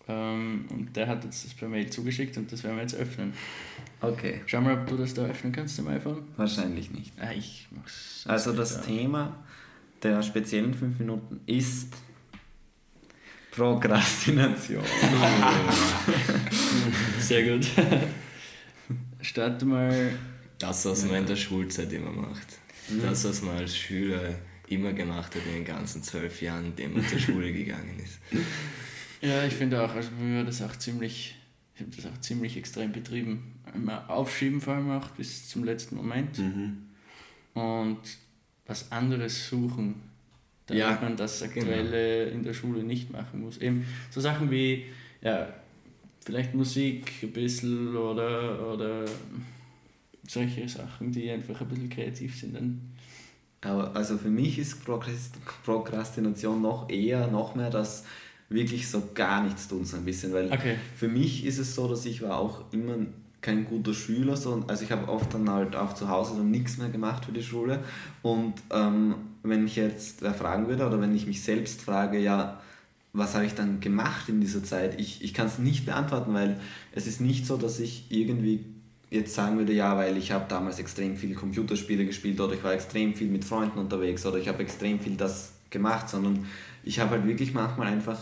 Ähm, 0.07 0.65
und 0.69 0.95
der 0.95 1.07
hat 1.07 1.23
uns 1.23 1.43
das 1.43 1.53
per 1.53 1.69
Mail 1.69 1.89
zugeschickt 1.89 2.35
und 2.37 2.51
das 2.51 2.63
werden 2.63 2.75
wir 2.75 2.81
jetzt 2.81 2.95
öffnen. 2.95 3.33
Okay, 4.01 4.41
Schau 4.47 4.59
mal, 4.61 4.77
ob 4.77 4.87
du 4.87 4.97
das 4.97 5.13
da 5.13 5.23
öffnen 5.25 5.53
kannst 5.53 5.79
am 5.79 5.87
iPhone. 5.87 6.23
wahrscheinlich 6.35 6.91
nicht. 6.91 7.13
Ah, 7.19 7.31
ich 7.31 7.67
mach's. 7.71 8.23
Also 8.27 8.51
das 8.53 8.75
Ja. 8.75 8.81
Thema 8.81 9.37
der 10.01 10.21
speziellen 10.21 10.73
fünf 10.73 10.99
Minuten 10.99 11.39
ist 11.45 11.93
Prokrastination. 13.51 14.83
Sehr 17.19 17.55
gut. 17.57 17.67
Starte 19.21 19.65
mal. 19.65 20.11
Das, 20.59 20.85
was 20.85 21.05
man 21.05 21.15
in 21.17 21.25
der 21.25 21.35
Schulzeit 21.35 21.91
immer 21.93 22.11
macht. 22.11 22.47
Das, 23.01 23.23
was 23.25 23.41
man 23.41 23.57
als 23.57 23.75
Schüler 23.77 24.35
immer 24.67 24.93
gemacht 24.93 25.35
hat 25.35 25.41
in 25.45 25.53
den 25.53 25.65
ganzen 25.65 26.03
zwölf 26.03 26.41
Jahren, 26.41 26.65
in 26.67 26.75
denen 26.75 26.93
man 26.95 27.07
zur 27.07 27.19
Schule 27.19 27.51
gegangen 27.53 27.99
ist. 28.03 28.19
Ja, 29.23 29.45
ich 29.45 29.53
finde 29.53 29.81
auch, 29.83 29.93
also 29.95 30.09
mir 30.11 30.37
war 30.39 30.43
das 30.45 30.61
auch 30.61 30.75
ziemlich, 30.75 31.35
ich 31.75 31.81
habe 31.81 31.91
das 31.95 32.05
auch 32.05 32.19
ziemlich 32.21 32.57
extrem 32.57 32.91
betrieben. 32.91 33.59
Immer 33.73 34.09
aufschieben 34.09 34.59
vor 34.61 34.73
allem 34.75 34.91
auch 34.91 35.07
bis 35.11 35.47
zum 35.49 35.63
letzten 35.63 35.95
Moment. 35.95 36.37
Mhm. 36.39 36.77
und 37.53 37.99
was 38.65 38.91
anderes 38.91 39.47
suchen, 39.49 39.95
damit 40.67 40.81
Ja, 40.81 40.99
man 41.01 41.17
das 41.17 41.43
Aktuelle 41.43 42.25
in 42.29 42.43
der 42.43 42.53
Schule 42.53 42.83
nicht 42.83 43.11
machen 43.11 43.41
muss. 43.41 43.57
Eben 43.57 43.85
so 44.09 44.21
Sachen 44.21 44.49
wie, 44.51 44.85
ja, 45.21 45.53
vielleicht 46.23 46.53
Musik 46.53 47.11
ein 47.23 47.33
bisschen 47.33 47.95
oder, 47.95 48.71
oder 48.73 49.05
solche 50.27 50.67
Sachen, 50.69 51.11
die 51.11 51.29
einfach 51.29 51.59
ein 51.61 51.67
bisschen 51.67 51.89
kreativ 51.89 52.39
sind. 52.39 52.55
Dann. 52.55 52.81
Aber 53.61 53.93
also 53.95 54.17
für 54.17 54.29
mich 54.29 54.57
ist 54.57 54.85
Prokrast- 54.85 55.37
Prokrastination 55.65 56.61
noch 56.61 56.89
eher, 56.89 57.27
noch 57.27 57.55
mehr 57.55 57.69
das 57.69 58.05
wirklich 58.53 58.87
so 58.87 59.09
gar 59.13 59.43
nichts 59.43 59.67
tun, 59.67 59.85
so 59.85 59.97
ein 59.97 60.05
bisschen. 60.05 60.33
Weil 60.33 60.51
Okay. 60.51 60.75
für 60.95 61.07
mich 61.07 61.45
ist 61.45 61.57
es 61.57 61.75
so, 61.75 61.87
dass 61.87 62.05
ich 62.05 62.21
war 62.21 62.37
auch 62.37 62.71
immer 62.71 62.95
kein 63.41 63.65
guter 63.65 63.93
Schüler, 63.93 64.37
so, 64.37 64.63
also 64.67 64.83
ich 64.85 64.91
habe 64.91 65.11
oft 65.11 65.33
dann 65.33 65.49
halt 65.49 65.75
auch 65.75 65.93
zu 65.93 66.07
Hause 66.07 66.35
dann 66.37 66.49
nichts 66.49 66.77
mehr 66.77 66.87
gemacht 66.89 67.25
für 67.25 67.33
die 67.33 67.43
Schule 67.43 67.83
und 68.21 68.53
ähm, 68.71 69.15
wenn 69.43 69.63
mich 69.63 69.75
jetzt 69.75 70.21
fragen 70.21 70.69
würde 70.69 70.87
oder 70.87 71.01
wenn 71.01 71.13
ich 71.13 71.27
mich 71.27 71.43
selbst 71.43 71.81
frage, 71.81 72.19
ja, 72.19 72.61
was 73.11 73.35
habe 73.35 73.45
ich 73.45 73.53
dann 73.53 73.81
gemacht 73.81 74.29
in 74.29 74.39
dieser 74.39 74.63
Zeit? 74.63 74.99
Ich, 74.99 75.21
ich 75.23 75.33
kann 75.33 75.47
es 75.47 75.59
nicht 75.59 75.85
beantworten, 75.85 76.33
weil 76.33 76.59
es 76.93 77.05
ist 77.05 77.19
nicht 77.19 77.45
so, 77.45 77.57
dass 77.57 77.79
ich 77.81 78.05
irgendwie 78.09 78.65
jetzt 79.11 79.35
sagen 79.35 79.57
würde, 79.57 79.73
ja, 79.73 79.95
weil 79.97 80.17
ich 80.17 80.31
habe 80.31 80.45
damals 80.47 80.79
extrem 80.79 81.17
viel 81.17 81.35
Computerspiele 81.35 82.05
gespielt 82.05 82.39
oder 82.39 82.53
ich 82.53 82.63
war 82.63 82.73
extrem 82.73 83.13
viel 83.13 83.27
mit 83.27 83.45
Freunden 83.45 83.77
unterwegs 83.77 84.25
oder 84.25 84.37
ich 84.37 84.47
habe 84.47 84.63
extrem 84.63 84.99
viel 84.99 85.15
das 85.15 85.51
gemacht, 85.69 86.09
sondern 86.09 86.45
ich 86.83 86.99
habe 86.99 87.11
halt 87.11 87.27
wirklich 87.27 87.53
manchmal 87.53 87.87
einfach 87.87 88.17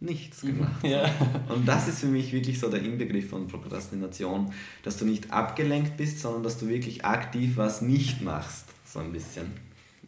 nichts 0.00 0.40
gemacht. 0.40 0.82
Ja. 0.84 1.04
Und 1.48 1.66
das 1.68 1.88
ist 1.88 2.00
für 2.00 2.06
mich 2.06 2.32
wirklich 2.32 2.58
so 2.58 2.70
der 2.70 2.82
Inbegriff 2.82 3.28
von 3.28 3.46
Prokrastination, 3.46 4.52
dass 4.82 4.96
du 4.96 5.04
nicht 5.04 5.30
abgelenkt 5.30 5.96
bist, 5.96 6.20
sondern 6.20 6.42
dass 6.42 6.58
du 6.58 6.68
wirklich 6.68 7.04
aktiv 7.04 7.56
was 7.56 7.82
nicht 7.82 8.22
machst, 8.22 8.66
so 8.84 9.00
ein 9.00 9.12
bisschen. 9.12 9.46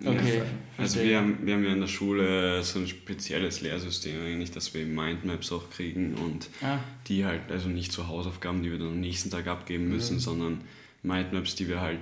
Okay. 0.04 0.42
Also 0.78 1.00
wir 1.00 1.18
haben, 1.18 1.38
wir 1.44 1.54
haben 1.54 1.64
ja 1.64 1.72
in 1.72 1.80
der 1.80 1.86
Schule 1.86 2.62
so 2.64 2.80
ein 2.80 2.88
spezielles 2.88 3.60
Lehrsystem 3.60 4.20
eigentlich, 4.24 4.50
dass 4.50 4.74
wir 4.74 4.84
Mindmaps 4.84 5.52
auch 5.52 5.70
kriegen 5.70 6.14
und 6.14 6.48
Ah, 6.60 6.78
die 7.06 7.24
halt, 7.24 7.50
also 7.50 7.68
nicht 7.68 7.92
so 7.92 8.08
Hausaufgaben, 8.08 8.62
die 8.62 8.70
wir 8.70 8.78
dann 8.78 8.88
am 8.88 9.00
nächsten 9.00 9.30
Tag 9.30 9.46
abgeben 9.46 9.88
müssen, 9.88 10.18
sondern 10.18 10.62
Mindmaps, 11.02 11.54
die 11.54 11.68
wir 11.68 11.80
halt, 11.80 12.00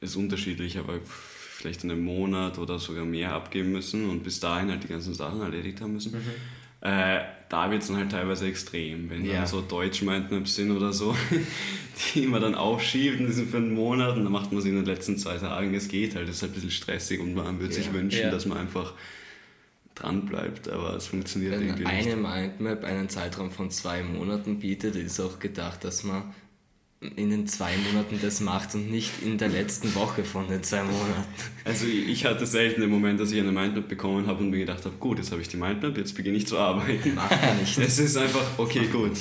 ist 0.00 0.16
unterschiedlich, 0.16 0.78
aber 0.78 1.00
vielleicht 1.02 1.82
in 1.82 1.90
einem 1.90 2.04
Monat 2.04 2.58
oder 2.58 2.78
sogar 2.78 3.04
mehr 3.04 3.32
abgeben 3.32 3.72
müssen 3.72 4.08
und 4.08 4.22
bis 4.22 4.38
dahin 4.38 4.70
halt 4.70 4.84
die 4.84 4.88
ganzen 4.88 5.14
Sachen 5.14 5.40
erledigt 5.40 5.80
haben 5.80 5.94
müssen. 5.94 6.14
Äh, 6.84 7.20
da 7.48 7.70
wird 7.70 7.82
es 7.82 7.88
dann 7.88 7.96
halt 7.96 8.10
teilweise 8.12 8.46
extrem, 8.46 9.10
wenn 9.10 9.24
Ja. 9.24 9.34
dann 9.38 9.46
so 9.46 9.60
Deutsch-Mindmaps 9.60 10.54
sind 10.54 10.70
oder 10.70 10.92
so, 10.92 11.16
die 12.14 12.26
man 12.26 12.42
dann 12.42 12.54
aufschiebt 12.54 13.20
und 13.20 13.26
die 13.26 13.32
sind 13.32 13.50
für 13.50 13.56
einen 13.56 13.74
Monat 13.74 14.16
und 14.16 14.24
dann 14.24 14.32
macht 14.32 14.52
man 14.52 14.60
sie 14.62 14.68
in 14.68 14.76
den 14.76 14.84
letzten 14.84 15.16
zwei 15.18 15.36
Tagen. 15.38 15.74
Es 15.74 15.88
geht 15.88 16.14
halt, 16.14 16.28
das 16.28 16.36
ist 16.36 16.42
halt 16.42 16.52
ein 16.52 16.54
bisschen 16.56 16.70
stressig 16.70 17.20
und 17.20 17.34
man 17.34 17.58
würde 17.60 17.72
sich 17.74 17.86
Ja. 17.86 17.92
wünschen, 17.94 18.20
Ja. 18.22 18.30
dass 18.30 18.46
man 18.46 18.58
einfach 18.58 18.92
dran 19.94 20.26
bleibt, 20.26 20.68
aber 20.68 20.94
es 20.96 21.06
funktioniert 21.06 21.52
Wenn 21.52 21.68
irgendwie 21.68 21.84
nicht. 21.84 22.06
eine 22.08 22.16
Mindmap 22.16 22.82
einen 22.84 23.08
Zeitraum 23.08 23.50
von 23.50 23.70
zwei 23.70 24.02
Monaten 24.02 24.58
bietet, 24.58 24.96
ist 24.96 25.20
auch 25.20 25.38
gedacht, 25.38 25.84
dass 25.84 26.02
man 26.02 26.34
in 27.16 27.30
den 27.30 27.46
zwei 27.46 27.72
Monaten 27.76 28.18
das 28.22 28.40
macht 28.40 28.74
und 28.74 28.90
nicht 28.90 29.10
in 29.22 29.38
der 29.38 29.48
letzten 29.48 29.94
Woche 29.94 30.24
von 30.24 30.48
den 30.48 30.62
zwei 30.62 30.82
Monaten. 30.82 31.24
Also 31.64 31.86
ich 31.86 32.24
hatte 32.24 32.46
selten 32.46 32.80
den 32.80 32.90
Moment, 32.90 33.20
dass 33.20 33.30
ich 33.32 33.40
eine 33.40 33.52
Mindmap 33.52 33.88
bekommen 33.88 34.26
habe 34.26 34.40
und 34.42 34.50
mir 34.50 34.58
gedacht 34.58 34.84
habe, 34.84 34.94
gut, 34.96 35.18
jetzt 35.18 35.30
habe 35.32 35.40
ich 35.42 35.48
die 35.48 35.56
Mindmap, 35.56 35.96
jetzt 35.96 36.14
beginne 36.14 36.36
ich 36.36 36.46
zu 36.46 36.58
arbeiten. 36.58 37.14
Macht 37.14 37.30
man 37.42 37.58
nicht. 37.60 37.78
Es 37.78 37.98
ist 37.98 38.16
einfach, 38.16 38.44
okay, 38.58 38.86
gut. 38.90 39.12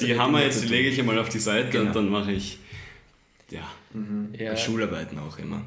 Die 0.00 0.06
Dinge 0.06 0.42
jetzt, 0.44 0.62
die 0.62 0.68
lege 0.68 0.88
ich 0.88 0.98
einmal 1.00 1.18
auf 1.18 1.28
die 1.28 1.38
Seite 1.38 1.70
Genau. 1.70 1.86
und 1.86 1.96
dann 1.96 2.08
mache 2.10 2.32
ich, 2.32 2.58
ja. 3.50 3.60
ja. 4.38 4.50
Bei 4.50 4.56
Schularbeiten 4.56 5.18
auch 5.18 5.38
immer. 5.38 5.62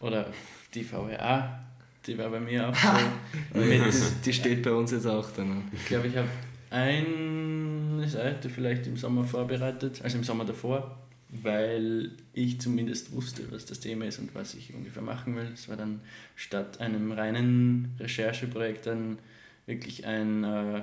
Oder 0.00 0.30
die 0.74 0.84
VWA, 0.84 1.60
die 2.06 2.18
war 2.18 2.28
bei 2.30 2.40
mir 2.40 2.68
auch 2.68 2.74
so. 3.54 3.60
mit, 3.60 3.82
Die 4.24 4.32
steht 4.32 4.62
bei 4.62 4.72
uns 4.72 4.90
jetzt 4.90 5.06
auch 5.06 5.30
dann. 5.36 5.62
ich 5.72 5.84
glaube, 5.86 6.08
ich 6.08 6.16
habe 6.16 6.28
eine 6.72 8.08
Seite 8.08 8.48
vielleicht 8.48 8.86
im 8.86 8.96
Sommer 8.96 9.24
vorbereitet, 9.24 10.00
also 10.02 10.18
im 10.18 10.24
Sommer 10.24 10.44
davor, 10.44 10.98
weil 11.28 12.12
ich 12.32 12.60
zumindest 12.60 13.12
wusste, 13.12 13.50
was 13.52 13.66
das 13.66 13.80
Thema 13.80 14.06
ist 14.06 14.18
und 14.18 14.34
was 14.34 14.54
ich 14.54 14.74
ungefähr 14.74 15.02
machen 15.02 15.36
will. 15.36 15.50
Es 15.52 15.68
war 15.68 15.76
dann 15.76 16.00
statt 16.34 16.80
einem 16.80 17.12
reinen 17.12 17.94
Rechercheprojekt 18.00 18.86
dann 18.86 19.18
wirklich 19.66 20.06
ein, 20.06 20.44
äh, 20.44 20.82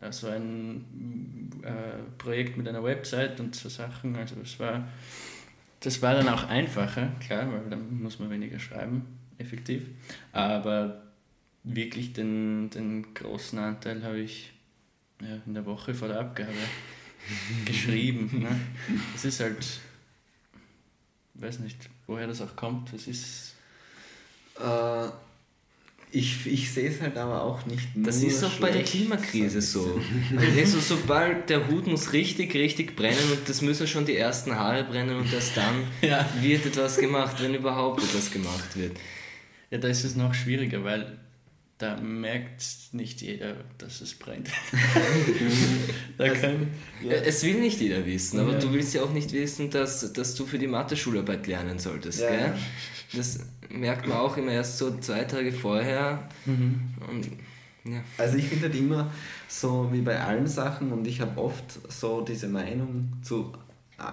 also 0.00 0.28
ein 0.28 1.50
äh, 1.62 2.02
Projekt 2.18 2.56
mit 2.56 2.68
einer 2.68 2.82
Website 2.82 3.40
und 3.40 3.54
so 3.54 3.68
Sachen. 3.68 4.16
Also 4.16 4.36
es 4.42 4.58
war, 4.58 4.88
das 5.80 6.00
war 6.00 6.14
dann 6.14 6.28
auch 6.28 6.48
einfacher, 6.48 7.12
klar, 7.20 7.52
weil 7.52 7.70
dann 7.70 8.02
muss 8.02 8.18
man 8.18 8.30
weniger 8.30 8.58
schreiben, 8.58 9.04
effektiv. 9.38 9.88
Aber 10.32 11.02
wirklich 11.64 12.12
den, 12.12 12.70
den 12.70 13.14
großen 13.14 13.58
Anteil 13.58 14.02
habe 14.02 14.20
ich 14.20 14.53
ja, 15.28 15.38
in 15.46 15.54
der 15.54 15.64
Woche 15.66 15.94
vor 15.94 16.08
der 16.08 16.20
Abgabe 16.20 16.50
geschrieben. 17.64 18.30
Ne? 18.42 18.60
Es 19.14 19.24
ist 19.24 19.40
halt, 19.40 19.64
weiß 21.34 21.60
nicht, 21.60 21.78
woher 22.06 22.26
das 22.26 22.40
auch 22.40 22.54
kommt. 22.56 22.92
Es 22.92 23.06
ist, 23.06 23.54
Äh, 24.60 25.08
Ich, 26.16 26.46
ich 26.46 26.70
sehe 26.72 26.88
es 26.90 27.00
halt 27.00 27.16
aber 27.16 27.42
auch 27.42 27.66
nicht 27.66 27.96
nur 27.96 28.06
Das 28.06 28.22
ist 28.22 28.44
auch 28.44 28.52
bei 28.60 28.70
der 28.70 28.84
Klimakrise 28.84 29.60
so. 29.60 30.00
Also 30.38 30.78
sobald 30.78 31.50
der 31.50 31.66
Hut 31.66 31.88
muss 31.88 32.12
richtig, 32.12 32.54
richtig 32.54 32.94
brennen 32.94 33.32
und 33.32 33.48
das 33.48 33.62
müssen 33.62 33.88
schon 33.88 34.06
die 34.06 34.16
ersten 34.16 34.54
Haare 34.54 34.84
brennen 34.84 35.16
und 35.16 35.32
erst 35.32 35.56
dann 35.56 35.82
Ja. 36.02 36.24
wird 36.40 36.66
etwas 36.66 36.98
gemacht, 36.98 37.42
wenn 37.42 37.54
überhaupt 37.54 38.00
etwas 38.04 38.30
gemacht 38.30 38.76
wird. 38.76 38.96
Ja, 39.70 39.78
da 39.78 39.88
ist 39.88 40.04
es 40.04 40.14
noch 40.14 40.34
schwieriger, 40.34 40.84
weil 40.84 41.18
da 41.84 42.00
merkt 42.00 42.64
nicht 42.92 43.20
jeder, 43.20 43.56
dass 43.78 44.00
es 44.00 44.14
brennt. 44.14 44.48
da 46.18 46.28
kann, 46.30 46.68
Äh, 47.02 47.08
Es 47.26 47.42
will 47.42 47.60
nicht 47.60 47.80
jeder 47.80 48.04
wissen, 48.06 48.40
aber 48.40 48.52
Ja. 48.52 48.58
du 48.58 48.72
willst 48.72 48.94
ja 48.94 49.02
auch 49.02 49.12
nicht 49.12 49.32
wissen, 49.32 49.70
dass, 49.70 50.12
dass 50.12 50.34
du 50.34 50.46
für 50.46 50.58
die 50.58 50.66
Mathe-Schularbeit 50.66 51.46
lernen 51.46 51.78
solltest, 51.78 52.20
Ja. 52.22 52.30
gell? 52.30 52.54
Das 53.12 53.38
merkt 53.68 54.06
man 54.08 54.18
auch 54.18 54.36
immer 54.36 54.52
erst 54.52 54.78
so 54.78 54.96
zwei 54.98 55.24
Tage 55.24 55.52
vorher. 55.52 56.28
Mhm. 56.46 56.80
Und, 57.08 57.28
ja. 57.92 58.02
Also 58.16 58.38
ich 58.38 58.44
finde 58.46 58.66
halt 58.68 58.76
immer 58.76 59.12
so 59.48 59.88
wie 59.92 60.00
bei 60.00 60.18
allen 60.20 60.46
Sachen 60.46 60.90
und 60.92 61.06
ich 61.06 61.20
habe 61.20 61.38
oft 61.40 61.64
so 61.92 62.22
diese 62.22 62.48
Meinung 62.48 63.12
zu 63.22 63.52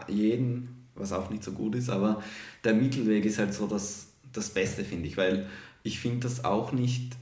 jedem, 0.07 0.67
was 0.95 1.13
auch 1.13 1.29
nicht 1.29 1.43
so 1.43 1.53
gut 1.53 1.75
ist, 1.75 1.89
aber 1.89 2.21
der 2.63 2.73
Mittelweg 2.73 3.23
ist 3.25 3.39
halt 3.39 3.53
so 3.53 3.65
das, 3.67 4.07
das 4.33 4.49
Beste, 4.49 4.83
finde 4.83 5.07
ich, 5.07 5.15
weil 5.17 5.47
ich 5.83 5.99
finde 5.99 6.19
das 6.27 6.43
auch 6.45 6.73
nicht 6.73 7.13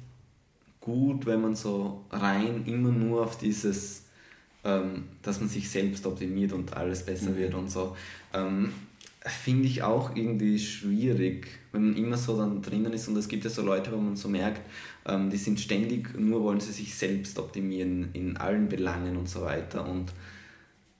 gut, 0.89 1.25
wenn 1.25 1.41
man 1.41 1.55
so 1.55 2.05
rein 2.09 2.63
immer 2.65 2.89
nur 2.89 3.23
auf 3.23 3.37
dieses, 3.37 4.05
ähm, 4.63 5.05
dass 5.21 5.39
man 5.39 5.49
sich 5.49 5.69
selbst 5.69 6.05
optimiert 6.05 6.53
und 6.53 6.75
alles 6.75 7.05
besser 7.05 7.35
wird 7.37 7.53
und 7.53 7.69
so, 7.69 7.95
ähm, 8.33 8.71
finde 9.25 9.67
ich 9.67 9.83
auch 9.83 10.15
irgendwie 10.15 10.57
schwierig, 10.57 11.47
wenn 11.71 11.89
man 11.89 11.97
immer 11.97 12.17
so 12.17 12.37
dann 12.37 12.61
drinnen 12.61 12.93
ist. 12.93 13.07
Und 13.07 13.17
es 13.17 13.27
gibt 13.27 13.43
ja 13.43 13.49
so 13.49 13.61
Leute, 13.61 13.91
wo 13.91 13.97
man 13.97 14.15
so 14.15 14.29
merkt, 14.29 14.61
ähm, 15.05 15.29
die 15.29 15.37
sind 15.37 15.59
ständig, 15.59 16.17
nur 16.17 16.43
wollen 16.43 16.59
sie 16.59 16.71
sich 16.71 16.95
selbst 16.95 17.37
optimieren 17.37 18.09
in 18.13 18.37
allen 18.37 18.69
Belangen 18.69 19.17
und 19.17 19.29
so 19.29 19.41
weiter. 19.41 19.87
Und 19.87 20.11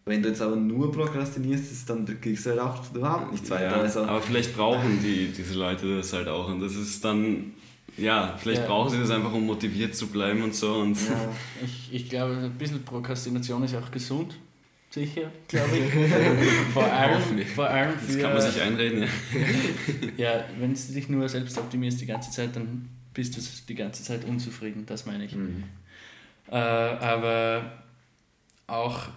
wenn 0.05 0.21
du 0.21 0.29
jetzt 0.29 0.41
aber 0.41 0.55
nur 0.55 0.91
prokrastinierst, 0.91 1.71
ist, 1.71 1.89
dann 1.89 2.05
kriegst 2.19 2.45
du 2.45 2.51
halt 2.51 2.59
auch 2.59 2.93
überhaupt 2.93 3.31
nichts 3.31 3.49
weiter. 3.49 3.77
Ja, 3.77 3.81
also, 3.81 4.01
aber 4.01 4.21
vielleicht 4.21 4.55
brauchen 4.55 4.99
die, 5.01 5.31
diese 5.35 5.53
Leute 5.53 5.97
das 5.97 6.11
halt 6.13 6.27
auch. 6.27 6.49
Und 6.49 6.59
das 6.61 6.75
ist 6.75 7.03
dann, 7.05 7.53
ja, 7.99 8.35
vielleicht 8.37 8.61
Ja. 8.61 8.67
brauchen 8.67 8.91
sie 8.91 8.99
das 8.99 9.09
einfach, 9.11 9.33
um 9.33 9.45
motiviert 9.45 9.95
zu 9.95 10.07
bleiben 10.07 10.43
und 10.43 10.55
so 10.55 10.75
und 10.75 10.95
ja, 10.97 11.29
ich, 11.63 11.93
ich 11.93 12.09
glaube, 12.09 12.35
ein 12.35 12.57
bisschen 12.57 12.83
Prokrastination 12.83 13.63
ist 13.63 13.75
auch 13.75 13.91
gesund. 13.91 14.35
Sicher, 14.91 15.31
glaube 15.47 15.77
ich. 15.77 15.93
vor, 16.73 16.83
allem, 16.83 17.45
vor 17.45 17.69
allem 17.69 17.93
das 17.93 18.15
für. 18.15 18.21
kann 18.21 18.33
man 18.33 18.41
sich 18.41 18.59
einreden. 18.59 19.03
Ja. 20.17 20.25
ja, 20.33 20.45
wenn 20.59 20.73
du 20.73 20.79
dich 20.93 21.09
nur 21.09 21.29
selbst 21.29 21.57
optimierst 21.59 22.01
die 22.01 22.07
ganze 22.07 22.31
Zeit, 22.31 22.55
dann 22.55 22.89
bist 23.13 23.37
du 23.37 23.41
die 23.67 23.75
ganze 23.75 24.03
Zeit 24.03 24.25
unzufrieden, 24.25 24.85
das 24.87 25.05
meine 25.05 25.25
ich. 25.25 25.35
Mhm. 25.35 25.63
Äh, 26.49 26.55
aber 26.55 27.83
auch, 28.65 29.09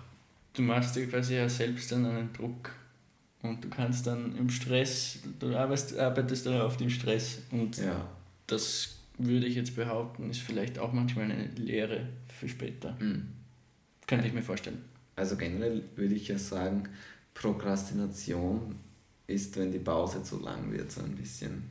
du 0.53 0.61
machst 0.63 0.95
dir 0.97 1.07
quasi 1.09 1.37
ja 1.37 1.49
selbst 1.49 1.91
dann 1.91 2.05
einen 2.05 2.33
Druck 2.35 2.71
und 3.43 3.65
du 3.65 3.69
kannst 3.71 4.07
dann 4.07 4.37
im 4.37 4.51
Stress, 4.51 5.21
du 5.39 5.57
arbeitest, 5.57 5.99
arbeitest 5.99 6.47
dann 6.47 6.61
auf 6.61 6.77
dem 6.77 6.91
Stress 6.91 7.39
und 7.51 7.79
ja. 7.79 8.07
Das 8.47 8.97
würde 9.19 9.47
ich 9.47 9.55
jetzt 9.57 9.77
behaupten, 9.77 10.31
ist 10.31 10.41
vielleicht 10.41 10.79
auch 10.79 10.93
manchmal 10.93 11.27
eine 11.31 11.47
Lehre 11.57 12.09
für 12.39 12.49
später. 12.49 12.97
Mhm. 12.99 13.29
Könnte 14.07 14.27
ich 14.27 14.33
mir 14.33 14.43
vorstellen. 14.43 14.83
Also 15.17 15.37
generell 15.37 15.83
würde 15.97 16.15
ich 16.15 16.29
ja 16.29 16.39
sagen, 16.39 16.89
Prokrastination 17.35 18.77
ist, 19.27 19.57
wenn 19.57 19.71
die 19.71 19.79
Pause 19.79 20.23
zu 20.23 20.41
lang 20.41 20.71
wird, 20.73 20.91
so 20.91 21.03
ein 21.03 21.15
bisschen. 21.15 21.63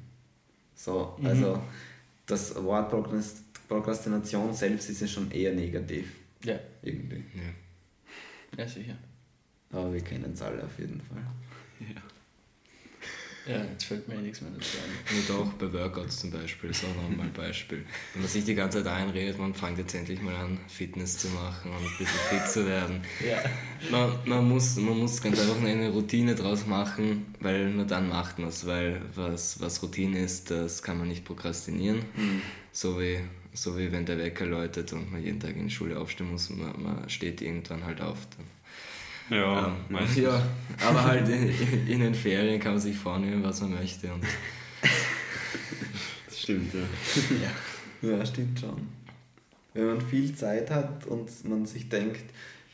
So, 0.75 1.15
Mhm. 1.19 1.25
also 1.25 1.61
das 2.25 2.55
Wort 2.63 2.91
Prokrast- 2.91 3.43
Prokrastination 3.67 4.53
selbst 4.53 4.89
ist 4.89 5.01
ja 5.01 5.07
schon 5.07 5.29
eher 5.31 5.53
negativ, 5.53 6.13
Ja, 6.43 6.59
irgendwie. 6.81 7.23
ja 8.57 8.67
sicher. 8.67 8.97
Aber 9.71 9.93
wir 9.93 10.01
kennen 10.01 10.31
es 10.33 10.41
alle 10.41 10.63
auf 10.63 10.77
jeden 10.79 11.01
Fall. 11.01 11.23
Ja, 11.79 12.01
jetzt 13.47 13.85
fällt 13.85 14.07
mir 14.07 14.15
eh 14.15 14.21
nichts 14.21 14.41
mehr 14.41 14.51
dazu 14.51 14.77
ein. 14.77 15.17
Und 15.17 15.31
auch 15.41 15.53
bei 15.53 15.71
Workouts 15.73 16.19
zum 16.19 16.31
Beispiel, 16.31 16.69
ist 16.69 16.83
auch 16.83 16.95
nochmal 16.95 17.25
ein 17.27 17.33
Beispiel. 17.33 17.83
Wenn 18.13 18.21
man 18.21 18.31
sich 18.31 18.45
die 18.45 18.55
ganze 18.55 18.83
Zeit 18.83 18.93
einredet, 18.93 19.39
man 19.39 19.53
fängt 19.53 19.77
jetzt 19.77 19.93
endlich 19.95 20.21
mal 20.21 20.35
an, 20.35 20.59
Fitness 20.67 21.17
zu 21.17 21.27
machen 21.29 21.71
und 21.71 21.77
ein 21.77 21.97
bisschen 21.97 22.19
fit 22.29 22.47
zu 22.47 22.65
werden. 22.67 23.01
Ja, 23.27 23.43
Man, 23.89 24.11
man, 24.25 24.47
muss, 24.47 24.75
man 24.75 24.97
muss 24.97 25.21
ganz 25.21 25.39
einfach 25.39 25.59
eine 25.61 25.89
Routine 25.89 26.35
draus 26.35 26.65
machen, 26.67 27.33
weil 27.39 27.69
nur 27.71 27.85
dann 27.85 28.09
macht 28.09 28.37
man 28.39 28.49
es, 28.49 28.65
weil 28.65 29.01
was, 29.15 29.59
was 29.59 29.81
Routine 29.81 30.19
ist, 30.19 30.51
das 30.51 30.83
kann 30.83 30.97
man 30.99 31.07
nicht 31.07 31.25
prokrastinieren. 31.25 32.03
So, 32.71 32.99
wie, 33.01 33.19
so 33.53 33.77
wie 33.77 33.91
wenn 33.91 34.05
der 34.05 34.17
Wecker 34.17 34.45
läutet 34.45 34.93
und 34.93 35.11
man 35.11 35.23
jeden 35.23 35.39
Tag 35.39 35.55
in 35.55 35.67
die 35.67 35.73
Schule 35.73 35.99
aufstehen 35.99 36.31
muss, 36.31 36.49
man, 36.51 36.81
man 36.81 37.09
steht 37.09 37.41
irgendwann 37.41 37.83
halt 37.85 38.01
auf. 38.01 38.19
Dann. 38.37 38.45
Ja, 39.31 39.67
Ähm, 39.67 39.73
meistens. 39.89 40.17
ja, 40.17 40.41
aber 40.85 41.03
halt 41.05 41.27
in, 41.29 41.49
in 41.87 41.99
den 42.01 42.13
Ferien 42.13 42.59
kann 42.59 42.73
man 42.73 42.81
sich 42.81 42.97
vornehmen, 42.97 43.41
was 43.43 43.61
man 43.61 43.71
möchte. 43.75 44.13
Und 44.13 44.23
Das 46.27 46.39
stimmt, 46.41 46.73
ja. 46.73 48.09
Ja, 48.09 48.25
stimmt 48.25 48.59
schon. 48.59 48.87
Wenn 49.73 49.85
man 49.87 50.01
viel 50.01 50.35
Zeit 50.35 50.69
hat 50.69 51.05
und 51.07 51.29
man 51.47 51.65
sich 51.65 51.87
denkt, 51.87 52.23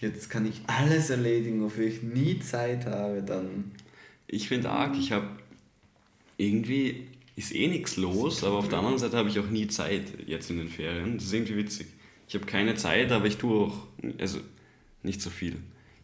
jetzt 0.01 0.29
kann 0.29 0.45
ich 0.47 0.61
alles 0.67 1.09
erledigen, 1.09 1.61
wofür 1.61 1.85
ich 1.85 2.01
nie 2.01 2.39
Zeit 2.39 2.85
habe, 2.85 3.21
dann 3.21 3.71
Ich 4.27 4.47
finde 4.47 4.69
arg, 4.69 4.95
ich 4.97 5.11
habe 5.11 5.27
irgendwie 6.37 7.07
ist 7.35 7.53
eh 7.53 7.67
nichts 7.67 7.97
los, 7.97 8.43
aber 8.43 8.57
auf 8.57 8.67
der 8.69 8.79
anderen 8.79 8.97
Seite 8.97 9.15
habe 9.17 9.29
ich 9.29 9.37
auch 9.39 9.49
nie 9.49 9.67
Zeit 9.67 10.05
jetzt 10.25 10.49
in 10.49 10.57
den 10.57 10.69
Ferien. 10.69 11.17
Das 11.17 11.25
ist 11.25 11.33
irgendwie 11.33 11.57
witzig. 11.57 11.87
Ich 12.27 12.33
habe 12.33 12.45
keine 12.45 12.73
Zeit, 12.75 13.11
aber 13.11 13.27
ich 13.27 13.37
tue 13.37 13.67
auch 13.67 13.77
also 14.17 14.39
nicht 15.03 15.21
so 15.21 15.29
viel. 15.29 15.57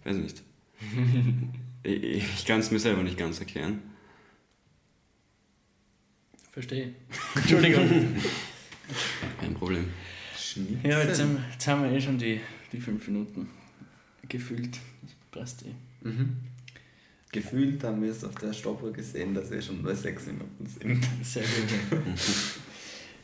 Ich 0.03 0.11
weiß 0.11 0.17
nicht. 0.17 0.43
ich 1.83 2.03
ich 2.03 2.45
kann 2.45 2.59
es 2.59 2.71
mir 2.71 2.79
selber 2.79 3.03
nicht 3.03 3.17
ganz 3.17 3.39
erklären. 3.39 3.81
verstehe. 6.51 6.93
Entschuldigung. 7.35 7.89
Kein 9.39 9.53
Problem. 9.53 9.85
Schnitzel. 10.37 10.89
Ja, 10.89 11.01
jetzt 11.01 11.21
haben, 11.21 11.37
jetzt 11.51 11.67
haben 11.67 11.83
wir 11.83 11.91
eh 11.91 12.01
schon 12.01 12.17
die, 12.17 12.41
die 12.71 12.79
fünf 12.79 13.07
Minuten 13.07 13.49
gefüllt. 14.27 14.77
Das 15.01 15.11
passt 15.31 15.65
eh. 15.65 16.07
Mhm. 16.07 16.37
Gefühlt 17.31 17.83
haben 17.83 18.03
wir 18.03 18.11
es 18.11 18.23
auf 18.23 18.35
der 18.35 18.53
Stoppuhr 18.53 18.91
gesehen, 18.91 19.33
dass 19.33 19.49
wir 19.49 19.61
schon 19.61 19.81
bei 19.81 19.95
sechs 19.95 20.27
Minuten 20.27 20.67
sind. 20.67 21.03
Sehr 21.23 21.43
gut. 21.43 21.99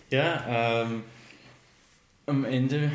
ja, 0.10 0.84
ähm, 0.86 1.04
am 2.26 2.46
Ende 2.46 2.92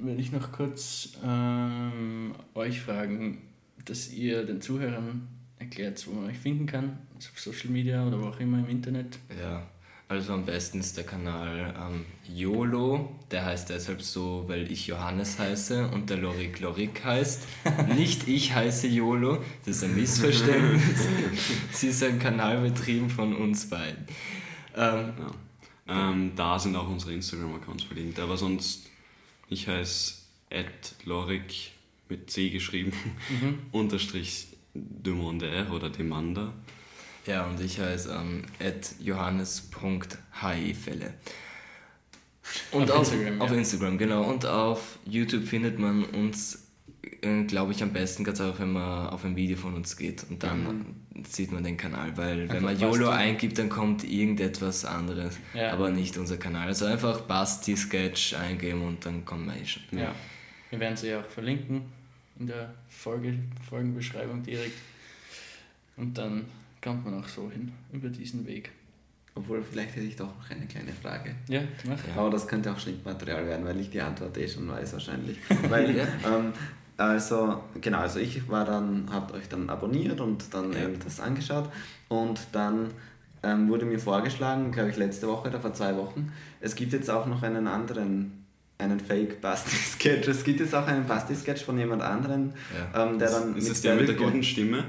will 0.00 0.18
ich 0.18 0.32
noch 0.32 0.52
kurz 0.52 1.10
ähm, 1.24 2.34
euch 2.54 2.80
fragen, 2.80 3.42
dass 3.84 4.12
ihr 4.12 4.44
den 4.44 4.60
Zuhörern 4.60 5.28
erklärt, 5.58 6.06
wo 6.06 6.12
man 6.12 6.30
euch 6.30 6.38
finden 6.38 6.66
kann, 6.66 6.98
also 7.14 7.30
auf 7.32 7.40
Social 7.40 7.70
Media 7.70 8.06
oder 8.06 8.20
wo 8.20 8.26
auch 8.26 8.40
immer 8.40 8.58
im 8.58 8.68
Internet. 8.68 9.18
Ja, 9.40 9.66
also 10.08 10.34
am 10.34 10.44
besten 10.44 10.80
ist 10.80 10.96
der 10.96 11.04
Kanal 11.04 11.74
ähm, 11.78 12.04
YOLO. 12.28 13.14
Der 13.30 13.46
heißt 13.46 13.70
deshalb 13.70 14.02
so, 14.02 14.44
weil 14.48 14.70
ich 14.70 14.86
Johannes 14.86 15.38
heiße 15.38 15.88
und 15.88 16.10
der 16.10 16.18
Lorik 16.18 16.60
Lorik 16.60 17.04
heißt. 17.04 17.46
Nicht 17.96 18.28
ich 18.28 18.54
heiße 18.54 18.86
YOLO, 18.88 19.38
das 19.64 19.76
ist 19.76 19.84
ein 19.84 19.94
Missverständnis. 19.94 21.08
Sie 21.72 21.88
ist 21.88 22.02
ein 22.02 22.18
Kanal 22.18 22.60
betrieben 22.60 23.08
von 23.08 23.34
uns 23.34 23.68
beiden. 23.68 24.06
Ähm, 24.76 25.12
Ja. 25.18 25.30
Ähm, 25.86 26.32
da 26.34 26.58
sind 26.58 26.74
auch 26.76 26.88
unsere 26.88 27.12
Instagram-Accounts 27.12 27.84
verlinkt, 27.84 28.18
aber 28.18 28.36
sonst, 28.38 28.86
ich 29.48 29.68
heiße 29.68 30.14
lorik 31.04 31.70
mit 32.08 32.30
C 32.30 32.50
geschrieben, 32.50 32.92
unterstrich 33.72 34.48
Demander 34.74 35.70
oder 35.70 35.90
Demander. 35.90 36.52
ja, 37.26 37.46
und 37.46 37.60
ich 37.60 37.80
heiße 37.80 38.12
ähm, 38.12 38.44
johannes.hifälle. 39.00 41.14
Und 42.72 42.90
Auf 42.90 42.98
auf, 42.98 43.12
Instagram, 43.12 43.40
auf 43.40 43.50
ja. 43.50 43.56
Instagram, 43.56 43.96
genau. 43.98 44.24
Und 44.24 44.44
auf 44.46 44.98
YouTube 45.06 45.44
findet 45.44 45.78
man 45.78 46.04
uns, 46.04 46.63
glaube 47.46 47.72
ich, 47.72 47.82
am 47.82 47.92
besten 47.92 48.24
ganz 48.24 48.40
einfach, 48.40 48.60
wenn 48.60 48.72
man 48.72 49.08
auf 49.08 49.24
ein 49.24 49.36
Video 49.36 49.56
von 49.56 49.74
uns 49.74 49.96
geht. 49.96 50.24
Und 50.28 50.42
dann 50.42 50.86
sieht 51.28 51.52
man 51.52 51.62
den 51.64 51.76
Kanal. 51.76 52.16
Weil 52.16 52.40
wenn 52.48 52.50
Einfach 52.50 52.62
man 52.62 52.78
YOLO 52.80 53.06
Basti. 53.06 53.22
eingibt, 53.22 53.58
dann 53.58 53.68
kommt 53.68 54.04
irgendetwas 54.04 54.84
anderes. 54.84 55.38
Ja. 55.54 55.72
Aber 55.72 55.90
nicht 55.90 56.16
unser 56.18 56.36
Kanal. 56.36 56.68
Also 56.68 56.86
einfach 56.86 57.20
Basti 57.22 57.76
Sketch 57.76 58.34
eingeben 58.34 58.82
und 58.82 59.04
dann 59.06 59.24
kommt 59.24 59.46
man 59.46 59.56
eh 59.56 59.64
schon. 59.66 59.82
Ja. 59.98 60.14
Wir 60.70 60.80
werden 60.80 60.96
sie 60.96 61.14
auch 61.14 61.24
verlinken 61.26 61.82
in 62.38 62.46
der 62.48 62.74
Folge, 62.88 63.38
Folgenbeschreibung 63.68 64.42
direkt. 64.42 64.76
Und 65.96 66.18
dann 66.18 66.46
kommt 66.82 67.04
man 67.04 67.22
auch 67.22 67.28
so 67.28 67.50
hin, 67.50 67.70
über 67.92 68.08
diesen 68.08 68.46
Weg. 68.46 68.70
Obwohl, 69.36 69.62
vielleicht 69.62 69.96
hätte 69.96 70.06
ich 70.06 70.14
doch 70.16 70.26
noch 70.26 70.50
eine 70.50 70.66
kleine 70.66 70.92
Frage. 70.92 71.34
Ja, 71.48 71.60
mach. 71.88 71.98
Ja. 72.06 72.14
Aber 72.20 72.30
das 72.30 72.46
könnte 72.46 72.70
auch 72.72 72.78
Schnittmaterial 72.78 73.46
werden, 73.46 73.64
weil 73.66 73.80
ich 73.80 73.90
die 73.90 74.00
Antwort 74.00 74.36
eh 74.38 74.46
schon 74.46 74.68
weiß 74.68 74.92
wahrscheinlich. 74.92 75.38
Weil, 75.68 75.96
Ja. 75.96 76.04
ähm, 76.24 76.52
also, 76.96 77.60
genau, 77.80 77.98
also 77.98 78.18
ich 78.20 78.48
war 78.48 78.64
dann, 78.64 79.08
habt 79.12 79.32
euch 79.34 79.48
dann 79.48 79.68
abonniert 79.70 80.20
und 80.20 80.52
dann 80.54 80.72
Ja. 80.72 80.84
eben 80.84 80.98
das 81.02 81.20
angeschaut 81.20 81.68
und 82.08 82.40
dann 82.52 82.90
ähm, 83.42 83.68
wurde 83.68 83.84
mir 83.84 83.98
vorgeschlagen, 83.98 84.72
glaube 84.72 84.90
ich 84.90 84.96
letzte 84.96 85.28
Woche 85.28 85.48
oder 85.48 85.60
vor 85.60 85.74
zwei 85.74 85.96
Wochen, 85.96 86.32
es 86.60 86.74
gibt 86.76 86.92
jetzt 86.92 87.10
auch 87.10 87.26
noch 87.26 87.42
einen 87.42 87.66
anderen, 87.66 88.44
einen 88.78 89.00
Fake-Basti-Sketch. 89.00 90.28
Es 90.28 90.44
gibt 90.44 90.60
jetzt 90.60 90.74
auch 90.74 90.86
einen 90.86 91.06
Basti-Sketch 91.06 91.62
von 91.64 91.76
jemand 91.78 92.02
anderen, 92.02 92.52
Ja. 92.94 93.04
ähm, 93.06 93.18
der 93.18 93.30
dann 93.30 93.56
Ist 93.56 93.70
das 93.70 93.82
der 93.82 93.96
mit 93.96 94.08
der 94.08 94.16
guten 94.16 94.42
Stimme? 94.42 94.84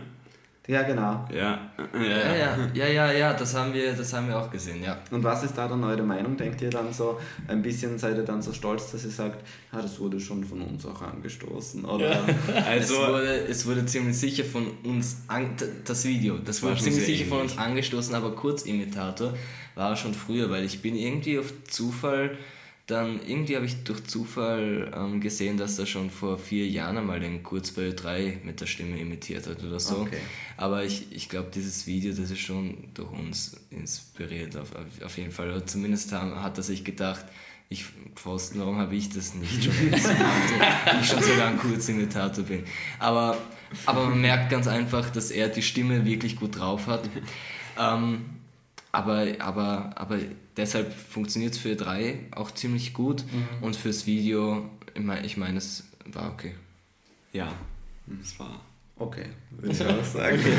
Ja, 0.68 0.82
genau. 0.84 1.28
Ja. 1.34 1.60
Ja, 1.96 2.36
ja, 2.36 2.58
ja, 2.74 2.88
ja, 2.88 3.12
ja, 3.12 3.34
das 3.34 3.54
haben 3.56 3.74
wir, 3.74 3.94
das 3.94 4.12
haben 4.14 4.28
wir 4.28 4.38
auch 4.38 4.50
gesehen, 4.52 4.84
ja. 4.84 4.98
Und 5.12 5.24
was 5.24 5.44
ist 5.44 5.58
da 5.58 5.68
dann 5.68 5.84
eure 5.84 6.04
Meinung? 6.04 6.36
Denkt 6.36 6.62
ihr 6.62 6.70
dann 6.70 6.92
so, 6.92 7.20
ein 7.48 7.62
bisschen 7.62 7.98
seid 7.98 8.18
ihr 8.18 8.24
dann 8.24 8.42
so 8.42 8.52
stolz, 8.52 8.92
dass 8.92 9.06
ihr 9.06 9.12
sagt, 9.12 9.46
ah, 9.72 9.82
das 9.82 10.00
wurde 10.00 10.20
schon 10.20 10.44
von 10.44 10.62
uns 10.62 10.86
auch 10.86 11.02
angestoßen? 11.02 11.86
Oder 11.86 12.20
Also, 12.68 12.96
es, 12.96 13.08
wurde, 13.10 13.48
es 13.48 13.66
wurde 13.66 13.86
ziemlich 13.86 14.18
sicher 14.18 14.44
von 14.44 14.68
uns, 14.84 15.22
an, 15.28 15.52
das 15.86 16.06
Video, 16.06 16.38
das 16.38 16.62
wurde 16.64 16.78
ziemlich 16.78 17.06
sicher 17.06 17.26
von 17.26 17.40
ähnlich. 17.40 17.54
uns 17.54 17.62
angestoßen, 17.62 18.16
aber 18.16 18.36
Kurzimitator 18.36 19.34
war 19.76 19.96
schon 19.96 20.14
früher, 20.14 20.50
weil 20.50 20.64
ich 20.64 20.82
bin 20.82 20.96
irgendwie 20.96 21.40
auf 21.40 21.54
Zufall, 21.70 22.38
dann 22.88 23.20
irgendwie 23.26 23.56
habe 23.56 23.66
ich 23.66 23.84
durch 23.84 24.04
Zufall 24.04 24.92
ähm, 24.96 25.20
gesehen, 25.20 25.58
dass 25.58 25.80
er 25.80 25.88
schon 25.88 26.12
vor 26.12 26.38
vier 26.38 26.68
Jahren 26.68 26.98
einmal 26.98 27.20
den 27.20 27.42
Kurz 27.42 27.72
bei 27.72 27.90
3 27.90 28.42
mit 28.44 28.62
der 28.62 28.68
Stimme 28.68 29.00
imitiert 29.00 29.48
hat 29.48 29.64
oder 29.64 29.80
so. 29.80 30.02
Okay. 30.02 30.20
Aber 30.56 30.84
ich, 30.84 31.12
ich 31.12 31.28
glaube, 31.28 31.50
dieses 31.54 31.88
Video, 31.88 32.14
das 32.14 32.30
ist 32.30 32.40
schon 32.40 32.90
durch 32.94 33.12
uns 33.12 33.58
inspiriert, 33.72 34.56
auf, 34.56 34.70
auf, 35.04 35.18
jeden 35.18 35.32
Fall. 35.32 35.50
Oder 35.50 35.66
zumindest 35.66 36.12
haben, 36.12 36.40
hat 36.44 36.58
er 36.58 36.64
sich 36.64 36.84
gedacht, 36.84 37.26
ich, 37.70 37.86
Pfosten, 38.14 38.60
warum 38.60 38.78
habe 38.78 38.96
ich 38.96 39.10
das 39.10 39.34
nicht 39.34 39.64
schon 39.64 39.74
gemacht, 39.74 40.04
ich 41.02 41.08
schon 41.08 41.24
sogar 41.24 41.48
ein 41.48 41.58
Kurzimitator 41.58 42.44
bin. 42.44 42.64
Aber, 43.00 43.36
aber 43.88 44.10
man 44.10 44.22
merkt 44.22 44.52
ganz 44.52 44.68
einfach, 44.68 45.10
dass 45.10 45.32
er 45.32 45.50
die 45.50 45.64
Stimme 45.64 46.06
wirklich 46.06 46.36
gut 46.36 46.60
drauf 46.60 46.86
hat. 46.86 47.10
Ähm, 47.80 48.26
aber, 48.92 49.26
aber, 49.40 49.92
aber 49.96 50.20
deshalb 50.58 50.94
funktioniert 50.94 51.54
es 51.54 51.60
für 51.60 51.76
drei 51.76 52.20
auch 52.32 52.52
ziemlich 52.52 52.94
gut 52.94 53.24
und 53.62 53.76
fürs 53.76 54.06
Video, 54.06 54.70
ich 54.94 55.04
meine, 55.04 55.26
ich 55.26 55.38
mein, 55.38 55.58
es 55.58 55.84
war 56.06 56.32
okay. 56.32 56.56
ja, 57.34 57.54
das 58.08 58.40
war. 58.40 58.62
okay, 58.98 59.26
würde 59.52 59.72
ich 59.72 59.82
auch 59.86 60.04
sagen. 60.04 60.40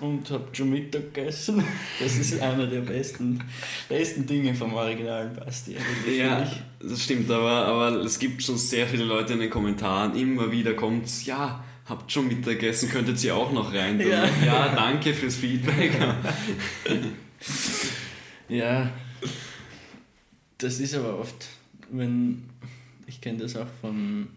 Und 0.00 0.30
habt 0.30 0.56
schon 0.56 0.70
Mittag 0.70 1.12
gegessen. 1.12 1.64
Das 1.98 2.16
ist 2.18 2.40
einer 2.40 2.68
der 2.68 2.82
besten, 2.82 3.42
besten 3.88 4.26
Dinge 4.26 4.54
vom 4.54 4.72
originalen 4.74 5.34
Basti. 5.34 5.76
Ja, 6.08 6.48
das 6.80 7.02
stimmt, 7.02 7.28
aber, 7.28 7.66
aber 7.66 7.96
es 8.04 8.20
gibt 8.20 8.42
schon 8.44 8.58
sehr 8.58 8.86
viele 8.86 9.02
Leute 9.02 9.32
in 9.32 9.40
den 9.40 9.50
Kommentaren, 9.50 10.14
immer 10.14 10.52
wieder 10.52 10.74
kommt's, 10.74 11.26
ja, 11.26 11.64
habt 11.86 12.12
schon 12.12 12.28
Mittagessen, 12.28 12.90
könntet 12.90 13.22
ihr 13.24 13.34
auch 13.34 13.50
noch 13.50 13.74
rein 13.74 13.98
tun. 13.98 14.08
Ja. 14.08 14.28
ja 14.44 14.74
danke 14.74 15.14
fürs 15.14 15.34
Feedback. 15.34 15.90
Ja, 18.50 18.90
das 20.56 20.80
ist 20.80 20.94
aber 20.94 21.18
oft, 21.18 21.48
wenn, 21.90 22.44
ich 23.06 23.20
kenne 23.20 23.40
das 23.40 23.54
auch 23.56 23.66
von 23.82 24.28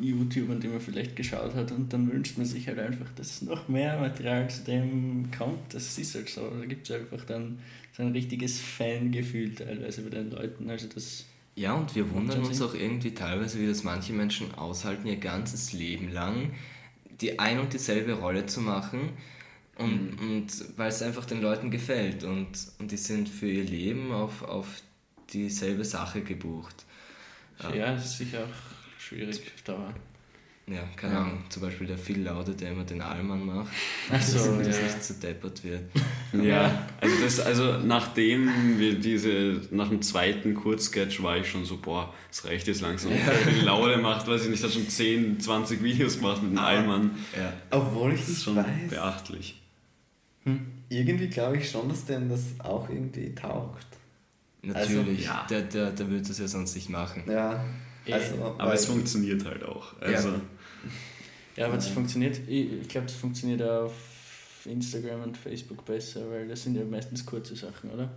YouTubern, 0.00 0.58
die 0.58 0.66
man 0.66 0.80
vielleicht 0.80 1.14
geschaut 1.14 1.54
hat 1.54 1.70
und 1.70 1.92
dann 1.92 2.10
wünscht 2.10 2.36
man 2.36 2.44
sich 2.44 2.66
halt 2.66 2.80
einfach, 2.80 3.06
dass 3.14 3.40
noch 3.42 3.68
mehr 3.68 4.00
Material 4.00 4.50
zu 4.50 4.64
dem 4.64 5.30
kommt. 5.30 5.72
Das 5.72 5.96
ist 5.96 6.16
halt 6.16 6.28
so. 6.28 6.50
Da 6.50 6.66
gibt 6.66 6.90
es 6.90 6.96
einfach 6.96 7.24
dann 7.24 7.60
so 7.96 8.02
ein 8.02 8.10
richtiges 8.10 8.58
Fangefühl 8.58 9.54
teilweise 9.54 10.02
bei 10.02 10.10
den 10.10 10.32
Leuten. 10.32 10.68
Also 10.68 10.88
das, 10.92 11.24
Ja, 11.54 11.74
und 11.74 11.94
wir 11.94 12.10
wundern 12.10 12.42
uns 12.42 12.60
auch 12.60 12.74
irgendwie 12.74 13.12
teilweise, 13.14 13.60
wie 13.60 13.68
das 13.68 13.84
manche 13.84 14.12
Menschen 14.12 14.52
aushalten, 14.56 15.06
ihr 15.06 15.18
ganzes 15.18 15.72
Leben 15.72 16.10
lang 16.10 16.50
die 17.20 17.38
ein 17.38 17.58
und 17.58 17.72
dieselbe 17.72 18.14
Rolle 18.14 18.46
zu 18.46 18.60
machen. 18.60 19.10
Und, 19.76 20.18
und 20.20 20.78
weil 20.78 20.88
es 20.88 21.02
einfach 21.02 21.24
den 21.24 21.42
Leuten 21.42 21.70
gefällt. 21.70 22.24
Und, 22.24 22.50
und 22.78 22.90
die 22.90 22.96
sind 22.96 23.28
für 23.28 23.48
ihr 23.48 23.64
Leben 23.64 24.12
auf, 24.12 24.42
auf 24.42 24.82
dieselbe 25.32 25.84
Sache 25.84 26.22
gebucht. 26.22 26.84
ja, 27.74 27.94
das 27.94 28.06
ist 28.06 28.18
sicher 28.18 28.44
auch 28.44 29.00
schwierig 29.00 29.40
auf 29.54 29.62
Dauer. 29.62 29.94
Ja, 30.66 30.80
keine 30.96 31.18
Ahnung. 31.18 31.44
Zum 31.50 31.60
Beispiel 31.60 31.86
der 31.86 31.98
Phil 31.98 32.22
Laude, 32.22 32.52
der 32.52 32.70
immer 32.70 32.84
den 32.84 33.02
Allmann 33.02 33.44
macht. 33.44 33.70
Ach 34.10 34.22
so, 34.22 34.56
dass 34.56 34.78
ja. 34.78 34.84
nicht 34.84 35.04
zu 35.04 35.14
deppert 35.14 35.62
wird. 35.64 35.82
Ja, 36.42 36.88
also, 37.00 37.14
das, 37.22 37.38
also 37.38 37.78
nachdem 37.78 38.76
wir 38.76 38.98
diese, 38.98 39.60
nach 39.70 39.88
dem 39.88 40.02
zweiten 40.02 40.54
Kurzsketch 40.54 41.22
war 41.22 41.36
ich 41.36 41.48
schon 41.48 41.64
so, 41.64 41.76
boah, 41.76 42.12
es 42.28 42.44
reicht 42.44 42.66
jetzt 42.66 42.80
langsam. 42.80 43.12
Ja. 43.12 43.62
Laude 43.62 43.98
macht, 43.98 44.26
weiß 44.26 44.42
ich 44.42 44.50
nicht, 44.50 44.64
hat 44.64 44.72
schon 44.72 44.88
10, 44.88 45.38
20 45.38 45.80
Videos 45.84 46.18
gemacht 46.18 46.42
mit 46.42 46.50
dem 46.50 46.58
Allmann. 46.58 47.12
Ja. 47.36 47.52
Obwohl 47.70 48.14
ich 48.14 48.20
Das 48.20 48.30
ist 48.30 48.42
schon 48.42 48.56
weiß. 48.56 48.90
beachtlich. 48.90 49.62
Irgendwie 50.88 51.28
glaube 51.28 51.56
ich 51.58 51.70
schon, 51.70 51.88
dass 51.88 52.04
dem 52.04 52.28
das 52.28 52.42
auch 52.60 52.88
irgendwie 52.88 53.34
taugt. 53.34 53.86
Natürlich. 54.62 55.24
ja. 55.24 55.46
Der, 55.50 55.62
der, 55.62 55.90
der 55.92 56.08
würde 56.08 56.26
das 56.26 56.38
ja 56.38 56.48
sonst 56.48 56.74
nicht 56.74 56.88
machen. 56.88 57.24
Ja, 57.28 57.64
Eh, 58.06 58.12
also, 58.12 58.54
Aber 58.58 58.74
es 58.74 58.84
funktioniert 58.84 59.44
halt 59.46 59.62
auch. 59.64 59.98
Also, 60.00 60.34
Ja, 61.56 61.66
aber 61.66 61.76
das 61.76 61.88
funktioniert, 61.88 62.38
ich, 62.46 62.70
ich 62.82 62.88
glaube, 62.88 63.06
das 63.06 63.16
funktioniert 63.16 63.62
auf 63.62 63.94
Instagram 64.66 65.22
und 65.22 65.36
Facebook 65.38 65.84
besser, 65.86 66.28
weil 66.30 66.46
das 66.48 66.64
sind 66.64 66.76
ja 66.76 66.84
meistens 66.84 67.24
kurze 67.24 67.56
Sachen, 67.56 67.90
oder? 67.90 68.10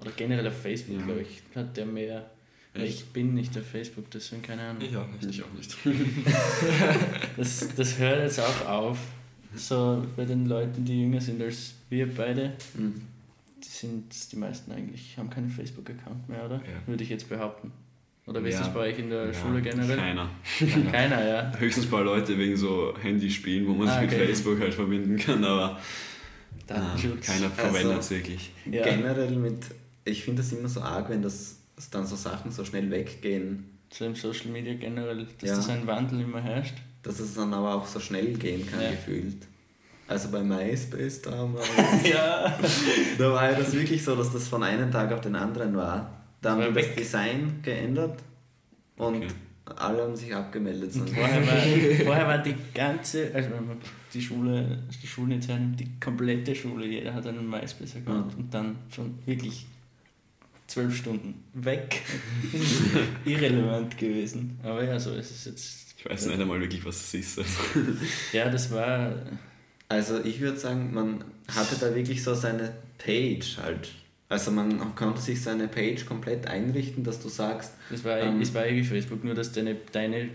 Oder 0.00 0.12
generell 0.12 0.46
auf 0.46 0.60
Facebook, 0.60 0.98
Ja. 1.00 1.04
glaube 1.06 1.22
ich, 1.22 1.42
hat 1.56 1.76
der 1.76 1.86
mehr. 1.86 2.30
Echt? 2.74 2.86
Ich 3.00 3.04
bin 3.06 3.34
nicht 3.34 3.56
auf 3.58 3.66
Facebook, 3.66 4.08
deswegen 4.12 4.42
keine 4.42 4.62
Ahnung. 4.62 4.82
Ich 4.82 4.96
auch 4.96 5.08
nicht. 5.08 5.24
ich 5.24 5.42
auch 5.42 5.52
nicht. 5.52 5.76
Das, 7.36 7.68
das 7.76 7.98
hört 7.98 8.22
jetzt 8.22 8.38
auch 8.40 8.68
auf, 8.68 8.98
so 9.54 10.04
bei 10.16 10.24
den 10.24 10.46
Leuten, 10.46 10.84
die 10.84 11.02
jünger 11.02 11.20
sind 11.20 11.40
als 11.42 11.74
wir 11.90 12.12
beide. 12.14 12.52
Mhm. 12.76 13.02
Die 13.62 13.68
sind 13.68 14.32
die 14.32 14.36
meisten 14.36 14.72
eigentlich, 14.72 15.16
haben 15.16 15.30
keinen 15.30 15.48
Facebook-Account 15.50 16.28
mehr, 16.28 16.44
oder? 16.46 16.56
Ja. 16.56 16.86
Würde 16.86 17.04
ich 17.04 17.10
jetzt 17.10 17.28
behaupten. 17.28 17.70
Oder 18.26 18.42
wie 18.44 18.48
ist 18.48 18.54
Ja. 18.54 18.60
das 18.64 18.74
bei 18.74 18.80
euch 18.80 18.98
in 18.98 19.10
der 19.10 19.26
Ja, 19.26 19.34
Schule 19.34 19.60
generell? 19.62 19.96
Keiner. 19.96 20.30
Keiner, 20.92 21.24
ja. 21.26 21.52
Höchstens 21.58 21.86
ein 21.86 21.90
paar 21.90 22.04
Leute 22.04 22.36
wegen 22.38 22.56
so 22.56 22.94
Handyspielen, 23.00 23.66
wo 23.66 23.72
man 23.72 23.88
Ah, 23.88 24.00
sich 24.00 24.02
mit 24.10 24.12
okay. 24.18 24.26
Facebook 24.26 24.60
halt 24.60 24.74
verbinden 24.74 25.16
kann, 25.16 25.44
aber 25.44 25.78
Datenschutz. 26.66 27.26
keiner 27.26 27.50
verwendet 27.50 27.98
es 28.00 28.10
wirklich. 28.10 28.50
Ja. 28.70 28.84
Generell 28.84 29.30
mit, 29.36 29.58
ich 30.04 30.22
finde 30.24 30.42
das 30.42 30.52
immer 30.52 30.68
so 30.68 30.80
arg, 30.80 31.08
wenn 31.10 31.22
das 31.22 31.58
dann 31.90 32.06
so 32.06 32.14
Sachen 32.16 32.50
so 32.52 32.64
schnell 32.64 32.90
weggehen, 32.90 33.64
So 33.90 34.04
im 34.06 34.14
Social 34.14 34.50
Media 34.50 34.74
generell, 34.74 35.26
dass 35.40 35.50
Ja. 35.50 35.56
das 35.56 35.68
ein 35.68 35.86
Wandel 35.86 36.20
immer 36.20 36.40
herrscht. 36.40 36.74
Dass 37.02 37.18
es 37.20 37.34
dann 37.34 37.52
aber 37.54 37.74
auch 37.74 37.86
so 37.86 37.98
schnell 38.00 38.34
gehen 38.34 38.66
kann, 38.66 38.80
Ja. 38.82 38.90
gefühlt. 38.90 39.46
Also 40.08 40.28
bei 40.30 40.42
MySpace 40.42 41.22
damals, 41.22 41.66
ja. 42.04 42.58
da 43.18 43.32
war 43.32 43.50
ja 43.52 43.58
das 43.58 43.72
wirklich 43.72 44.02
so, 44.04 44.14
dass 44.16 44.32
das 44.32 44.46
von 44.48 44.62
einem 44.62 44.90
Tag 44.90 45.12
auf 45.12 45.20
den 45.22 45.34
anderen 45.36 45.76
war. 45.76 46.22
Da 46.42 46.52
haben 46.52 46.74
die 46.74 46.80
das. 46.82 46.94
Design 46.96 47.60
geändert 47.62 48.18
und 48.96 49.16
Okay. 49.16 49.28
alle 49.76 50.02
haben 50.02 50.16
sich 50.16 50.34
abgemeldet. 50.34 50.92
Vorher 50.92 51.46
war, 51.46 51.56
vorher 52.04 52.26
war 52.26 52.38
die 52.38 52.56
ganze, 52.74 53.30
also 53.32 53.50
wenn 53.52 53.66
man 53.68 53.76
die 54.12 54.20
Schule, 54.20 54.80
die 55.02 55.34
jetzt 55.34 55.48
hernimmt, 55.48 55.80
die 55.80 55.88
komplette 56.00 56.54
Schule, 56.54 56.84
jeder 56.86 57.14
hat 57.14 57.26
einen 57.26 57.48
MySpace-Account 57.48 58.34
Mhm. 58.34 58.40
und 58.44 58.52
dann 58.54 58.76
schon 58.94 59.18
wirklich 59.24 59.66
zwölf 60.66 60.94
Stunden 60.96 61.42
weg. 61.54 62.02
Irrelevant 63.24 63.96
gewesen. 63.96 64.58
Aber 64.62 64.82
ja, 64.84 64.98
so 64.98 65.12
ist 65.14 65.30
es 65.30 65.44
jetzt. 65.44 65.91
Ich 66.04 66.10
weiß 66.10 66.26
nicht 66.26 66.40
einmal 66.40 66.60
wirklich, 66.60 66.84
was 66.84 67.12
das 67.12 67.14
ist. 67.14 67.38
Ja, 68.32 68.48
das 68.50 68.70
war. 68.72 69.14
Also 69.88 70.18
ich 70.24 70.40
würde 70.40 70.58
sagen, 70.58 70.92
man 70.92 71.22
hatte 71.54 71.76
da 71.80 71.94
wirklich 71.94 72.22
so 72.24 72.34
seine 72.34 72.72
Page 72.98 73.58
halt. 73.62 73.90
Also 74.28 74.50
man 74.50 74.94
konnte 74.96 75.20
sich 75.20 75.42
seine 75.42 75.68
Page 75.68 76.06
komplett 76.06 76.46
einrichten, 76.46 77.04
dass 77.04 77.20
du 77.20 77.28
sagst, 77.28 77.74
Das 77.90 78.02
war, 78.02 78.18
Ähm. 78.18 78.40
es 78.40 78.52
war 78.54 78.66
eh 78.66 78.74
wie 78.74 78.82
Facebook, 78.84 79.22
nur 79.22 79.34
dass 79.34 79.52
deine, 79.52 79.76
deine, 79.92 80.30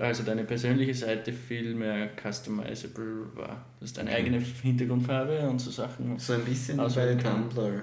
also 0.00 0.22
deine 0.22 0.44
persönliche 0.44 0.94
Seite 0.94 1.32
viel 1.32 1.74
mehr 1.74 2.08
customizable 2.22 3.26
war. 3.34 3.66
Das 3.80 3.90
ist 3.90 3.98
deine 3.98 4.10
eigene 4.12 4.38
Hintergrundfarbe 4.38 5.40
und 5.48 5.58
so 5.60 5.70
Sachen. 5.72 6.18
so 6.18 6.34
ein 6.34 6.44
bisschen 6.44 6.78
wie 6.78 6.94
bei. 6.94 7.14
Tumblr 7.16 7.82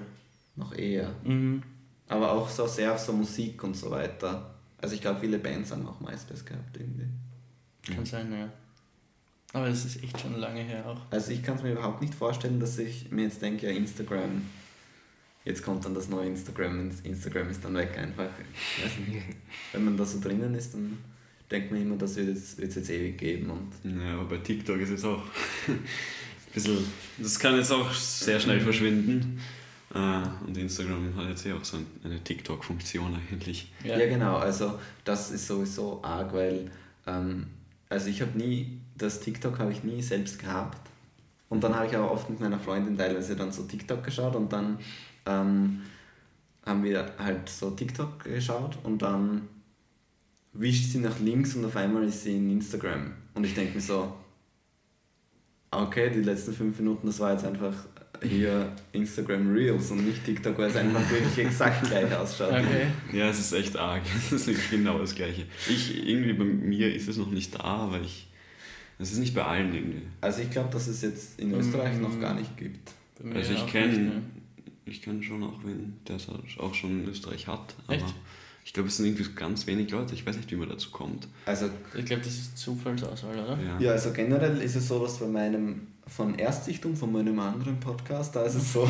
noch 0.56 0.74
eher. 0.76 1.10
Mhm. 1.24 1.62
Aber 2.08 2.32
auch 2.32 2.48
so 2.48 2.66
sehr 2.66 2.92
auf 2.92 2.98
so 2.98 3.12
Musik 3.12 3.62
und 3.62 3.76
so 3.76 3.90
weiter. 3.90 4.53
Also 4.84 4.96
ich 4.96 5.00
glaube, 5.00 5.18
viele 5.18 5.38
Bands 5.38 5.72
haben 5.72 5.88
auch 5.88 5.98
MySpace 5.98 6.44
gehabt 6.44 6.76
irgendwie. 6.76 7.06
Kann 7.90 8.04
sein, 8.04 8.30
ja. 8.30 8.52
Aber 9.54 9.68
es 9.68 9.86
ist 9.86 10.04
echt 10.04 10.20
schon 10.20 10.38
lange 10.38 10.60
her 10.60 10.84
auch. 10.84 11.00
Also 11.10 11.30
ich 11.30 11.42
kann 11.42 11.56
es 11.56 11.62
mir 11.62 11.72
überhaupt 11.72 12.02
nicht 12.02 12.14
vorstellen, 12.14 12.60
dass 12.60 12.76
ich 12.76 13.10
mir 13.10 13.24
jetzt 13.24 13.40
denke, 13.40 13.66
ja, 13.66 13.72
Instagram, 13.72 14.42
jetzt 15.46 15.62
kommt 15.62 15.86
dann 15.86 15.94
das 15.94 16.10
neue 16.10 16.26
Instagram 16.26 16.80
und 16.80 16.92
Instagram 17.02 17.48
ist 17.48 17.64
dann 17.64 17.74
weg 17.76 17.96
einfach. 17.96 18.28
Ich 18.76 18.84
weiß 18.84 18.92
nicht. 19.08 19.22
Wenn 19.72 19.86
man 19.86 19.96
da 19.96 20.04
so 20.04 20.20
drinnen 20.20 20.54
ist, 20.54 20.74
dann 20.74 20.98
denkt 21.50 21.70
man 21.70 21.80
immer, 21.80 21.96
das 21.96 22.16
wird 22.16 22.36
es 22.36 22.58
jetzt, 22.58 22.76
jetzt 22.76 22.90
ewig 22.90 23.16
geben. 23.16 23.48
Und 23.48 24.02
Ja, 24.02 24.18
aber 24.18 24.36
bei 24.36 24.36
TikTok 24.36 24.80
ist 24.80 24.90
es 24.90 25.04
auch 25.06 25.22
ein 25.66 25.78
bisschen. 26.52 26.84
Das 27.16 27.38
kann 27.38 27.56
jetzt 27.56 27.72
auch 27.72 27.90
sehr 27.90 28.38
schnell 28.38 28.60
verschwinden. 28.60 29.40
Äh, 29.94 30.22
Und 30.46 30.56
Instagram 30.56 31.14
hat 31.16 31.28
jetzt 31.28 31.44
ja 31.44 31.54
auch 31.54 31.64
so 31.64 31.78
eine 32.02 32.22
TikTok-Funktion 32.22 33.16
eigentlich. 33.16 33.72
ja. 33.84 33.96
genau, 33.98 34.36
also 34.36 34.78
das 35.04 35.30
ist 35.30 35.46
sowieso 35.46 36.02
arg, 36.02 36.32
weil 36.32 36.70
ähm, 37.06 37.46
also 37.88 38.08
ich 38.08 38.20
habe 38.20 38.36
nie, 38.36 38.80
das 38.96 39.20
TikTok 39.20 39.58
habe 39.58 39.72
ich 39.72 39.84
nie 39.84 40.02
selbst 40.02 40.38
gehabt. 40.38 40.90
Und 41.48 41.62
dann 41.62 41.74
habe 41.76 41.86
ich 41.86 41.96
auch 41.96 42.10
oft 42.10 42.28
mit 42.28 42.40
meiner 42.40 42.58
Freundin 42.58 42.98
teilweise 42.98 43.36
dann 43.36 43.52
so 43.52 43.62
TikTok 43.62 44.02
geschaut 44.02 44.34
und 44.34 44.52
dann 44.52 44.78
ähm, 45.26 45.82
haben 46.66 46.82
wir 46.82 47.12
halt 47.18 47.48
so 47.48 47.70
TikTok 47.70 48.24
geschaut 48.24 48.78
und 48.82 49.02
dann 49.02 49.48
wischt 50.52 50.90
sie 50.90 50.98
nach 50.98 51.20
links 51.20 51.54
und 51.54 51.64
auf 51.64 51.76
einmal 51.76 52.04
ist 52.04 52.24
sie 52.24 52.36
in 52.36 52.50
Instagram. 52.50 53.12
Und 53.34 53.44
ich 53.44 53.54
denke 53.54 53.74
mir 53.74 53.80
so, 53.80 54.12
okay, 55.70 56.10
die 56.10 56.22
letzten 56.22 56.52
fünf 56.52 56.78
Minuten, 56.78 57.06
das 57.06 57.20
war 57.20 57.32
jetzt 57.32 57.44
einfach 57.44 57.74
hier 58.22 58.72
Instagram 58.92 59.52
Reels 59.52 59.90
und 59.90 60.06
nicht 60.06 60.24
TikTok, 60.24 60.56
weil 60.58 60.70
es 60.70 60.76
einfach 60.76 61.08
wirklich 61.10 61.46
exakt 61.46 61.86
gleich 61.88 62.14
ausschaut. 62.14 62.52
Okay. 62.52 62.86
Ja, 63.12 63.28
es 63.28 63.38
ist 63.38 63.52
echt 63.52 63.76
arg. 63.76 64.02
Es 64.16 64.32
ist 64.32 64.46
wirklich 64.46 64.70
genau 64.70 64.98
das 64.98 65.14
Gleiche. 65.14 65.46
Ich, 65.68 66.06
irgendwie 66.06 66.32
bei 66.32 66.44
mir 66.44 66.94
ist 66.94 67.08
es 67.08 67.16
noch 67.16 67.30
nicht 67.30 67.54
da, 67.54 67.88
weil 67.90 68.04
ich. 68.04 68.28
Es 68.98 69.10
ist 69.10 69.18
nicht 69.18 69.34
bei 69.34 69.44
allen 69.44 69.74
irgendwie. 69.74 70.02
Also 70.20 70.40
ich 70.40 70.50
glaube, 70.50 70.70
dass 70.72 70.86
es 70.86 71.02
jetzt 71.02 71.40
in 71.40 71.52
Österreich 71.52 71.98
noch 71.98 72.20
gar 72.20 72.34
nicht 72.34 72.56
gibt. 72.56 72.92
Also 73.34 73.52
ich 73.52 73.66
kenne 73.66 73.88
nicht, 73.88 73.98
ne? 73.98 74.22
ich 74.86 75.02
kenn 75.02 75.22
schon 75.22 75.42
auch 75.42 75.64
wen, 75.64 75.94
der 76.06 76.16
es 76.16 76.28
auch 76.58 76.74
schon 76.74 77.02
in 77.02 77.08
Österreich 77.08 77.46
hat. 77.48 77.74
Aber 77.86 77.96
Echt? 77.96 78.14
ich 78.64 78.72
glaube, 78.72 78.88
es 78.88 78.96
sind 78.96 79.06
irgendwie 79.06 79.26
ganz 79.34 79.66
wenig 79.66 79.90
Leute. 79.90 80.14
Ich 80.14 80.26
weiß 80.26 80.36
nicht, 80.36 80.50
wie 80.50 80.56
man 80.56 80.68
dazu 80.68 80.90
kommt. 80.90 81.28
Also 81.46 81.70
Ich 81.94 82.04
glaube, 82.04 82.22
das 82.22 82.34
ist 82.34 82.58
Zufallsauswahl, 82.58 83.38
oder? 83.38 83.58
Ja. 83.62 83.80
Ja, 83.80 83.90
also 83.92 84.12
generell 84.12 84.60
ist 84.60 84.76
es 84.76 84.88
so, 84.88 85.02
dass 85.02 85.18
bei 85.18 85.26
meinem, 85.26 85.88
von 86.06 86.38
Erstsichtung, 86.38 86.96
von 86.96 87.12
meinem 87.12 87.38
anderen 87.38 87.80
Podcast, 87.80 88.36
da 88.36 88.42
ist 88.42 88.54
es 88.54 88.72
so, 88.72 88.88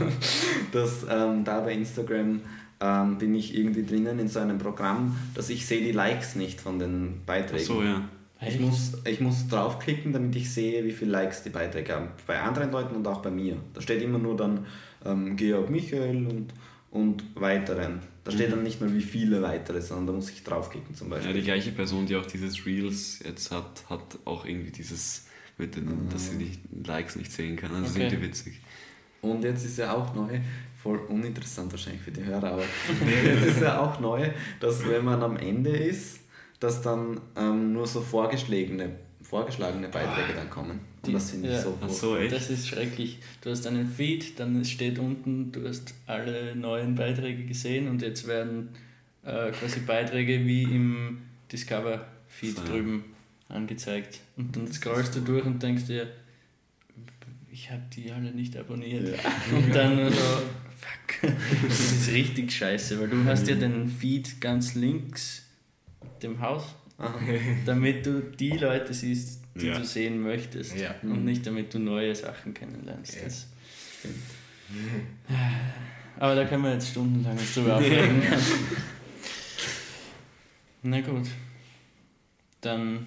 dass 0.72 1.04
ähm, 1.10 1.44
da 1.44 1.60
bei 1.60 1.72
Instagram 1.72 2.40
ähm, 2.80 3.18
bin 3.18 3.34
ich 3.34 3.56
irgendwie 3.56 3.84
drinnen 3.84 4.18
in 4.18 4.28
so 4.28 4.38
einem 4.38 4.58
Programm, 4.58 5.16
dass 5.34 5.50
ich 5.50 5.66
sehe 5.66 5.82
die 5.82 5.92
Likes 5.92 6.36
nicht 6.36 6.60
von 6.60 6.78
den 6.78 7.20
Ach 7.22 7.26
Beiträgen. 7.26 7.64
so, 7.64 7.82
ja. 7.82 8.08
Ich 8.46 8.60
muss, 8.60 8.92
ich 9.06 9.20
muss 9.20 9.48
draufklicken, 9.48 10.12
damit 10.12 10.36
ich 10.36 10.52
sehe, 10.52 10.84
wie 10.84 10.92
viele 10.92 11.10
Likes 11.10 11.42
die 11.42 11.48
Beiträge 11.48 11.94
haben. 11.94 12.08
Bei 12.26 12.38
anderen 12.38 12.70
Leuten 12.70 12.94
und 12.94 13.08
auch 13.08 13.22
bei 13.22 13.30
mir. 13.30 13.56
Da 13.72 13.80
steht 13.80 14.02
immer 14.02 14.18
nur 14.18 14.36
dann 14.36 14.66
ähm, 15.06 15.36
Georg 15.36 15.70
Michael 15.70 16.26
und, 16.26 16.48
und 16.90 17.24
weiteren. 17.34 18.00
Da 18.24 18.32
steht 18.32 18.52
dann 18.52 18.62
nicht 18.62 18.80
mehr 18.80 18.92
wie 18.92 19.00
viele 19.00 19.40
weitere, 19.40 19.80
sondern 19.80 20.08
da 20.08 20.12
muss 20.12 20.30
ich 20.30 20.44
draufklicken 20.44 20.94
zum 20.94 21.08
Beispiel. 21.08 21.30
Ja, 21.30 21.36
die 21.36 21.44
gleiche 21.44 21.70
Person, 21.70 22.06
die 22.06 22.16
auch 22.16 22.26
dieses 22.26 22.66
Reels 22.66 23.20
jetzt 23.24 23.50
hat, 23.52 23.84
hat 23.88 24.18
auch 24.26 24.44
irgendwie 24.44 24.72
dieses, 24.72 25.25
mit 25.58 25.74
den, 25.76 26.08
dass 26.12 26.30
sie 26.30 26.38
die 26.38 26.84
Likes 26.86 27.16
nicht 27.16 27.32
sehen 27.32 27.56
kann. 27.56 27.74
Also 27.74 27.90
Okay. 27.94 28.06
irgendwie 28.06 28.26
witzig. 28.28 28.60
Und 29.22 29.42
jetzt 29.42 29.64
ist 29.64 29.78
ja 29.78 29.92
auch 29.94 30.14
neu, 30.14 30.38
voll 30.82 30.98
uninteressant 31.08 31.72
wahrscheinlich 31.72 32.02
für 32.02 32.12
die 32.12 32.24
Hörer, 32.24 32.52
aber 32.52 32.62
jetzt 33.24 33.46
ist 33.46 33.60
ja 33.62 33.80
auch 33.80 33.98
neu, 34.00 34.28
dass 34.60 34.86
wenn 34.86 35.04
man 35.04 35.22
am 35.22 35.36
Ende 35.36 35.70
ist, 35.70 36.20
dass 36.60 36.80
dann 36.82 37.20
ähm, 37.36 37.72
nur 37.72 37.86
so 37.86 38.00
vorgeschlagene, 38.00 38.90
vorgeschlagene 39.22 39.88
Beiträge 39.88 40.34
dann 40.36 40.48
kommen. 40.50 40.70
Und 41.02 41.06
Die- 41.06 41.12
das 41.12 41.30
finde 41.32 41.48
ich 41.48 41.54
ja. 41.54 41.62
so 41.62 41.78
so, 41.88 42.16
echt? 42.16 42.32
Das 42.32 42.50
ist 42.50 42.68
schrecklich. 42.68 43.18
Du 43.40 43.50
hast 43.50 43.66
einen 43.66 43.88
Feed, 43.88 44.38
dann 44.38 44.64
steht 44.64 44.98
unten, 44.98 45.52
du 45.52 45.66
hast 45.68 45.94
alle 46.06 46.54
neuen 46.54 46.94
Beiträge 46.94 47.44
gesehen 47.44 47.88
und 47.88 48.02
jetzt 48.02 48.26
werden 48.26 48.68
äh, 49.24 49.50
quasi 49.52 49.80
Beiträge 49.80 50.44
wie 50.46 50.62
im 50.64 51.18
Discover-Feed 51.50 52.56
So. 52.56 52.64
drüben 52.64 53.04
angezeigt. 53.48 54.20
Und 54.36 54.56
dann 54.56 54.70
scrollst 54.72 55.14
du 55.16 55.20
durch 55.20 55.44
und 55.44 55.62
denkst 55.62 55.86
dir, 55.86 56.08
ich 57.50 57.70
habe 57.70 57.82
die 57.94 58.10
alle 58.12 58.32
nicht 58.32 58.56
abonniert. 58.56 59.18
Und 59.52 59.74
dann 59.74 59.96
nur 59.96 60.10
so, 60.10 60.16
fuck, 60.78 61.32
das 61.66 61.80
ist 61.92 62.12
richtig 62.12 62.52
scheiße, 62.52 63.00
weil 63.00 63.08
du 63.08 63.24
hast 63.24 63.48
ja 63.48 63.54
den 63.54 63.88
Feed 63.88 64.40
ganz 64.40 64.74
links 64.74 65.42
dem 66.22 66.40
Haus, 66.40 66.74
Aha. 66.98 67.18
damit 67.64 68.04
du 68.06 68.20
die 68.22 68.52
Leute 68.52 68.92
siehst, 68.92 69.40
die 69.54 69.66
Ja. 69.66 69.78
du 69.78 69.84
sehen 69.84 70.20
möchtest. 70.20 70.76
Ja. 70.76 70.94
Und 71.02 71.24
nicht 71.24 71.46
damit 71.46 71.72
du 71.72 71.78
neue 71.78 72.14
Sachen 72.14 72.52
kennenlernst. 72.52 73.16
Ja. 73.16 73.22
Das. 73.24 73.46
Aber 76.18 76.34
da 76.34 76.44
können 76.44 76.62
wir 76.64 76.72
jetzt 76.74 76.90
stundenlang 76.90 77.38
drüber 77.54 77.76
aufregen. 77.76 78.22
Na 80.82 81.00
gut. 81.00 81.26
Dann 82.60 83.06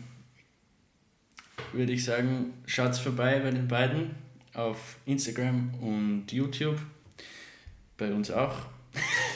würde 1.73 1.91
ich 1.93 2.03
sagen, 2.03 2.53
schaut's 2.65 2.99
vorbei 2.99 3.39
bei 3.39 3.51
den 3.51 3.67
beiden 3.67 4.11
auf 4.53 4.97
Instagram 5.05 5.73
und 5.81 6.31
YouTube. 6.31 6.77
Bei 7.97 8.11
uns 8.11 8.31
auch. 8.31 8.55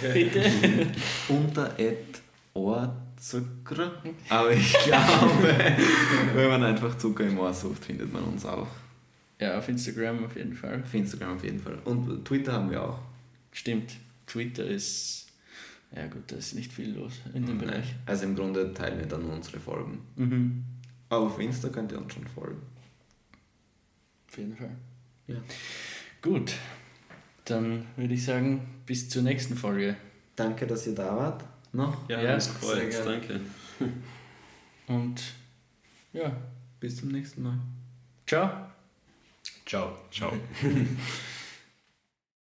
Bitte. 0.02 0.44
Unter 1.30 1.78
et 1.80 2.22
Ohrzucker. 2.54 3.92
Aber 4.30 4.52
ich 4.52 4.74
glaube, 4.86 5.56
wenn 6.34 6.50
man 6.50 6.64
einfach 6.64 6.98
Zucker 6.98 7.26
im 7.26 7.38
Ohr 7.40 7.54
sucht, 7.54 7.86
findet 7.86 8.12
man 8.12 8.24
uns 8.24 8.46
auch. 8.46 8.68
Ja, 9.40 9.58
auf 9.58 9.68
Instagram 9.68 10.26
auf 10.26 10.36
jeden 10.36 10.54
Fall. 10.54 10.82
Auf 10.84 10.94
Instagram 10.94 11.36
auf 11.36 11.44
jeden 11.44 11.60
Fall. 11.60 11.78
Und 11.86 12.26
Twitter 12.26 12.54
haben 12.54 12.72
wir 12.72 12.84
auch. 12.84 13.00
Stimmt. 13.52 13.94
Twitter 14.26 14.66
ist. 14.66 15.28
Ja, 15.96 16.08
gut, 16.08 16.24
da 16.28 16.38
ist 16.38 16.56
nicht 16.56 16.72
viel 16.72 16.96
los 16.96 17.22
in 17.34 17.46
dem 17.46 17.60
Bereich. 17.60 17.94
Also 18.06 18.26
im 18.26 18.36
Grunde 18.36 18.74
teilen 18.74 19.00
wir 19.00 19.06
dann 19.06 19.26
unsere 19.26 19.60
Folgen. 19.60 20.00
Mhm. 20.16 20.64
Aber 21.14 21.26
auf 21.28 21.40
Insta 21.40 21.70
könnt 21.70 21.92
ihr 21.92 22.00
uns 22.00 22.14
schon 22.14 22.28
folgen. 22.28 22.62
Auf 24.30 24.38
jeden 24.38 24.56
Fall. 24.56 24.76
Ja. 25.28 25.36
Gut. 26.22 26.54
Dann 27.46 27.86
würde 27.96 28.14
ich 28.14 28.26
sagen, 28.26 28.82
bis 28.86 29.10
zur 29.10 29.22
nächsten 29.22 29.56
Folge. 29.56 29.96
Danke, 30.36 30.66
dass 30.66 30.88
ihr 30.88 30.96
da 30.96 31.16
wart. 31.16 31.44
Noch. 31.72 32.10
Ja, 32.10 32.22
Ja, 32.22 32.32
alles 32.32 32.48
gefreut. 32.48 32.94
Danke. 33.06 33.42
Und 34.88 35.22
ja, 36.14 36.36
Bis 36.80 36.98
zum 36.98 37.10
nächsten 37.10 37.44
Mal. 37.44 37.60
ciao. 38.26 38.68
Ciao. 39.66 39.98
Ciao. 40.12 40.34